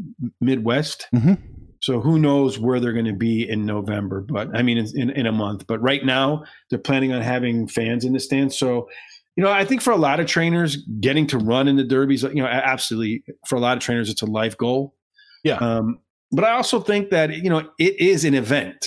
Midwest. 0.41 1.08
Mhm. 1.14 1.38
So 1.82 2.00
who 2.02 2.18
knows 2.18 2.58
where 2.58 2.80
they're 2.80 2.93
going 2.93 3.06
to 3.06 3.14
be 3.14 3.48
in 3.48 3.66
November? 3.66 4.22
But 4.22 4.56
I 4.56 4.64
mean, 4.64 4.78
in, 4.78 4.88
in, 5.00 5.10
in 5.12 5.26
a 5.28 5.32
month. 5.32 5.68
But 5.68 5.80
right 5.82 6.04
now, 6.04 6.43
they're 6.70 6.80
planning 6.80 7.14
on 7.14 7.22
having 7.22 7.68
fans 7.68 8.04
in 8.06 8.14
the 8.14 8.20
stands. 8.20 8.58
So, 8.58 8.89
you 9.36 9.43
know, 9.43 9.52
I 9.52 9.66
think 9.66 9.82
for 9.82 9.91
a 9.91 9.98
lot 9.98 10.20
of 10.20 10.26
trainers, 10.26 10.78
getting 11.00 11.28
to 11.28 11.38
run 11.38 11.68
in 11.68 11.76
the 11.76 11.84
derbies, 11.84 12.24
you 12.24 12.36
know, 12.36 12.48
absolutely 12.48 13.24
for 13.48 13.56
a 13.56 13.60
lot 13.60 13.78
of 13.78 13.84
trainers, 13.84 14.10
it's 14.10 14.22
a 14.24 14.26
life 14.26 14.58
goal. 14.58 14.96
Yeah. 15.43 15.58
Um, 15.58 16.00
but 16.32 16.43
I 16.43 16.52
also 16.52 16.80
think 16.80 17.12
that 17.12 17.32
you 17.36 17.50
know 17.50 17.70
it 17.78 18.00
is 18.00 18.26
an 18.26 18.34
event. 18.34 18.84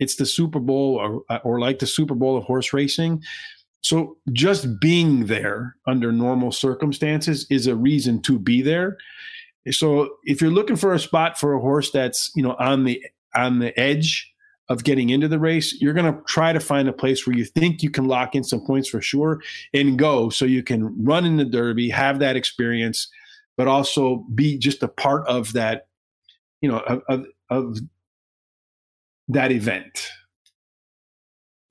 it's 0.00 0.16
the 0.16 0.26
Super 0.26 0.58
Bowl 0.58 0.96
or 0.96 1.38
or 1.44 1.60
like 1.60 1.78
the 1.78 1.86
Super 1.86 2.14
Bowl 2.16 2.36
of 2.36 2.42
horse 2.44 2.72
racing. 2.72 3.22
So 3.84 4.16
just 4.32 4.80
being 4.80 5.26
there 5.26 5.76
under 5.86 6.10
normal 6.10 6.52
circumstances 6.52 7.46
is 7.50 7.66
a 7.66 7.76
reason 7.76 8.22
to 8.22 8.38
be 8.38 8.62
there. 8.62 8.96
So 9.70 10.08
if 10.24 10.40
you're 10.40 10.50
looking 10.50 10.76
for 10.76 10.94
a 10.94 10.98
spot 10.98 11.38
for 11.38 11.52
a 11.52 11.60
horse 11.60 11.90
that's, 11.90 12.30
you 12.34 12.42
know, 12.42 12.56
on 12.58 12.84
the 12.84 13.04
on 13.34 13.58
the 13.58 13.78
edge 13.78 14.30
of 14.70 14.84
getting 14.84 15.10
into 15.10 15.28
the 15.28 15.38
race, 15.38 15.76
you're 15.80 15.92
going 15.92 16.10
to 16.10 16.18
try 16.26 16.52
to 16.52 16.60
find 16.60 16.88
a 16.88 16.92
place 16.92 17.26
where 17.26 17.36
you 17.36 17.44
think 17.44 17.82
you 17.82 17.90
can 17.90 18.06
lock 18.06 18.34
in 18.34 18.42
some 18.42 18.64
points 18.64 18.88
for 18.88 19.02
sure 19.02 19.42
and 19.74 19.98
go 19.98 20.30
so 20.30 20.46
you 20.46 20.62
can 20.62 21.04
run 21.04 21.26
in 21.26 21.36
the 21.36 21.44
derby, 21.44 21.90
have 21.90 22.18
that 22.20 22.36
experience, 22.36 23.08
but 23.58 23.68
also 23.68 24.24
be 24.34 24.56
just 24.56 24.82
a 24.82 24.88
part 24.88 25.26
of 25.26 25.52
that, 25.52 25.88
you 26.62 26.70
know, 26.70 26.78
of, 26.78 27.02
of, 27.08 27.26
of 27.50 27.78
that 29.28 29.52
event 29.52 30.08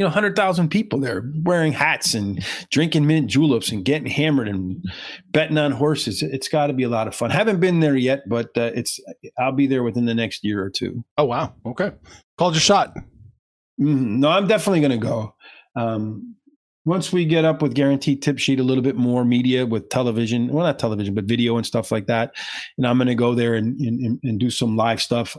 you 0.03 0.09
know, 0.09 0.11
100,000 0.11 0.67
people 0.67 0.99
there 0.99 1.31
wearing 1.43 1.71
hats 1.71 2.13
and 2.13 2.43
drinking 2.69 3.07
mint 3.07 3.27
juleps 3.27 3.71
and 3.71 3.85
getting 3.85 4.07
hammered 4.07 4.49
and 4.49 4.83
betting 5.31 5.57
on 5.57 5.71
horses. 5.71 6.21
It's 6.21 6.49
got 6.49 6.67
to 6.67 6.73
be 6.73 6.83
a 6.83 6.89
lot 6.89 7.07
of 7.07 7.15
fun. 7.15 7.29
Haven't 7.29 7.61
been 7.61 7.79
there 7.79 7.95
yet, 7.95 8.27
but 8.27 8.47
uh, 8.57 8.71
it's 8.75 8.99
I'll 9.39 9.53
be 9.53 9.65
there 9.65 9.81
within 9.81 10.03
the 10.03 10.13
next 10.13 10.43
year 10.43 10.61
or 10.61 10.69
two. 10.69 11.05
Oh, 11.17 11.23
wow. 11.23 11.53
Okay. 11.65 11.93
Called 12.37 12.53
your 12.53 12.59
shot. 12.59 12.93
Mm-hmm. 13.79 14.19
No, 14.19 14.29
I'm 14.29 14.45
definitely 14.45 14.81
going 14.81 14.91
to 14.91 14.97
go. 14.97 15.35
Um, 15.77 16.35
once 16.83 17.13
we 17.13 17.23
get 17.23 17.45
up 17.45 17.61
with 17.61 17.73
guaranteed 17.73 18.21
tip 18.21 18.37
sheet 18.37 18.59
a 18.59 18.63
little 18.63 18.83
bit 18.83 18.97
more 18.97 19.23
media 19.23 19.65
with 19.65 19.87
television 19.87 20.49
well 20.49 20.65
not 20.65 20.77
television 20.77 21.13
but 21.13 21.23
video 21.23 21.55
and 21.55 21.65
stuff 21.65 21.93
like 21.93 22.07
that 22.07 22.33
and 22.77 22.85
i'm 22.85 22.97
going 22.97 23.07
to 23.07 23.15
go 23.15 23.33
there 23.33 23.53
and, 23.53 23.79
and, 23.79 24.19
and 24.21 24.37
do 24.37 24.49
some 24.49 24.75
live 24.75 25.01
stuff 25.01 25.37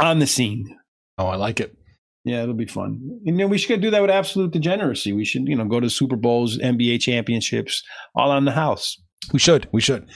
on 0.00 0.18
the 0.18 0.26
scene 0.26 0.76
oh 1.18 1.28
i 1.28 1.36
like 1.36 1.60
it 1.60 1.78
yeah, 2.24 2.42
it'll 2.42 2.54
be 2.54 2.66
fun. 2.66 3.20
You 3.22 3.32
know, 3.32 3.46
we 3.46 3.58
should 3.58 3.82
do 3.82 3.90
that 3.90 4.00
with 4.00 4.10
absolute 4.10 4.50
degeneracy. 4.50 5.12
We 5.12 5.26
should, 5.26 5.46
you 5.46 5.56
know, 5.56 5.66
go 5.66 5.78
to 5.78 5.90
Super 5.90 6.16
Bowls, 6.16 6.58
NBA 6.58 7.00
championships, 7.00 7.82
all 8.14 8.30
on 8.30 8.46
the 8.46 8.52
house. 8.52 8.98
We 9.32 9.38
should. 9.38 9.68
We 9.72 9.82
should. 9.82 10.08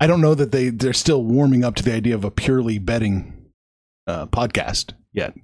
I 0.00 0.06
don't 0.06 0.20
know 0.20 0.34
that 0.34 0.52
they 0.52 0.68
they're 0.68 0.92
still 0.92 1.24
warming 1.24 1.64
up 1.64 1.76
to 1.76 1.82
the 1.82 1.94
idea 1.94 2.14
of 2.14 2.24
a 2.24 2.30
purely 2.30 2.78
betting 2.78 3.46
uh, 4.06 4.26
podcast 4.26 4.92
yet. 5.12 5.34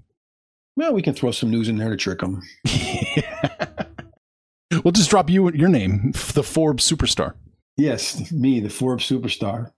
Well, 0.77 0.93
we 0.93 1.03
can 1.03 1.15
throw 1.15 1.31
some 1.31 1.51
news 1.51 1.69
in 1.69 1.79
there 1.79 1.91
to 1.91 1.97
trick 1.97 2.21
them. 2.21 2.43
we'll 4.85 4.93
just 4.93 5.11
drop 5.11 5.31
you 5.31 5.51
your 5.53 5.69
name, 5.69 6.13
the 6.35 6.43
Forbes 6.43 6.91
superstar. 6.91 7.35
Yes, 7.77 8.31
me, 8.31 8.61
the 8.61 8.71
Forbes 8.71 9.09
superstar. 9.09 9.73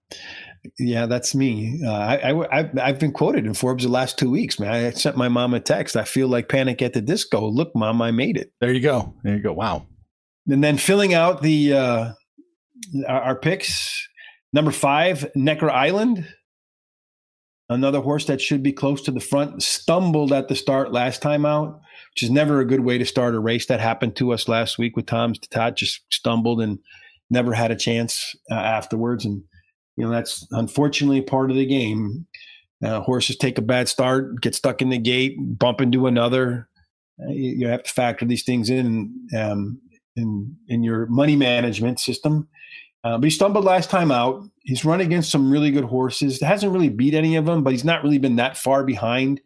Yeah, 0.79 1.07
that's 1.07 1.35
me. 1.35 1.81
Uh, 1.85 1.93
I, 1.93 2.61
I, 2.61 2.71
I've 2.81 3.01
been 3.01 3.13
quoted 3.13 3.47
in 3.47 3.55
Forbes 3.55 3.83
the 3.83 3.91
last 3.91 4.19
two 4.19 4.31
weeks, 4.31 4.61
man. 4.61 4.73
I 4.73 4.91
sent 4.91 5.17
my 5.17 5.29
mom 5.29 5.55
a 5.55 5.61
text. 5.61 5.97
I 5.97 6.05
feel 6.05 6.29
like 6.29 6.49
Panic 6.49 6.81
at 6.83 6.93
the 6.93 7.01
Disco. 7.01 7.49
Look, 7.49 7.75
mom, 7.75 8.01
I 8.01 8.13
made 8.13 8.37
it. 8.37 8.53
There 8.61 8.73
you 8.73 8.81
go. 8.81 9.15
There 9.25 9.35
you 9.37 9.43
go. 9.43 9.53
Wow. 9.53 9.87
And 10.49 10.63
then 10.63 10.77
filling 10.77 11.15
out 11.15 11.43
the 11.43 11.73
uh, 11.73 12.13
our 13.09 13.37
picks. 13.37 14.09
Number 14.53 14.71
five, 14.71 15.31
Necker 15.35 15.71
Island. 15.71 16.27
Another 17.69 18.01
horse 18.01 18.27
that 18.27 18.41
should 18.41 18.63
be 18.63 18.73
close 18.73 19.03
to 19.03 19.11
the 19.11 19.21
front. 19.21 19.63
Stumbled 19.63 20.33
at 20.33 20.49
the 20.49 20.55
start 20.55 20.93
last 20.93 21.23
time 21.23 21.47
out, 21.47 21.81
which 22.13 22.23
is 22.23 22.31
never 22.31 22.61
a 22.61 22.67
good 22.67 22.81
way 22.81 22.99
to 22.99 23.07
start 23.07 23.35
a 23.35 23.41
race. 23.41 23.67
That 23.67 23.81
happened 23.81 24.15
to 24.17 24.33
us 24.33 24.47
last 24.47 24.79
week 24.79 24.95
with 24.95 25.07
Tom's 25.07 25.39
d'Etat. 25.39 25.77
Just 25.77 26.03
stumbled 26.11 26.61
and 26.61 26.79
never 27.31 27.53
had 27.53 27.71
a 27.71 27.77
chance 27.77 28.37
uh, 28.51 28.55
afterwards. 28.55 29.25
And 29.25 29.43
you 30.03 30.09
know 30.09 30.13
that's 30.13 30.45
unfortunately 30.51 31.23
part 31.23 31.53
of 31.53 31.57
the 31.57 31.65
game. 31.65 32.27
Uh, 32.85 33.01
horses 33.03 33.37
take 33.37 33.57
a 33.57 33.63
bad 33.63 33.89
start, 33.89 34.41
get 34.41 34.53
stuck 34.53 34.83
in 34.83 34.89
the 34.89 34.99
gate, 34.99 35.37
bump 35.39 35.81
into 35.81 36.09
another. 36.09 36.69
Uh, 37.23 37.31
you, 37.31 37.53
you, 37.59 37.69
have 37.69 37.85
to 37.85 37.91
factor 37.93 38.25
these 38.25 38.43
things 38.43 38.69
in 38.69 39.15
um, 39.39 39.81
in 40.17 40.57
in 40.67 40.83
your 40.83 41.07
money 41.07 41.37
management 41.37 42.01
system. 42.01 42.49
Uh, 43.05 43.17
but 43.17 43.25
he 43.25 43.31
stumbled 43.31 43.65
last 43.65 43.91
time 43.91 44.11
out. 44.11 44.43
He's 44.63 44.85
run 44.85 45.01
against 45.01 45.31
some 45.31 45.53
really 45.53 45.71
good 45.71 45.85
horses. 45.85 46.41
Hasn't 46.41 46.73
really 46.73 46.89
beat 46.89 47.15
any 47.15 47.37
of 47.37 47.47
them, 47.47 47.63
but 47.63 47.73
he's 47.73 47.85
not 47.85 48.03
really 48.03 48.19
been 48.19 48.37
that 48.37 48.57
far 48.57 48.83
behind. 48.83 49.41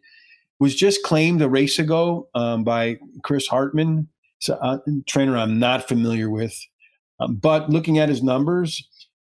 Was 0.59 0.73
just 0.73 1.03
claimed 1.03 1.39
a 1.43 1.49
race 1.49 1.77
ago 1.77 2.29
um, 2.33 2.63
by 2.63 2.97
Chris 3.23 3.45
Hartman, 3.45 4.07
uh, 4.49 4.79
trainer 5.05 5.37
I'm 5.37 5.59
not 5.59 5.87
familiar 5.87 6.31
with. 6.31 6.59
Um, 7.19 7.35
but 7.35 7.69
looking 7.69 7.99
at 7.99 8.09
his 8.09 8.23
numbers, 8.23 8.83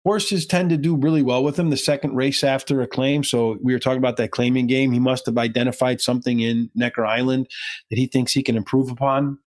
horses 0.03 0.45
tend 0.45 0.69
to 0.69 0.77
do 0.77 0.95
really 0.95 1.21
well 1.21 1.43
with 1.43 1.57
him 1.57 1.69
the 1.69 1.77
second 1.77 2.15
race 2.15 2.43
after 2.43 2.81
a 2.81 2.87
claim. 2.87 3.23
So 3.23 3.57
we 3.61 3.73
were 3.73 3.79
talking 3.79 3.97
about 3.97 4.17
that 4.17 4.31
claiming 4.31 4.67
game. 4.67 4.91
He 4.91 4.99
must 4.99 5.25
have 5.25 5.37
identified 5.37 6.01
something 6.01 6.39
in 6.39 6.69
Necker 6.75 7.05
Island 7.05 7.47
that 7.89 7.99
he 7.99 8.07
thinks 8.07 8.31
he 8.31 8.43
can 8.43 8.55
improve 8.55 8.89
upon. 8.89 9.37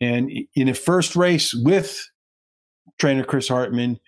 And 0.00 0.30
in 0.54 0.68
a 0.68 0.74
first 0.74 1.16
race 1.16 1.54
with 1.54 2.06
trainer 2.98 3.24
Chris 3.24 3.48
Hartman, 3.48 3.98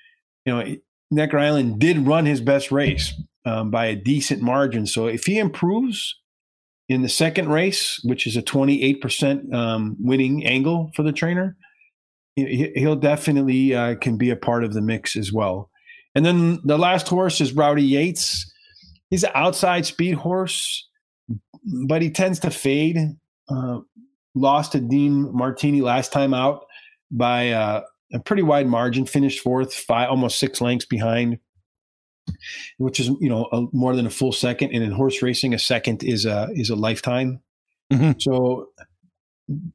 you 0.45 0.55
know, 0.55 0.77
Necker 1.11 1.39
Island 1.39 1.79
did 1.79 2.07
run 2.07 2.27
his 2.27 2.41
best 2.41 2.71
race 2.71 3.15
um, 3.45 3.71
by 3.71 3.87
a 3.87 3.97
decent 3.97 4.43
margin. 4.43 4.87
So 4.87 5.07
if 5.07 5.25
he 5.25 5.39
improves 5.39 6.15
in 6.89 7.03
the 7.03 7.09
second 7.09 7.49
race, 7.49 8.01
which 8.05 8.27
is 8.27 8.37
a 8.37 8.43
28% 8.43 9.53
um, 9.55 9.97
winning 9.99 10.45
angle 10.45 10.91
for 10.95 11.03
the 11.03 11.13
trainer, 11.13 11.57
he'll 12.37 12.97
definitely 12.97 13.75
uh, 13.75 13.95
can 13.97 14.19
be 14.19 14.31
a 14.31 14.37
part 14.37 14.63
of 14.63 14.75
the 14.75 14.83
mix 14.83 15.17
as 15.17 15.33
well. 15.33 15.71
And 16.17 16.25
then 16.25 16.61
the 16.65 16.79
last 16.79 17.07
horse 17.07 17.43
is 17.43 17.53
Rowdy 17.53 17.83
Yates. 17.83 18.51
He's 19.11 19.23
an 19.23 19.33
outside 19.35 19.85
speed 19.85 20.15
horse, 20.15 20.89
but 21.87 22.01
he 22.01 22.11
tends 22.11 22.41
to 22.41 22.51
fade. 22.51 22.97
Uh, 23.51 23.81
lost 24.35 24.73
to 24.73 24.81
Dean 24.81 25.31
Martini 25.37 25.83
last 25.83 26.13
time 26.13 26.33
out 26.33 26.65
by 27.11 27.51
uh, 27.51 27.83
a 28.15 28.19
pretty 28.19 28.43
wide 28.43 28.67
margin. 28.67 29.05
Finished 29.05 29.41
fourth, 29.41 29.75
five 29.75 30.09
almost 30.09 30.39
six 30.39 30.63
lengths 30.63 30.87
behind, 30.87 31.39
which 32.79 32.99
is 32.99 33.09
you 33.21 33.29
know 33.29 33.45
a, 33.53 33.67
more 33.75 33.95
than 33.95 34.07
a 34.07 34.11
full 34.11 34.33
second. 34.33 34.73
And 34.73 34.83
in 34.83 34.93
horse 34.93 35.21
racing, 35.21 35.53
a 35.53 35.59
second 35.59 36.03
is 36.03 36.25
a 36.25 36.49
is 36.55 36.71
a 36.71 36.77
lifetime. 36.77 37.41
Mm-hmm. 37.93 38.13
So, 38.21 38.71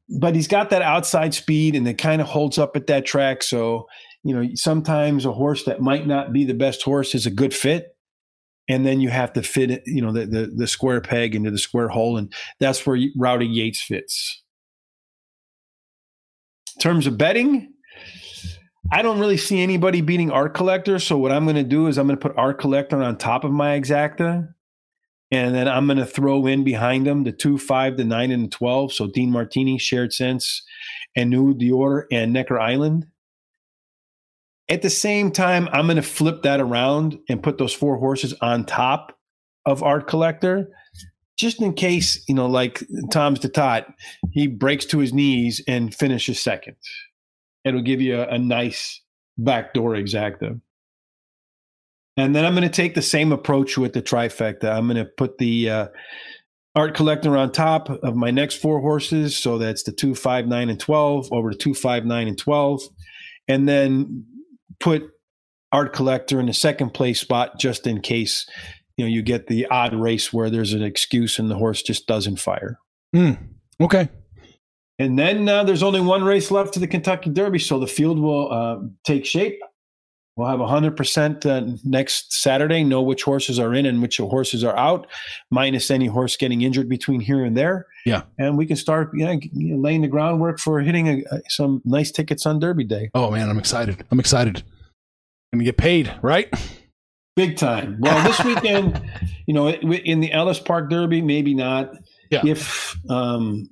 but 0.09 0.33
he's 0.33 0.47
got 0.47 0.71
that 0.71 0.81
outside 0.81 1.35
speed, 1.35 1.75
and 1.75 1.87
it 1.87 1.99
kind 1.99 2.19
of 2.19 2.27
holds 2.27 2.57
up 2.57 2.75
at 2.75 2.87
that 2.87 3.05
track. 3.05 3.43
So 3.43 3.87
you 4.23 4.35
know, 4.35 4.47
sometimes 4.55 5.25
a 5.25 5.31
horse 5.31 5.63
that 5.63 5.81
might 5.81 6.05
not 6.05 6.31
be 6.31 6.45
the 6.45 6.53
best 6.53 6.83
horse 6.83 7.15
is 7.15 7.25
a 7.25 7.31
good 7.31 7.53
fit. 7.53 7.95
And 8.67 8.85
then 8.85 9.01
you 9.01 9.09
have 9.09 9.33
to 9.33 9.41
fit 9.41 9.71
it, 9.71 9.83
you 9.85 10.01
know, 10.01 10.11
the, 10.11 10.25
the, 10.25 10.51
the 10.55 10.67
square 10.67 11.01
peg 11.01 11.35
into 11.35 11.51
the 11.51 11.57
square 11.57 11.89
hole. 11.89 12.17
And 12.17 12.31
that's 12.59 12.85
where 12.85 12.99
Rowdy 13.17 13.47
Yates 13.47 13.81
fits. 13.81 14.43
In 16.75 16.81
terms 16.81 17.07
of 17.07 17.17
betting, 17.17 17.73
I 18.91 19.01
don't 19.01 19.19
really 19.19 19.37
see 19.37 19.61
anybody 19.61 20.01
beating 20.01 20.31
Art 20.31 20.53
Collector. 20.53 20.99
So 20.99 21.17
what 21.17 21.31
I'm 21.31 21.45
going 21.45 21.55
to 21.55 21.63
do 21.63 21.87
is 21.87 21.97
I'm 21.97 22.07
going 22.07 22.17
to 22.17 22.27
put 22.27 22.37
Art 22.37 22.59
Collector 22.59 23.01
on 23.01 23.17
top 23.17 23.43
of 23.43 23.51
my 23.51 23.79
exacta. 23.79 24.47
And 25.31 25.55
then 25.55 25.67
I'm 25.67 25.87
going 25.87 25.97
to 25.97 26.05
throw 26.05 26.45
in 26.45 26.63
behind 26.63 27.07
them 27.07 27.23
the 27.23 27.31
two, 27.31 27.57
five, 27.57 27.97
the 27.97 28.03
nine, 28.03 28.31
and 28.31 28.45
the 28.45 28.49
12. 28.49 28.93
So 28.93 29.07
Dean 29.07 29.31
Martini, 29.31 29.77
Shared 29.77 30.13
Sense, 30.13 30.61
and 31.15 31.29
New 31.29 31.55
Order, 31.73 32.07
and 32.11 32.33
Necker 32.33 32.59
Island. 32.59 33.07
At 34.71 34.83
the 34.83 34.89
same 34.89 35.31
time, 35.31 35.67
I'm 35.73 35.87
going 35.87 35.97
to 35.97 36.01
flip 36.01 36.43
that 36.43 36.61
around 36.61 37.19
and 37.27 37.43
put 37.43 37.57
those 37.57 37.73
four 37.73 37.97
horses 37.97 38.33
on 38.39 38.63
top 38.63 39.19
of 39.65 39.83
Art 39.83 40.07
Collector, 40.07 40.69
just 41.37 41.61
in 41.61 41.73
case, 41.73 42.23
you 42.29 42.33
know, 42.33 42.45
like 42.45 42.81
Tom's 43.11 43.39
d'Etat, 43.39 43.93
he 44.31 44.47
breaks 44.47 44.85
to 44.85 44.99
his 44.99 45.13
knees 45.13 45.61
and 45.67 45.93
finishes 45.93 46.39
second. 46.39 46.77
It'll 47.65 47.81
give 47.81 47.99
you 47.99 48.21
a, 48.21 48.27
a 48.29 48.39
nice 48.39 49.01
backdoor 49.37 49.91
exacta. 49.95 50.61
And 52.15 52.33
then 52.33 52.45
I'm 52.45 52.53
going 52.53 52.63
to 52.63 52.69
take 52.69 52.95
the 52.95 53.01
same 53.01 53.33
approach 53.33 53.77
with 53.77 53.91
the 53.91 54.01
trifecta. 54.01 54.71
I'm 54.71 54.87
going 54.87 54.95
to 54.95 55.11
put 55.17 55.37
the 55.37 55.69
uh, 55.69 55.87
art 56.75 56.95
collector 56.95 57.35
on 57.35 57.51
top 57.51 57.89
of 57.89 58.15
my 58.15 58.31
next 58.31 58.55
four 58.55 58.79
horses. 58.79 59.35
So 59.35 59.57
that's 59.57 59.83
the 59.83 59.91
two, 59.91 60.15
five, 60.15 60.47
nine, 60.47 60.69
and 60.69 60.79
12 60.79 61.27
over 61.33 61.51
to 61.51 61.57
two, 61.57 61.73
five, 61.73 62.05
nine, 62.05 62.29
and 62.29 62.37
12. 62.37 62.83
And 63.49 63.67
then 63.67 64.25
put 64.81 65.03
art 65.71 65.93
collector 65.93 66.39
in 66.39 66.47
the 66.47 66.53
second 66.53 66.93
place 66.93 67.21
spot 67.21 67.57
just 67.57 67.87
in 67.87 68.01
case 68.01 68.45
you 68.97 69.05
know 69.05 69.09
you 69.09 69.21
get 69.21 69.47
the 69.47 69.65
odd 69.67 69.93
race 69.93 70.33
where 70.33 70.49
there's 70.49 70.73
an 70.73 70.83
excuse 70.83 71.39
and 71.39 71.49
the 71.49 71.55
horse 71.55 71.81
just 71.81 72.07
doesn't 72.07 72.39
fire. 72.39 72.77
Mm, 73.15 73.37
okay. 73.79 74.09
And 74.99 75.17
then 75.17 75.49
uh, 75.49 75.63
there's 75.63 75.81
only 75.81 76.01
one 76.01 76.23
race 76.23 76.51
left 76.51 76.73
to 76.75 76.79
the 76.79 76.87
Kentucky 76.87 77.31
Derby, 77.31 77.57
so 77.57 77.79
the 77.79 77.87
field 77.87 78.19
will 78.19 78.51
uh, 78.51 78.77
take 79.03 79.25
shape. 79.25 79.59
We'll 80.37 80.47
have 80.47 80.59
100% 80.59 81.45
uh, 81.45 81.77
next 81.83 82.33
Saturday, 82.33 82.83
know 82.85 83.01
which 83.01 83.23
horses 83.23 83.59
are 83.59 83.73
in 83.73 83.85
and 83.85 84.01
which 84.01 84.17
horses 84.17 84.63
are 84.63 84.75
out, 84.77 85.07
minus 85.49 85.91
any 85.91 86.07
horse 86.07 86.37
getting 86.37 86.61
injured 86.61 86.87
between 86.87 87.19
here 87.19 87.43
and 87.43 87.55
there. 87.55 87.85
Yeah. 88.05 88.23
And 88.39 88.57
we 88.57 88.65
can 88.65 88.77
start 88.77 89.11
you 89.13 89.25
know, 89.25 89.39
laying 89.53 90.01
the 90.01 90.07
groundwork 90.07 90.59
for 90.59 90.79
hitting 90.79 91.09
a, 91.09 91.41
some 91.49 91.81
nice 91.83 92.11
tickets 92.11 92.45
on 92.45 92.59
Derby 92.59 92.85
Day. 92.85 93.09
Oh, 93.13 93.29
man, 93.29 93.49
I'm 93.49 93.59
excited. 93.59 94.05
I'm 94.09 94.19
excited. 94.19 94.63
Gonna 95.51 95.65
get 95.65 95.77
paid, 95.77 96.13
right? 96.21 96.49
Big 97.35 97.57
time. 97.57 97.97
Well, 97.99 98.23
this 98.25 98.43
weekend, 98.45 99.01
you 99.47 99.53
know, 99.53 99.69
in 99.69 100.21
the 100.21 100.31
Ellis 100.31 100.59
Park 100.59 100.89
Derby, 100.89 101.21
maybe 101.21 101.53
not. 101.53 101.91
Yeah. 102.29 102.41
If 102.45 102.95
um, 103.09 103.67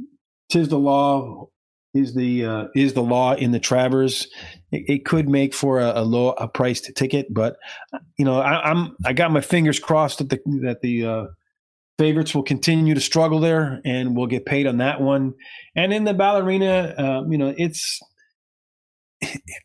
Tiz 0.49 0.67
the 0.67 0.77
Law, 0.77 1.47
is 1.93 2.13
the 2.13 2.45
uh, 2.45 2.67
is 2.75 2.93
the 2.93 3.03
law 3.03 3.33
in 3.33 3.51
the 3.51 3.59
Travers, 3.59 4.27
it, 4.71 4.83
it 4.87 5.05
could 5.05 5.27
make 5.27 5.53
for 5.53 5.79
a, 5.79 6.01
a 6.01 6.03
low 6.03 6.31
a 6.31 6.47
priced 6.47 6.95
ticket. 6.95 7.33
But 7.33 7.57
you 8.17 8.25
know, 8.25 8.39
I, 8.39 8.69
I'm 8.69 8.95
I 9.05 9.13
got 9.13 9.31
my 9.31 9.41
fingers 9.41 9.79
crossed 9.79 10.19
that 10.19 10.29
the 10.29 10.39
that 10.63 10.81
the 10.81 11.05
uh, 11.05 11.25
favorites 11.97 12.35
will 12.35 12.43
continue 12.43 12.93
to 12.93 13.01
struggle 13.01 13.39
there, 13.39 13.81
and 13.85 14.15
we'll 14.15 14.27
get 14.27 14.45
paid 14.45 14.67
on 14.67 14.77
that 14.77 15.01
one. 15.01 15.33
And 15.75 15.91
in 15.91 16.03
the 16.03 16.13
ballerina, 16.13 16.93
uh, 16.97 17.23
you 17.29 17.37
know, 17.37 17.53
it's 17.57 17.99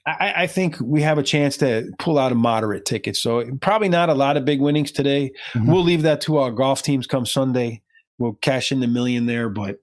I, 0.07 0.33
I, 0.37 0.47
think 0.49 0.77
we 0.81 1.03
have 1.03 1.19
a 1.19 1.23
chance 1.23 1.57
to 1.59 1.89
pull 2.01 2.19
out 2.19 2.33
a 2.33 2.35
moderate 2.35 2.85
ticket. 2.85 3.17
So 3.17 3.45
probably 3.61 3.89
not 3.89 4.09
a 4.09 4.15
lot 4.15 4.37
of 4.37 4.45
big 4.45 4.61
winnings 4.61 4.91
today. 4.91 5.31
Mm-hmm. 5.55 5.71
We'll 5.71 5.85
leave 5.85 6.03
that 6.03 6.21
to 6.23 6.39
our 6.39 6.51
golf 6.51 6.83
teams 6.83 7.07
come 7.07 7.25
Sunday. 7.25 7.83
We'll 8.19 8.35
cash 8.35 8.73
in 8.73 8.81
the 8.81 8.89
million 8.89 9.27
there, 9.27 9.49
but 9.49 9.77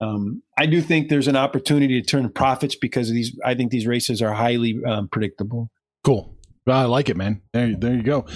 um, 0.00 0.42
I 0.56 0.66
do 0.66 0.80
think 0.80 1.08
there's 1.08 1.28
an 1.28 1.36
opportunity 1.36 2.00
to 2.00 2.06
turn 2.06 2.28
profits 2.30 2.76
because 2.76 3.10
these. 3.10 3.36
I 3.44 3.54
think 3.54 3.70
these 3.70 3.86
races 3.86 4.22
are 4.22 4.32
highly 4.32 4.78
um, 4.86 5.08
predictable. 5.08 5.70
Cool. 6.04 6.34
I 6.66 6.84
like 6.84 7.08
it, 7.08 7.16
man. 7.16 7.40
There, 7.52 7.74
there 7.74 7.94
you 7.94 8.02
go. 8.02 8.26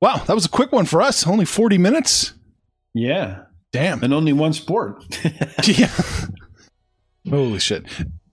Wow, 0.00 0.16
that 0.26 0.34
was 0.34 0.46
a 0.46 0.48
quick 0.48 0.72
one 0.72 0.86
for 0.86 1.02
us. 1.02 1.26
Only 1.26 1.44
40 1.44 1.76
minutes. 1.76 2.32
Yeah. 2.94 3.42
Damn. 3.72 4.02
And 4.02 4.14
only 4.14 4.32
one 4.32 4.54
sport. 4.54 5.04
yeah. 5.64 5.90
Holy 7.28 7.58
shit. 7.58 7.84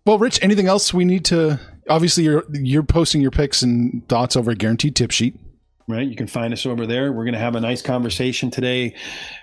Well, 0.05 0.17
Rich, 0.19 0.39
anything 0.41 0.67
else 0.67 0.93
we 0.93 1.03
need 1.03 1.25
to 1.25 1.59
obviously 1.89 2.23
you're 2.23 2.43
you're 2.51 2.83
posting 2.83 3.21
your 3.21 3.31
picks 3.31 3.61
and 3.61 4.07
thoughts 4.07 4.35
over 4.35 4.51
a 4.51 4.55
guaranteed 4.55 4.95
tip 4.95 5.11
sheet. 5.11 5.35
Right. 5.87 6.07
You 6.07 6.15
can 6.15 6.27
find 6.27 6.51
us 6.51 6.65
over 6.65 6.87
there. 6.87 7.11
We're 7.13 7.25
going 7.25 7.33
to 7.33 7.39
have 7.39 7.55
a 7.55 7.61
nice 7.61 7.81
conversation 7.81 8.49
today 8.49 8.95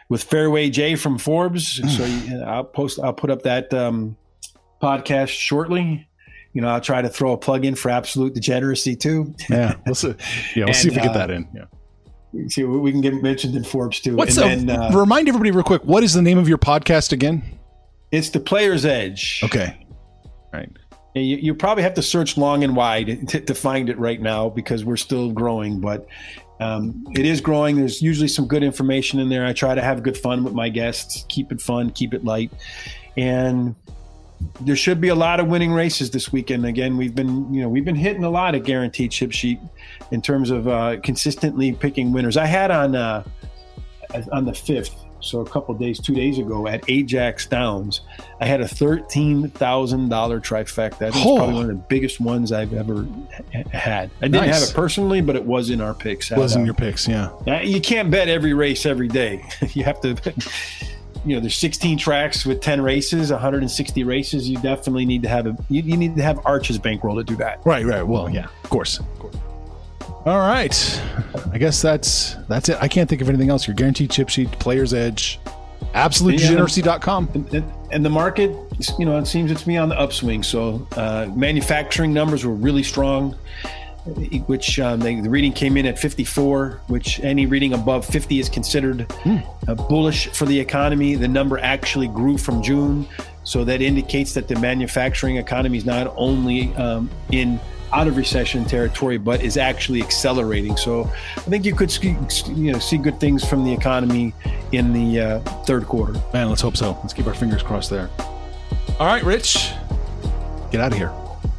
with 0.09 0.25
Fairway 0.25 0.71
Jay 0.71 0.97
from 0.97 1.19
Forbes. 1.19 1.81
so 1.97 2.05
you, 2.05 2.43
I'll 2.43 2.65
post, 2.65 2.99
I'll 2.99 3.13
put 3.13 3.31
up 3.31 3.43
that 3.43 3.73
um, 3.73 4.17
podcast 4.83 5.29
shortly. 5.29 6.09
You 6.53 6.63
know, 6.63 6.69
I'll 6.69 6.81
try 6.81 7.01
to 7.01 7.09
throw 7.09 7.33
a 7.33 7.39
plug 7.39 7.65
in 7.65 7.77
for 7.77 7.91
absolute 7.91 8.35
degeneracy 8.35 8.97
too. 8.97 9.35
Yeah. 9.49 9.77
We'll 9.87 9.95
see. 9.95 10.15
Yeah. 10.57 10.65
We'll 10.65 10.67
and, 10.69 10.77
see 10.77 10.89
if 10.89 10.97
we 10.97 11.01
get 11.01 11.11
uh, 11.11 11.19
that 11.19 11.31
in. 11.31 11.49
Yeah 11.55 11.65
see 12.49 12.65
we 12.65 12.91
can 12.93 13.01
get 13.01 13.15
mentioned 13.23 13.55
in 13.55 13.65
Forbes 13.65 14.01
too. 14.01 14.17
What's 14.17 14.39
and 14.39 14.69
then, 14.69 14.81
uh, 14.81 14.91
remind 14.99 15.29
everybody 15.29 15.51
real 15.51 15.65
quick? 15.65 15.83
What 15.85 16.03
is 16.03 16.15
the 16.15 16.23
name 16.23 16.39
of 16.39 16.49
your 16.49 16.59
podcast 16.59 17.13
again? 17.13 17.43
It's 18.11 18.31
the 18.31 18.41
Player's 18.41 18.85
Edge. 18.85 19.41
Okay, 19.45 19.87
right. 20.53 20.71
You, 21.15 21.37
you 21.37 21.55
probably 21.55 21.83
have 21.83 21.95
to 21.95 22.03
search 22.03 22.37
long 22.37 22.65
and 22.65 22.75
wide 22.75 23.29
to, 23.29 23.41
to 23.41 23.55
find 23.55 23.89
it 23.89 23.99
right 23.99 24.21
now 24.21 24.49
because 24.49 24.85
we're 24.85 24.97
still 24.97 25.31
growing, 25.31 25.81
but 25.81 26.07
um, 26.61 27.05
it 27.15 27.27
is 27.27 27.41
growing. 27.41 27.77
There's 27.77 28.01
usually 28.01 28.29
some 28.29 28.47
good 28.47 28.63
information 28.63 29.19
in 29.19 29.29
there. 29.29 29.45
I 29.45 29.53
try 29.53 29.75
to 29.75 29.83
have 29.83 30.03
good 30.03 30.17
fun 30.17 30.45
with 30.45 30.55
my 30.55 30.69
guests, 30.69 31.25
keep 31.29 31.51
it 31.53 31.61
fun, 31.61 31.91
keep 31.91 32.15
it 32.15 32.25
light, 32.25 32.53
and 33.17 33.75
there 34.61 34.77
should 34.77 35.01
be 35.01 35.09
a 35.09 35.15
lot 35.15 35.41
of 35.41 35.47
winning 35.47 35.73
races 35.73 36.11
this 36.11 36.33
weekend. 36.33 36.65
Again, 36.67 36.97
we've 36.97 37.15
been 37.15 37.53
you 37.53 37.63
know 37.63 37.69
we've 37.69 37.85
been 37.85 37.97
hitting 37.97 38.25
a 38.25 38.31
lot 38.31 38.55
of 38.55 38.65
guaranteed 38.65 39.13
tip 39.13 39.33
sheet 39.33 39.59
in 40.11 40.23
terms 40.23 40.51
of 40.51 40.69
uh, 40.69 41.01
consistently 41.03 41.73
picking 41.73 42.13
winners. 42.13 42.37
I 42.37 42.47
had 42.47 42.71
on 42.71 42.95
uh, 42.95 43.25
on 44.33 44.45
the 44.45 44.55
fifth 44.55 45.02
so 45.23 45.41
a 45.41 45.49
couple 45.49 45.75
days, 45.75 46.01
two 46.01 46.15
days 46.15 46.39
ago 46.39 46.67
at 46.67 46.89
Ajax 46.89 47.47
Downs, 47.47 48.03
I 48.41 48.47
had 48.47 48.61
a 48.61 48.69
thirteen 48.69 49.49
thousand 49.51 50.09
dollar 50.09 50.41
trifecta. 50.41 50.99
That's 50.99 51.17
oh. 51.19 51.37
probably 51.37 51.55
one 51.55 51.63
of 51.63 51.69
the 51.69 51.85
biggest 51.89 52.21
ones 52.21 52.53
I've 52.53 52.75
ever 52.75 53.07
had. 53.73 54.11
I 54.21 54.29
didn't 54.29 54.47
nice. 54.47 54.61
have 54.61 54.69
it 54.69 54.75
personally, 54.75 55.21
but 55.21 55.37
it 55.37 55.45
was 55.45 55.71
in 55.71 55.81
our 55.81 55.95
picks. 55.95 56.31
It 56.31 56.39
was 56.39 56.57
in 56.57 56.65
your 56.65 56.75
picks, 56.75 57.07
yeah. 57.09 57.31
Uh, 57.47 57.61
you 57.61 57.81
can't 57.81 58.11
bet 58.11 58.29
every 58.29 58.53
race 58.53 58.85
every 58.85 59.09
day. 59.09 59.45
you 59.73 59.85
have 59.85 60.01
to. 60.03 60.17
You 61.25 61.37
know, 61.37 61.41
there's 61.41 61.57
16 61.57 61.99
tracks 61.99 62.45
with 62.45 62.61
10 62.61 62.81
races, 62.81 63.31
160 63.31 64.03
races. 64.03 64.51
You 64.51 64.57
definitely 64.57 65.05
need 65.05 65.23
to 65.23 65.29
have 65.29 65.47
a. 65.47 65.57
You, 65.69 65.83
you 65.83 65.97
need 65.97 66.17
to 66.17 66.23
have 66.23 66.45
Arches 66.45 66.79
bankroll 66.79 67.15
to 67.15 67.23
do 67.23 67.37
that. 67.37 67.65
Right, 67.65 67.87
right. 67.87 68.03
Well, 68.03 68.29
yeah, 68.29 68.47
of 68.65 68.71
course. 68.71 68.99
Of 68.99 69.19
course. 69.21 69.37
All 70.25 70.39
right. 70.39 71.03
I 71.53 71.59
guess 71.59 71.83
that's 71.83 72.37
that's 72.49 72.69
it. 72.69 72.79
I 72.81 72.89
can't 72.89 73.09
think 73.09 73.23
of 73.23 73.29
anything 73.29 73.51
else. 73.51 73.67
Your 73.67 73.75
guaranteed 73.75 74.11
tip 74.11 74.29
sheet, 74.29 74.51
player's 74.53 74.95
edge, 74.95 75.41
absolutedegeneracy.com. 75.95 77.29
And, 77.35 77.65
and 77.91 78.05
the 78.05 78.11
market, 78.11 78.51
you 78.99 79.05
know, 79.05 79.19
it 79.19 79.27
seems 79.27 79.51
it's 79.51 79.67
me 79.67 79.77
on 79.77 79.89
the 79.89 79.99
upswing. 79.99 80.43
So 80.43 80.87
uh, 80.97 81.29
manufacturing 81.35 82.13
numbers 82.13 82.45
were 82.45 82.55
really 82.55 82.83
strong, 82.85 83.33
which 84.47 84.79
um, 84.79 85.01
they, 85.01 85.17
the 85.17 85.29
reading 85.31 85.53
came 85.53 85.77
in 85.77 85.87
at 85.87 85.99
54, 85.99 86.81
which 86.87 87.21
any 87.21 87.47
reading 87.47 87.75
above 87.75 88.07
50 88.07 88.39
is 88.39 88.49
considered 88.49 89.09
mm. 89.25 89.45
uh, 89.69 89.75
bullish 89.75 90.29
for 90.29 90.47
the 90.47 90.59
economy. 90.59 91.17
The 91.17 91.29
number 91.29 91.59
actually 91.59 92.09
grew 92.09 92.39
from 92.39 92.63
June. 92.63 93.07
So 93.45 93.65
that 93.65 93.83
indicates 93.83 94.35
that 94.35 94.47
the 94.47 94.57
manufacturing 94.61 95.37
economy 95.37 95.79
is 95.79 95.85
not 95.85 96.13
only 96.17 96.73
um, 96.77 97.11
in– 97.33 97.59
out 97.93 98.09
of 98.09 98.17
recession 98.17 98.65
territory, 98.65 99.19
but 99.19 99.43
is 99.43 99.57
actually 99.57 100.03
accelerating. 100.03 100.77
So 100.77 101.11
I 101.37 101.41
think 101.41 101.65
you 101.65 101.75
could 101.75 101.91
see, 101.91 102.17
you 102.49 102.73
know 102.73 102.79
see 102.79 102.99
good 102.99 103.21
things 103.21 103.45
from 103.45 103.65
the 103.65 103.73
economy 103.73 104.35
in 104.73 104.93
the 104.93 105.21
uh, 105.21 105.41
third 105.65 105.85
quarter. 105.85 106.15
Man, 106.33 106.49
let's 106.49 106.63
hope 106.63 106.77
so. 106.77 106.93
Let's 107.03 107.13
keep 107.13 107.27
our 107.27 107.35
fingers 107.35 107.63
crossed 107.63 107.91
there. 107.91 108.11
All 108.99 109.07
right, 109.07 109.23
Rich, 109.23 109.71
get 110.71 110.81
out 110.81 110.93
of 110.93 110.99
here. 110.99 111.13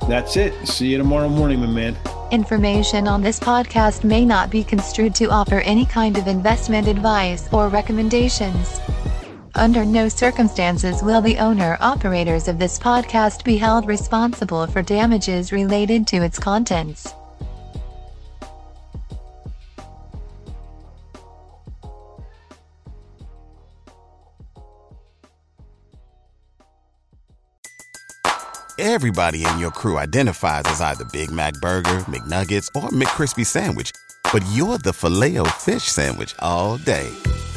That's 0.08 0.36
it. 0.36 0.54
See 0.68 0.88
you 0.88 0.98
tomorrow 0.98 1.30
morning, 1.30 1.60
my 1.60 1.68
man. 1.68 1.98
Information 2.32 3.08
on 3.08 3.22
this 3.22 3.40
podcast 3.40 4.04
may 4.04 4.26
not 4.26 4.50
be 4.50 4.64
construed 4.64 5.14
to 5.16 5.30
offer 5.30 5.60
any 5.60 5.86
kind 5.86 6.18
of 6.18 6.28
investment 6.28 6.88
advice 6.88 7.48
or 7.54 7.70
recommendations. 7.70 8.80
Under 9.56 9.86
no 9.86 10.10
circumstances 10.10 11.04
will 11.04 11.22
the 11.22 11.38
owner 11.38 11.78
operators 11.80 12.48
of 12.48 12.58
this 12.58 12.80
podcast 12.80 13.44
be 13.44 13.56
held 13.56 13.88
responsible 13.88 14.66
for 14.66 14.82
damages 14.82 15.52
related 15.52 16.08
to 16.08 16.18
its 16.24 16.40
contents. 16.40 17.14
Everybody 28.80 29.46
in 29.46 29.60
your 29.60 29.70
crew 29.70 30.00
identifies 30.00 30.64
as 30.66 30.82
either 30.82 31.06
Big 31.14 31.30
Mac 31.30 31.54
Burger, 31.62 32.00
McNuggets, 32.10 32.68
or 32.76 32.90
McCrispy 32.90 33.46
Sandwich, 33.46 33.92
but 34.32 34.44
you're 34.52 34.80
the 34.80 34.94
filet 34.94 35.38
fish 35.60 35.84
Sandwich 35.84 36.34
all 36.40 36.78
day 36.78 37.12